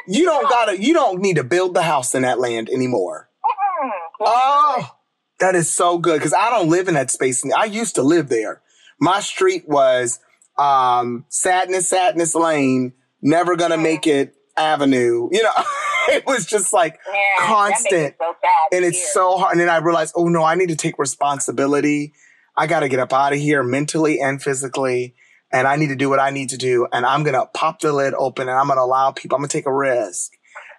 you 0.07 0.25
don't 0.25 0.49
gotta. 0.49 0.81
You 0.81 0.93
don't 0.93 1.21
need 1.21 1.35
to 1.35 1.43
build 1.43 1.73
the 1.73 1.83
house 1.83 2.15
in 2.15 2.21
that 2.23 2.39
land 2.39 2.69
anymore. 2.69 3.29
Mm-hmm. 3.43 4.23
Oh, 4.25 4.95
that 5.39 5.55
is 5.55 5.69
so 5.69 5.97
good 5.97 6.19
because 6.19 6.33
I 6.33 6.49
don't 6.49 6.69
live 6.69 6.87
in 6.87 6.93
that 6.93 7.11
space. 7.11 7.43
I 7.55 7.65
used 7.65 7.95
to 7.95 8.03
live 8.03 8.29
there. 8.29 8.61
My 8.99 9.19
street 9.19 9.67
was 9.67 10.19
um, 10.57 11.25
Sadness, 11.29 11.89
Sadness 11.89 12.35
Lane. 12.35 12.93
Never 13.21 13.55
gonna 13.55 13.77
make 13.77 14.07
it 14.07 14.35
Avenue. 14.57 15.29
You 15.31 15.43
know. 15.43 15.51
it 16.07 16.25
was 16.25 16.45
just 16.45 16.73
like 16.73 16.99
yeah, 17.11 17.47
constant. 17.47 18.15
So 18.19 18.33
and 18.71 18.85
it's 18.85 19.13
so 19.13 19.37
hard. 19.37 19.53
And 19.53 19.61
then 19.61 19.69
I 19.69 19.77
realized, 19.77 20.13
oh 20.15 20.27
no, 20.27 20.43
I 20.43 20.55
need 20.55 20.69
to 20.69 20.75
take 20.75 20.97
responsibility. 20.99 22.13
I 22.57 22.67
got 22.67 22.81
to 22.81 22.89
get 22.89 22.99
up 22.99 23.11
out 23.11 23.33
of 23.33 23.39
here 23.39 23.63
mentally 23.63 24.19
and 24.21 24.41
physically. 24.41 25.15
And 25.55 25.69
I 25.69 25.77
need 25.77 25.87
to 25.87 25.95
do 25.95 26.09
what 26.09 26.19
I 26.19 26.31
need 26.31 26.49
to 26.49 26.57
do. 26.57 26.85
And 26.91 27.05
I'm 27.05 27.23
going 27.23 27.33
to 27.33 27.45
pop 27.45 27.79
the 27.79 27.93
lid 27.93 28.13
open 28.13 28.49
and 28.49 28.59
I'm 28.59 28.67
going 28.67 28.77
to 28.77 28.83
allow 28.83 29.11
people, 29.11 29.37
I'm 29.37 29.39
going 29.39 29.47
to 29.47 29.57
take 29.57 29.65
a 29.65 29.73
risk 29.73 30.33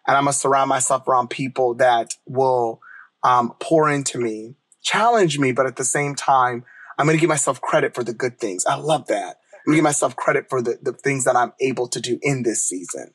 and 0.07 0.15
I'm 0.15 0.25
going 0.25 0.35
to 0.35 0.39
surround 0.39 0.69
myself 0.69 1.09
around 1.09 1.31
people 1.31 1.77
that 1.77 2.13
will 2.27 2.81
um, 3.23 3.55
pour 3.59 3.89
into 3.89 4.19
me, 4.19 4.57
challenge 4.83 5.39
me, 5.39 5.53
but 5.53 5.65
at 5.65 5.77
the 5.77 5.85
same 5.85 6.15
time, 6.15 6.67
I'm 6.99 7.07
going 7.07 7.17
to 7.17 7.21
give 7.21 7.31
myself 7.31 7.59
credit 7.59 7.95
for 7.95 8.05
the 8.05 8.13
good 8.13 8.39
things. 8.39 8.67
I 8.67 8.75
love 8.75 9.07
that. 9.07 9.39
I'm 9.55 9.73
going 9.73 9.73
to 9.73 9.77
give 9.79 9.85
myself 9.85 10.15
credit 10.15 10.51
for 10.51 10.61
the, 10.61 10.79
the 10.83 10.93
things 10.93 11.25
that 11.25 11.37
I'm 11.37 11.55
able 11.59 11.89
to 11.89 12.01
do 12.01 12.19
in 12.21 12.43
this 12.43 12.69
season. 12.69 13.15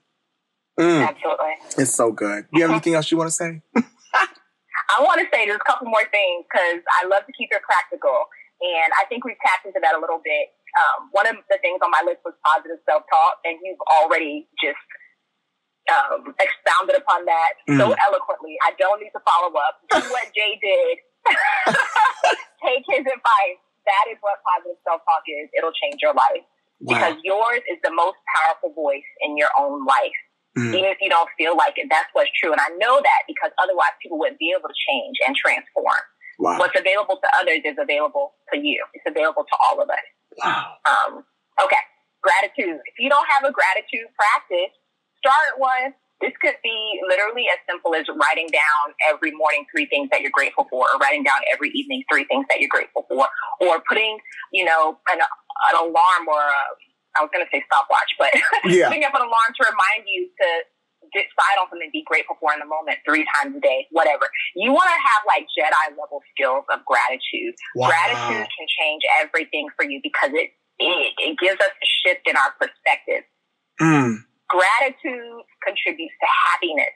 Mm. 0.80 1.08
Absolutely. 1.08 1.54
It's 1.78 1.94
so 1.94 2.12
good. 2.12 2.46
Do 2.52 2.60
you 2.60 2.64
have 2.64 2.72
anything 2.72 2.96
else 2.96 3.12
you 3.12 3.18
want 3.18 3.30
to 3.30 3.36
say? 3.36 3.62
I 3.76 5.04
want 5.04 5.22
to 5.22 5.28
say 5.32 5.46
there's 5.46 5.62
a 5.62 5.72
couple 5.72 5.88
more 5.88 6.04
things 6.10 6.46
because 6.50 6.82
I 7.02 7.06
love 7.06 7.22
to 7.28 7.34
keep 7.38 7.50
it 7.52 7.62
practical. 7.62 8.26
And 8.62 8.94
I 9.02 9.06
think 9.10 9.26
we've 9.26 9.40
tapped 9.46 9.66
into 9.66 9.80
that 9.82 9.96
a 9.96 10.00
little 10.02 10.22
bit. 10.24 10.54
Um, 10.80 11.12
one 11.12 11.28
of 11.28 11.36
the 11.52 11.60
things 11.60 11.84
on 11.84 11.92
my 11.92 12.04
list 12.08 12.24
was 12.24 12.36
positive 12.48 12.80
self 12.88 13.04
talk, 13.12 13.44
and 13.44 13.60
you've 13.60 13.82
already 14.00 14.48
just 14.60 14.80
um, 15.90 16.32
expounded 16.38 16.96
upon 16.96 17.26
that 17.26 17.52
mm. 17.68 17.78
so 17.80 17.92
eloquently. 17.92 18.56
I 18.64 18.72
don't 18.78 19.02
need 19.02 19.12
to 19.12 19.24
follow 19.26 19.52
up. 19.58 19.82
Do 19.92 20.00
what 20.16 20.28
Jay 20.36 20.56
did. 20.62 20.96
Take 22.66 22.86
his 22.88 23.06
advice. 23.06 23.60
That 23.86 24.06
is 24.14 24.18
what 24.22 24.40
positive 24.46 24.78
self 24.86 25.02
talk 25.04 25.26
is. 25.26 25.50
It'll 25.58 25.76
change 25.76 26.00
your 26.00 26.14
life 26.14 26.46
wow. 26.82 26.94
because 26.94 27.16
yours 27.26 27.62
is 27.68 27.82
the 27.84 27.94
most 27.94 28.18
powerful 28.38 28.74
voice 28.78 29.08
in 29.26 29.38
your 29.38 29.50
own 29.58 29.86
life. 29.86 30.20
Mm. 30.58 30.76
Even 30.76 30.90
if 30.92 31.00
you 31.00 31.10
don't 31.10 31.30
feel 31.40 31.56
like 31.56 31.80
it, 31.80 31.88
that's 31.90 32.10
what's 32.14 32.30
true. 32.36 32.52
And 32.52 32.60
I 32.60 32.70
know 32.76 33.00
that 33.00 33.22
because 33.28 33.52
otherwise 33.64 33.96
people 34.04 34.20
wouldn't 34.20 34.40
be 34.40 34.52
able 34.52 34.68
to 34.68 34.76
change 34.76 35.16
and 35.26 35.36
transform. 35.36 36.04
Wow. 36.40 36.60
What's 36.60 36.78
available 36.78 37.22
to 37.22 37.30
others 37.40 37.62
is 37.64 37.78
available 37.80 38.34
to 38.52 38.60
you. 38.60 38.84
It's 38.94 39.06
available 39.08 39.46
to 39.46 39.56
all 39.64 39.82
of 39.82 39.90
us. 39.90 40.08
Wow. 40.38 40.78
Um, 40.86 41.24
okay. 41.64 41.84
Gratitude. 42.22 42.80
If 42.86 42.96
you 43.00 43.10
don't 43.10 43.28
have 43.38 43.50
a 43.50 43.52
gratitude 43.52 44.08
practice, 44.16 44.72
start 45.18 45.58
one. 45.58 45.94
this 46.22 46.32
could 46.40 46.56
be 46.64 46.78
literally 47.10 47.50
as 47.50 47.58
simple 47.68 47.94
as 47.98 48.06
writing 48.14 48.48
down 48.54 48.94
every 49.10 49.32
morning 49.34 49.66
three 49.74 49.90
things 49.90 50.08
that 50.14 50.22
you're 50.22 50.34
grateful 50.34 50.68
for, 50.70 50.86
or 50.86 50.98
writing 51.02 51.24
down 51.24 51.42
every 51.52 51.70
evening 51.74 52.04
three 52.12 52.26
things 52.26 52.46
that 52.50 52.62
you're 52.62 52.70
grateful 52.72 53.06
for, 53.10 53.28
or 53.60 53.82
putting, 53.90 54.20
you 54.54 54.64
know, 54.64 54.98
an, 55.12 55.20
an 55.20 55.76
alarm 55.82 56.24
or 56.30 56.40
a, 56.40 56.62
I 57.18 57.26
was 57.26 57.30
going 57.34 57.44
to 57.44 57.50
say 57.52 57.66
stopwatch, 57.66 58.12
but 58.22 58.32
yeah. 58.72 58.88
putting 58.88 59.04
up 59.04 59.14
an 59.18 59.26
alarm 59.26 59.52
to 59.58 59.62
remind 59.66 60.06
you 60.08 60.30
to 60.30 60.48
decide 61.14 61.58
on 61.60 61.68
something 61.70 61.88
to 61.88 61.96
be 61.96 62.04
grateful 62.08 62.36
for 62.40 62.52
in 62.56 62.60
the 62.60 62.70
moment 62.70 63.00
three 63.06 63.28
times 63.38 63.56
a 63.56 63.62
day, 63.62 63.88
whatever. 63.92 64.28
You 64.56 64.72
want 64.72 64.88
to 64.88 65.00
have 65.00 65.22
like 65.28 65.48
Jedi 65.52 65.96
level 66.00 66.24
skills 66.36 66.66
of 66.72 66.84
gratitude. 66.88 67.56
Wow. 67.76 67.92
Gratitude 67.92 68.48
can 68.48 68.68
change 68.68 69.04
everything 69.20 69.68
for 69.76 69.84
you 69.84 70.00
because 70.04 70.32
it, 70.34 70.56
it, 70.80 71.14
it 71.20 71.34
gives 71.40 71.60
us 71.60 71.74
a 71.76 71.88
shift 71.88 72.24
in 72.28 72.36
our 72.36 72.52
perspective. 72.58 73.24
Mm. 73.80 74.24
Gratitude 74.50 75.44
contributes 75.64 76.16
to 76.20 76.28
happiness. 76.28 76.96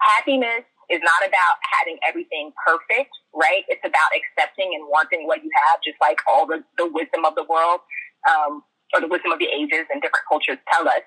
Happiness 0.00 0.64
is 0.90 1.00
not 1.00 1.24
about 1.24 1.56
having 1.80 1.96
everything 2.04 2.52
perfect, 2.60 3.12
right? 3.32 3.64
It's 3.68 3.84
about 3.84 4.12
accepting 4.12 4.76
and 4.76 4.84
wanting 4.90 5.26
what 5.26 5.40
you 5.40 5.50
have, 5.68 5.80
just 5.80 5.96
like 6.00 6.18
all 6.28 6.44
the, 6.44 6.60
the 6.76 6.84
wisdom 6.84 7.24
of 7.24 7.34
the 7.34 7.46
world, 7.48 7.80
um, 8.28 8.62
or 8.92 9.00
the 9.00 9.08
wisdom 9.08 9.32
of 9.32 9.38
the 9.38 9.48
ages 9.48 9.88
and 9.88 10.02
different 10.02 10.26
cultures 10.28 10.60
tell 10.68 10.84
us. 10.84 11.00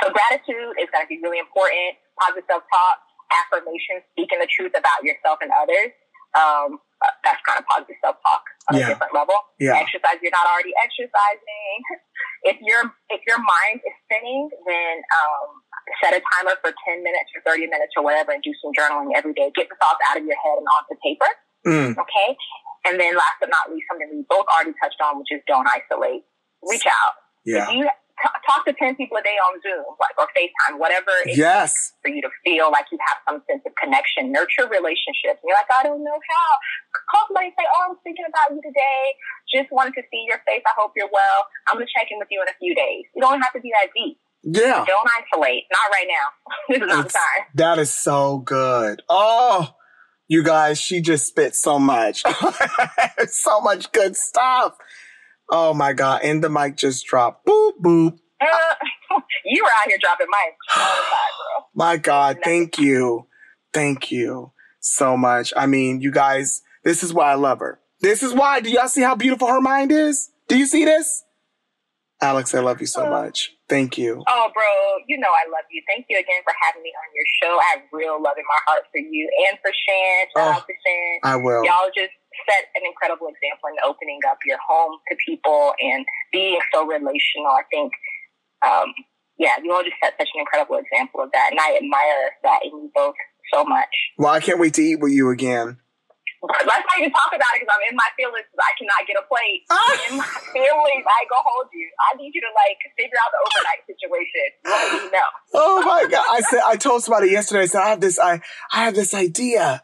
So 0.00 0.08
gratitude 0.08 0.72
is 0.80 0.88
going 0.88 1.04
to 1.04 1.10
be 1.10 1.20
really 1.20 1.42
important. 1.42 2.00
Positive 2.16 2.48
self-talk, 2.48 2.96
affirmation, 3.28 4.00
speaking 4.16 4.40
the 4.40 4.48
truth 4.48 4.72
about 4.72 5.04
yourself 5.04 5.44
and 5.44 5.52
others. 5.52 5.92
Um, 6.32 6.80
that's 7.26 7.42
kind 7.44 7.60
of 7.60 7.68
positive 7.68 7.98
self-talk 8.00 8.42
on 8.70 8.78
yeah. 8.78 8.88
a 8.88 8.96
different 8.96 9.12
level. 9.12 9.36
Yeah. 9.60 9.76
Exercise, 9.76 10.16
you're 10.24 10.32
not 10.32 10.48
already 10.48 10.72
exercising. 10.80 11.76
if 12.50 12.56
your 12.64 12.88
if 13.12 13.20
your 13.28 13.36
mind 13.36 13.84
is 13.84 13.94
spinning, 14.08 14.48
then 14.64 15.04
um, 15.12 15.60
set 16.00 16.16
a 16.16 16.22
timer 16.22 16.56
for 16.62 16.72
10 16.72 17.02
minutes 17.02 17.28
or 17.36 17.42
30 17.44 17.68
minutes 17.68 17.92
or 17.98 18.06
whatever 18.06 18.32
and 18.32 18.40
do 18.40 18.54
some 18.62 18.72
journaling 18.72 19.12
every 19.12 19.34
day. 19.34 19.50
Get 19.52 19.68
the 19.68 19.76
thoughts 19.76 20.00
out 20.08 20.16
of 20.16 20.24
your 20.24 20.38
head 20.40 20.56
and 20.56 20.68
onto 20.72 20.94
paper. 21.02 21.30
Mm. 21.66 21.92
Okay. 21.98 22.30
And 22.86 22.98
then 22.98 23.14
last 23.14 23.38
but 23.38 23.50
not 23.50 23.70
least, 23.70 23.86
something 23.90 24.08
we 24.10 24.24
both 24.26 24.46
already 24.50 24.74
touched 24.82 24.98
on, 25.02 25.18
which 25.18 25.30
is 25.30 25.42
don't 25.46 25.66
isolate. 25.66 26.26
Reach 26.62 26.86
out. 26.86 27.14
Yeah. 27.44 27.66
If 27.66 27.74
you 27.74 27.88
talk 28.46 28.64
to 28.66 28.74
10 28.74 28.96
people 28.96 29.16
a 29.18 29.24
day 29.24 29.34
on 29.50 29.58
Zoom, 29.62 29.84
like, 29.98 30.14
or 30.18 30.28
FaceTime, 30.36 30.78
whatever 30.78 31.10
it 31.26 31.36
yes. 31.36 31.94
for 32.02 32.10
you 32.10 32.22
to 32.22 32.30
feel 32.44 32.70
like 32.70 32.86
you 32.92 32.98
have 33.10 33.18
some 33.26 33.38
sense 33.50 33.62
of 33.66 33.72
connection. 33.80 34.30
Nurture 34.30 34.70
relationships. 34.70 35.42
And 35.42 35.46
you're 35.46 35.58
like, 35.58 35.70
I 35.70 35.82
don't 35.82 36.02
know 36.02 36.18
how. 36.18 36.48
Call 37.10 37.26
somebody 37.28 37.50
and 37.50 37.56
say, 37.58 37.66
Oh, 37.66 37.90
I'm 37.90 37.96
thinking 38.06 38.26
about 38.28 38.54
you 38.54 38.62
today. 38.62 39.02
Just 39.50 39.68
wanted 39.72 39.94
to 39.98 40.02
see 40.10 40.24
your 40.28 40.38
face. 40.46 40.62
I 40.64 40.74
hope 40.78 40.92
you're 40.94 41.10
well. 41.10 41.40
I'm 41.68 41.76
going 41.76 41.86
to 41.86 41.92
check 41.92 42.08
in 42.10 42.18
with 42.18 42.28
you 42.30 42.40
in 42.42 42.48
a 42.48 42.56
few 42.60 42.74
days. 42.74 43.04
You 43.14 43.22
don't 43.22 43.40
have 43.40 43.52
to 43.52 43.60
be 43.60 43.72
that 43.74 43.90
deep. 43.94 44.18
Yeah. 44.42 44.84
Don't 44.86 45.08
isolate. 45.08 45.64
Not 45.70 45.86
right 45.90 46.08
now. 46.08 46.26
this 46.68 46.82
is 46.82 46.88
not 46.88 47.06
the 47.06 47.12
time. 47.12 47.42
That 47.54 47.78
is 47.78 47.90
so 47.92 48.38
good. 48.38 49.02
Oh, 49.08 49.74
you 50.28 50.42
guys, 50.42 50.80
she 50.80 51.00
just 51.00 51.26
spit 51.26 51.54
so 51.54 51.78
much. 51.78 52.24
so 53.28 53.60
much 53.60 53.92
good 53.92 54.16
stuff. 54.16 54.76
Oh 55.50 55.74
my 55.74 55.92
God. 55.92 56.22
And 56.22 56.42
the 56.42 56.48
mic 56.48 56.76
just 56.76 57.06
dropped. 57.06 57.46
Boop, 57.46 57.72
boop. 57.82 58.18
Uh, 58.40 59.16
you 59.44 59.62
were 59.62 59.70
out 59.70 59.88
here 59.88 59.98
dropping 60.00 60.26
mics 60.26 60.76
all 60.76 60.96
the 60.96 61.02
time, 61.02 61.06
bro. 61.38 61.66
My 61.74 61.96
God. 61.96 62.38
Thank 62.42 62.78
you. 62.78 63.26
Thank 63.72 64.10
you 64.10 64.52
so 64.80 65.16
much. 65.16 65.52
I 65.56 65.66
mean, 65.66 66.00
you 66.00 66.10
guys, 66.10 66.62
this 66.84 67.02
is 67.02 67.12
why 67.12 67.32
I 67.32 67.34
love 67.34 67.60
her. 67.60 67.80
This 68.00 68.22
is 68.22 68.34
why. 68.34 68.60
Do 68.60 68.70
y'all 68.70 68.88
see 68.88 69.02
how 69.02 69.14
beautiful 69.14 69.48
her 69.48 69.60
mind 69.60 69.92
is? 69.92 70.30
Do 70.48 70.58
you 70.58 70.66
see 70.66 70.84
this? 70.84 71.24
Alex, 72.20 72.54
I 72.54 72.60
love 72.60 72.80
you 72.80 72.86
so 72.86 73.06
uh, 73.06 73.10
much. 73.10 73.50
Thank 73.68 73.98
you. 73.98 74.22
Oh, 74.28 74.50
bro, 74.54 74.62
you 75.08 75.18
know 75.18 75.28
I 75.28 75.48
love 75.50 75.66
you. 75.72 75.82
Thank 75.88 76.06
you 76.08 76.18
again 76.18 76.38
for 76.44 76.54
having 76.62 76.82
me 76.82 76.90
on 76.94 77.08
your 77.14 77.26
show. 77.42 77.58
I 77.58 77.66
have 77.74 77.82
real 77.90 78.22
love 78.22 78.38
in 78.38 78.44
my 78.46 78.60
heart 78.68 78.84
for 78.92 78.98
you 78.98 79.28
and 79.50 79.58
for 79.58 79.72
Shan. 79.74 80.26
Shout 80.30 80.46
oh, 80.46 80.58
out 80.58 80.66
to 80.66 80.74
Shan. 80.86 81.18
I 81.24 81.36
will. 81.36 81.64
Y'all 81.64 81.90
just 81.94 82.14
set 82.48 82.68
an 82.74 82.82
incredible 82.86 83.28
example 83.28 83.70
in 83.70 83.78
opening 83.84 84.20
up 84.28 84.38
your 84.46 84.58
home 84.60 84.98
to 85.10 85.16
people 85.24 85.74
and 85.80 86.04
being 86.32 86.60
so 86.72 86.86
relational. 86.86 87.52
I 87.52 87.64
think, 87.70 87.92
um, 88.64 88.88
yeah, 89.38 89.56
you 89.62 89.72
all 89.72 89.82
just 89.82 89.96
set 90.02 90.14
such 90.18 90.28
an 90.34 90.40
incredible 90.40 90.78
example 90.78 91.22
of 91.22 91.30
that. 91.32 91.50
And 91.50 91.60
I 91.60 91.76
admire 91.76 92.36
that 92.42 92.60
in 92.64 92.70
you 92.70 92.90
both 92.94 93.14
so 93.52 93.64
much. 93.64 93.92
Well, 94.18 94.32
I 94.32 94.40
can't 94.40 94.58
wait 94.58 94.74
to 94.74 94.82
eat 94.82 95.00
with 95.00 95.12
you 95.12 95.30
again. 95.30 95.78
Let's 96.42 96.66
not 96.66 96.98
even 96.98 97.14
talk 97.14 97.30
about 97.30 97.54
it 97.54 97.62
because 97.62 97.70
I'm 97.70 97.86
in 97.86 97.94
my 97.94 98.10
feelings 98.18 98.42
I 98.58 98.74
cannot 98.74 99.06
get 99.06 99.14
a 99.14 99.24
plate. 99.30 99.62
Ah. 99.70 100.10
in 100.10 100.18
my 100.18 100.26
feelings, 100.50 101.04
I 101.06 101.22
go 101.30 101.38
hold 101.38 101.70
you. 101.72 101.86
I 102.10 102.16
need 102.18 102.34
you 102.34 102.42
to 102.42 102.50
like 102.50 102.78
figure 102.98 103.14
out 103.22 103.30
the 103.30 103.40
overnight 103.46 103.82
situation. 103.86 104.46
Let 104.66 105.04
me 105.04 105.10
know. 105.14 105.28
Oh 105.54 105.82
my 105.86 106.02
god! 106.10 106.26
I 106.28 106.40
said 106.42 106.60
I 106.66 106.76
told 106.76 107.04
somebody 107.04 107.30
yesterday. 107.30 107.62
I 107.62 107.66
said 107.66 107.82
I 107.82 107.88
have 107.90 108.00
this. 108.00 108.18
I 108.18 108.40
I 108.72 108.84
have 108.84 108.94
this 108.94 109.14
idea 109.14 109.82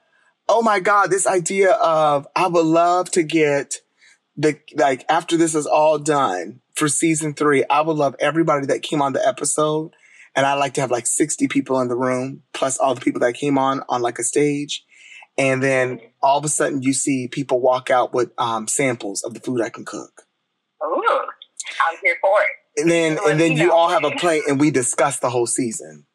oh 0.49 0.63
my 0.63 0.81
God, 0.81 1.11
this 1.11 1.27
idea 1.27 1.73
of 1.73 2.27
I 2.35 2.47
would 2.47 2.67
love 2.67 3.11
to 3.13 3.23
get 3.23 3.81
the, 4.37 4.59
like, 4.77 5.05
after 5.09 5.37
this 5.37 5.55
is 5.55 5.67
all 5.67 5.99
done 5.99 6.61
for 6.75 6.89
season 6.89 7.35
three, 7.35 7.65
I 7.69 7.81
would 7.81 7.97
love 7.97 8.15
everybody 8.21 8.67
that 8.67 8.83
came 8.83 9.03
on 9.03 9.13
the 9.13 9.27
episode. 9.27 9.95
And 10.35 10.47
I 10.47 10.55
like 10.55 10.75
to 10.75 10.81
have 10.81 10.91
like 10.91 11.07
60 11.07 11.49
people 11.49 11.81
in 11.81 11.89
the 11.89 11.97
room, 11.97 12.43
plus 12.53 12.79
all 12.79 12.95
the 12.95 13.01
people 13.01 13.21
that 13.23 13.33
came 13.35 13.59
on 13.59 13.83
on 13.89 14.03
like 14.03 14.19
a 14.19 14.23
stage. 14.23 14.85
And 15.37 15.63
then 15.63 16.01
all 16.23 16.39
of 16.39 16.45
a 16.45 16.49
sudden 16.49 16.83
you 16.83 16.93
see 16.93 17.29
people 17.29 17.61
walk 17.61 17.91
out 17.91 18.15
with 18.15 18.31
um, 18.39 18.69
samples 18.69 19.25
of 19.25 19.35
the 19.35 19.41
food 19.41 19.61
I 19.61 19.71
can 19.71 19.85
cook. 19.85 20.23
Ooh, 20.85 21.05
I'm 21.09 21.99
here 22.03 22.17
for 22.21 22.41
it. 22.43 22.81
And 22.81 22.91
then, 22.91 23.19
and 23.27 23.41
then 23.41 23.57
you 23.57 23.73
all 23.73 23.89
have 23.89 24.05
a 24.05 24.13
plate 24.13 24.45
and 24.47 24.61
we 24.61 24.71
discuss 24.71 25.19
the 25.19 25.31
whole 25.31 25.47
season. 25.47 26.07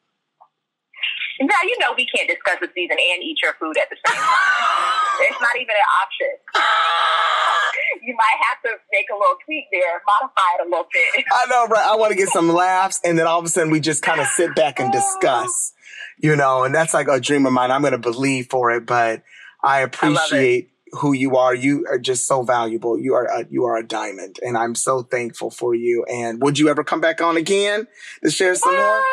Now 1.43 1.59
you 1.63 1.75
know 1.79 1.91
we 1.95 2.07
can't 2.07 2.29
discuss 2.29 2.57
the 2.61 2.69
season 2.73 2.95
and 2.95 3.23
eat 3.23 3.37
your 3.43 3.53
food 3.59 3.75
at 3.75 3.89
the 3.89 3.97
same 3.99 4.15
time. 4.15 5.19
it's 5.27 5.41
not 5.41 5.55
even 5.55 5.75
an 5.75 5.89
option. 5.99 6.31
you 8.03 8.15
might 8.15 8.39
have 8.47 8.61
to 8.63 8.79
make 8.91 9.07
a 9.11 9.13
little 9.13 9.35
tweak 9.43 9.65
there, 9.71 10.01
modify 10.07 10.49
it 10.59 10.67
a 10.67 10.69
little 10.69 10.87
bit. 10.91 11.25
I 11.31 11.45
know, 11.49 11.67
right? 11.67 11.85
I 11.85 11.95
want 11.95 12.11
to 12.11 12.17
get 12.17 12.29
some 12.29 12.49
laughs, 12.49 13.01
and 13.03 13.19
then 13.19 13.27
all 13.27 13.39
of 13.39 13.45
a 13.45 13.49
sudden 13.49 13.71
we 13.71 13.79
just 13.79 14.01
kind 14.01 14.21
of 14.21 14.27
sit 14.27 14.55
back 14.55 14.79
and 14.79 14.91
discuss, 14.91 15.73
you 16.17 16.35
know, 16.35 16.63
and 16.63 16.73
that's 16.73 16.93
like 16.93 17.07
a 17.07 17.19
dream 17.19 17.45
of 17.45 17.53
mine. 17.53 17.71
I'm 17.71 17.81
going 17.81 17.91
to 17.91 17.97
believe 17.97 18.47
for 18.49 18.71
it, 18.71 18.85
but 18.85 19.23
I 19.63 19.81
appreciate. 19.81 20.65
I 20.65 20.69
who 20.99 21.11
you 21.11 21.37
are. 21.37 21.55
You 21.55 21.87
are 21.89 21.97
just 21.97 22.27
so 22.27 22.43
valuable. 22.43 22.99
You 22.99 23.15
are 23.15 23.25
a, 23.25 23.45
you 23.49 23.65
are 23.65 23.77
a 23.77 23.83
diamond, 23.83 24.37
and 24.43 24.55
I'm 24.55 24.75
so 24.75 25.01
thankful 25.01 25.49
for 25.49 25.73
you. 25.73 26.05
And 26.05 26.39
would 26.41 26.59
you 26.59 26.69
ever 26.69 26.83
come 26.83 27.01
back 27.01 27.19
on 27.19 27.35
again 27.35 27.87
to 28.23 28.29
share 28.29 28.53
some 28.53 28.75
what? 28.75 29.03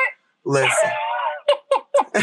more? 0.45 0.63
Listen. 0.63 0.91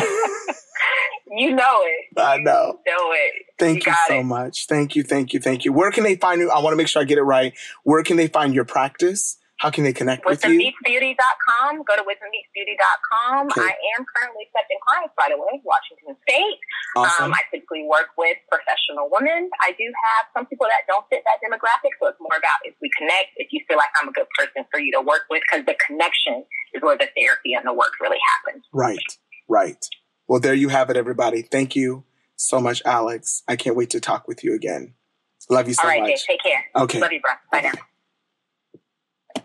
you 1.31 1.55
know 1.55 1.81
it. 1.83 2.19
I 2.19 2.37
know. 2.37 2.79
You 2.85 2.93
know 2.93 3.11
it. 3.11 3.33
Thank 3.59 3.85
you, 3.85 3.91
you 3.91 3.97
so 4.07 4.19
it. 4.19 4.23
much. 4.23 4.67
Thank 4.67 4.95
you, 4.95 5.03
thank 5.03 5.33
you, 5.33 5.39
thank 5.39 5.65
you. 5.65 5.73
Where 5.73 5.91
can 5.91 6.03
they 6.03 6.15
find 6.15 6.41
you? 6.41 6.49
I 6.49 6.59
want 6.59 6.73
to 6.73 6.77
make 6.77 6.87
sure 6.87 7.01
I 7.01 7.05
get 7.05 7.17
it 7.17 7.23
right. 7.23 7.53
Where 7.83 8.03
can 8.03 8.17
they 8.17 8.27
find 8.27 8.53
your 8.53 8.65
practice? 8.65 9.37
How 9.57 9.73
can 9.73 9.83
they 9.83 9.93
connect 9.93 10.21
with 10.21 10.45
you? 10.45 10.53
WisdomMeetsBeauty.com. 10.53 11.81
Go 11.81 11.97
to 11.97 12.05
WisdomMeetsBeauty.com. 12.05 13.49
Okay. 13.49 13.65
I 13.65 13.73
am 13.97 14.05
currently 14.05 14.45
accepting 14.45 14.77
clients, 14.85 15.17
by 15.17 15.33
the 15.33 15.37
way, 15.37 15.57
Washington 15.65 16.13
State. 16.29 16.61
Awesome. 16.93 17.33
Um, 17.33 17.33
I 17.33 17.41
typically 17.49 17.81
work 17.89 18.13
with 18.21 18.37
professional 18.53 19.09
women. 19.09 19.49
I 19.65 19.73
do 19.73 19.89
have 20.13 20.29
some 20.37 20.45
people 20.45 20.69
that 20.69 20.85
don't 20.85 21.09
fit 21.09 21.25
that 21.25 21.41
demographic, 21.41 21.97
so 21.97 22.05
it's 22.05 22.21
more 22.21 22.37
about 22.37 22.61
if 22.69 22.77
we 22.85 22.93
connect, 22.93 23.33
if 23.41 23.49
you 23.49 23.65
feel 23.65 23.81
like 23.81 23.89
I'm 23.97 24.09
a 24.09 24.13
good 24.13 24.29
person 24.37 24.61
for 24.69 24.77
you 24.77 24.93
to 24.93 25.01
work 25.01 25.25
with, 25.33 25.41
because 25.49 25.65
the 25.65 25.77
connection 25.81 26.45
is 26.77 26.85
where 26.85 26.97
the 26.97 27.09
therapy 27.17 27.57
and 27.57 27.65
the 27.65 27.73
work 27.73 27.97
really 27.97 28.21
happens. 28.37 28.61
Right. 28.69 29.01
Right. 29.47 29.85
Well, 30.27 30.39
there 30.39 30.53
you 30.53 30.69
have 30.69 30.89
it, 30.89 30.97
everybody. 30.97 31.41
Thank 31.41 31.75
you 31.75 32.03
so 32.35 32.59
much, 32.59 32.81
Alex. 32.85 33.43
I 33.47 33.55
can't 33.55 33.75
wait 33.75 33.89
to 33.91 33.99
talk 33.99 34.27
with 34.27 34.43
you 34.43 34.53
again. 34.53 34.93
Love 35.49 35.67
you 35.67 35.73
so 35.73 35.83
All 35.83 35.89
right, 35.89 36.01
much. 36.01 36.09
Dave, 36.09 36.19
take 36.27 36.43
care. 36.43 36.65
Okay. 36.75 36.99
Love 36.99 37.11
you, 37.13 37.21
bro. 37.21 37.31
Bye 37.51 37.61
now. 37.61 39.41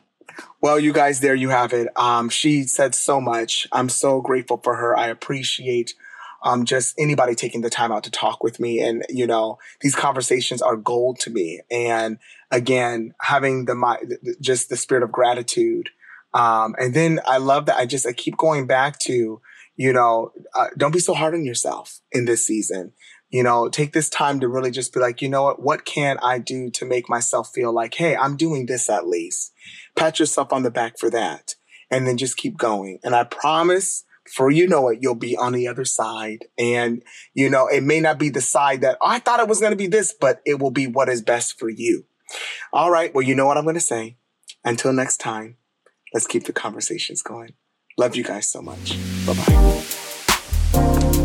Well, 0.60 0.78
you 0.78 0.92
guys, 0.92 1.20
there 1.20 1.34
you 1.34 1.48
have 1.50 1.72
it. 1.72 1.88
Um, 1.96 2.28
she 2.28 2.64
said 2.64 2.94
so 2.94 3.20
much. 3.20 3.66
I'm 3.72 3.88
so 3.88 4.20
grateful 4.20 4.58
for 4.62 4.76
her. 4.76 4.96
I 4.96 5.08
appreciate 5.08 5.94
um, 6.44 6.64
just 6.64 6.94
anybody 6.98 7.34
taking 7.34 7.60
the 7.60 7.70
time 7.70 7.92
out 7.92 8.04
to 8.04 8.10
talk 8.10 8.42
with 8.42 8.58
me. 8.58 8.80
And, 8.80 9.04
you 9.08 9.26
know, 9.26 9.58
these 9.80 9.94
conversations 9.94 10.62
are 10.62 10.76
gold 10.76 11.20
to 11.20 11.30
me. 11.30 11.60
And 11.70 12.18
again, 12.50 13.14
having 13.20 13.64
the, 13.66 13.74
my, 13.74 13.98
just 14.40 14.68
the 14.68 14.76
spirit 14.76 15.02
of 15.02 15.12
gratitude. 15.12 15.90
Um, 16.34 16.74
and 16.78 16.94
then 16.94 17.20
I 17.26 17.38
love 17.38 17.66
that 17.66 17.76
I 17.76 17.86
just, 17.86 18.06
I 18.06 18.12
keep 18.12 18.36
going 18.36 18.66
back 18.66 18.98
to, 19.00 19.40
you 19.76 19.92
know, 19.92 20.32
uh, 20.54 20.68
don't 20.76 20.92
be 20.92 20.98
so 20.98 21.14
hard 21.14 21.34
on 21.34 21.44
yourself 21.44 22.00
in 22.10 22.24
this 22.24 22.46
season. 22.46 22.92
You 23.30 23.42
know, 23.42 23.68
take 23.68 23.92
this 23.92 24.10
time 24.10 24.40
to 24.40 24.48
really 24.48 24.70
just 24.70 24.92
be 24.92 25.00
like, 25.00 25.22
you 25.22 25.28
know 25.28 25.44
what? 25.44 25.62
What 25.62 25.84
can 25.86 26.18
I 26.22 26.38
do 26.38 26.70
to 26.70 26.84
make 26.84 27.08
myself 27.08 27.50
feel 27.54 27.72
like, 27.72 27.94
hey, 27.94 28.14
I'm 28.14 28.36
doing 28.36 28.66
this 28.66 28.90
at 28.90 29.08
least? 29.08 29.52
Pat 29.96 30.18
yourself 30.18 30.52
on 30.52 30.62
the 30.62 30.70
back 30.70 30.98
for 30.98 31.08
that. 31.10 31.54
And 31.90 32.06
then 32.06 32.18
just 32.18 32.36
keep 32.36 32.58
going. 32.58 32.98
And 33.02 33.14
I 33.14 33.24
promise, 33.24 34.04
for 34.34 34.50
you 34.50 34.68
know 34.68 34.88
it, 34.88 34.98
you'll 35.00 35.14
be 35.14 35.36
on 35.36 35.52
the 35.52 35.66
other 35.68 35.84
side. 35.84 36.46
And, 36.58 37.02
you 37.34 37.50
know, 37.50 37.66
it 37.66 37.82
may 37.82 38.00
not 38.00 38.18
be 38.18 38.28
the 38.28 38.40
side 38.40 38.82
that 38.82 38.98
oh, 39.00 39.08
I 39.08 39.18
thought 39.18 39.40
it 39.40 39.48
was 39.48 39.60
going 39.60 39.72
to 39.72 39.76
be 39.76 39.88
this, 39.88 40.14
but 40.18 40.40
it 40.44 40.60
will 40.60 40.70
be 40.70 40.86
what 40.86 41.08
is 41.08 41.22
best 41.22 41.58
for 41.58 41.68
you. 41.68 42.04
All 42.72 42.90
right. 42.90 43.14
Well, 43.14 43.22
you 43.22 43.34
know 43.34 43.46
what 43.46 43.56
I'm 43.56 43.64
going 43.64 43.74
to 43.74 43.80
say. 43.80 44.16
Until 44.64 44.92
next 44.92 45.18
time, 45.18 45.56
let's 46.14 46.26
keep 46.26 46.44
the 46.44 46.52
conversations 46.52 47.22
going. 47.22 47.54
Love 47.98 48.16
you 48.16 48.24
guys 48.24 48.48
so 48.48 48.62
much. 48.62 48.96
Bye 49.26 49.34
bye. 49.34 50.01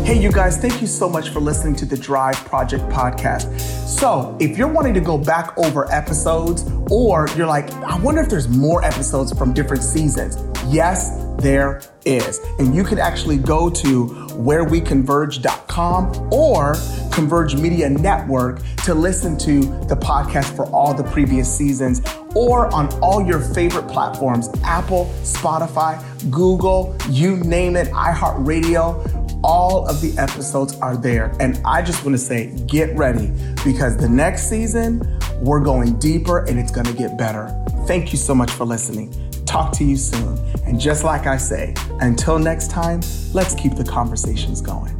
Hey, 0.08 0.16
you 0.18 0.32
guys, 0.32 0.56
thank 0.56 0.80
you 0.80 0.86
so 0.86 1.06
much 1.06 1.28
for 1.28 1.40
listening 1.40 1.76
to 1.76 1.84
the 1.84 1.94
Drive 1.94 2.36
Project 2.46 2.82
podcast. 2.84 3.60
So, 3.86 4.34
if 4.40 4.56
you're 4.56 4.72
wanting 4.72 4.94
to 4.94 5.02
go 5.02 5.18
back 5.18 5.58
over 5.58 5.86
episodes, 5.92 6.64
or 6.90 7.28
you're 7.36 7.46
like, 7.46 7.70
I 7.74 7.98
wonder 7.98 8.22
if 8.22 8.30
there's 8.30 8.48
more 8.48 8.82
episodes 8.82 9.36
from 9.36 9.52
different 9.52 9.82
seasons, 9.82 10.38
yes, 10.66 11.22
there 11.36 11.82
is. 12.06 12.40
And 12.58 12.74
you 12.74 12.84
can 12.84 12.98
actually 12.98 13.36
go 13.36 13.68
to 13.68 14.06
whereweconverge.com 14.06 16.32
or 16.32 16.74
Converge 17.12 17.56
Media 17.56 17.90
Network 17.90 18.62
to 18.84 18.94
listen 18.94 19.36
to 19.40 19.60
the 19.88 19.96
podcast 19.96 20.56
for 20.56 20.64
all 20.70 20.94
the 20.94 21.04
previous 21.04 21.54
seasons 21.54 22.00
or 22.34 22.74
on 22.74 22.88
all 23.02 23.22
your 23.26 23.40
favorite 23.40 23.88
platforms 23.88 24.48
Apple, 24.64 25.12
Spotify, 25.20 26.02
Google, 26.30 26.96
you 27.10 27.36
name 27.36 27.76
it, 27.76 27.88
iHeartRadio. 27.88 29.27
All 29.44 29.86
of 29.86 30.00
the 30.00 30.16
episodes 30.18 30.76
are 30.80 30.96
there. 30.96 31.34
And 31.40 31.60
I 31.64 31.82
just 31.82 32.04
want 32.04 32.14
to 32.14 32.18
say, 32.18 32.52
get 32.66 32.94
ready 32.96 33.32
because 33.64 33.96
the 33.96 34.08
next 34.08 34.48
season, 34.48 35.00
we're 35.40 35.60
going 35.60 35.98
deeper 35.98 36.44
and 36.46 36.58
it's 36.58 36.72
going 36.72 36.86
to 36.86 36.92
get 36.92 37.16
better. 37.16 37.48
Thank 37.86 38.12
you 38.12 38.18
so 38.18 38.34
much 38.34 38.50
for 38.50 38.64
listening. 38.64 39.14
Talk 39.46 39.72
to 39.74 39.84
you 39.84 39.96
soon. 39.96 40.38
And 40.66 40.80
just 40.80 41.04
like 41.04 41.26
I 41.26 41.36
say, 41.36 41.74
until 42.00 42.38
next 42.38 42.70
time, 42.70 43.00
let's 43.32 43.54
keep 43.54 43.76
the 43.76 43.84
conversations 43.84 44.60
going. 44.60 44.94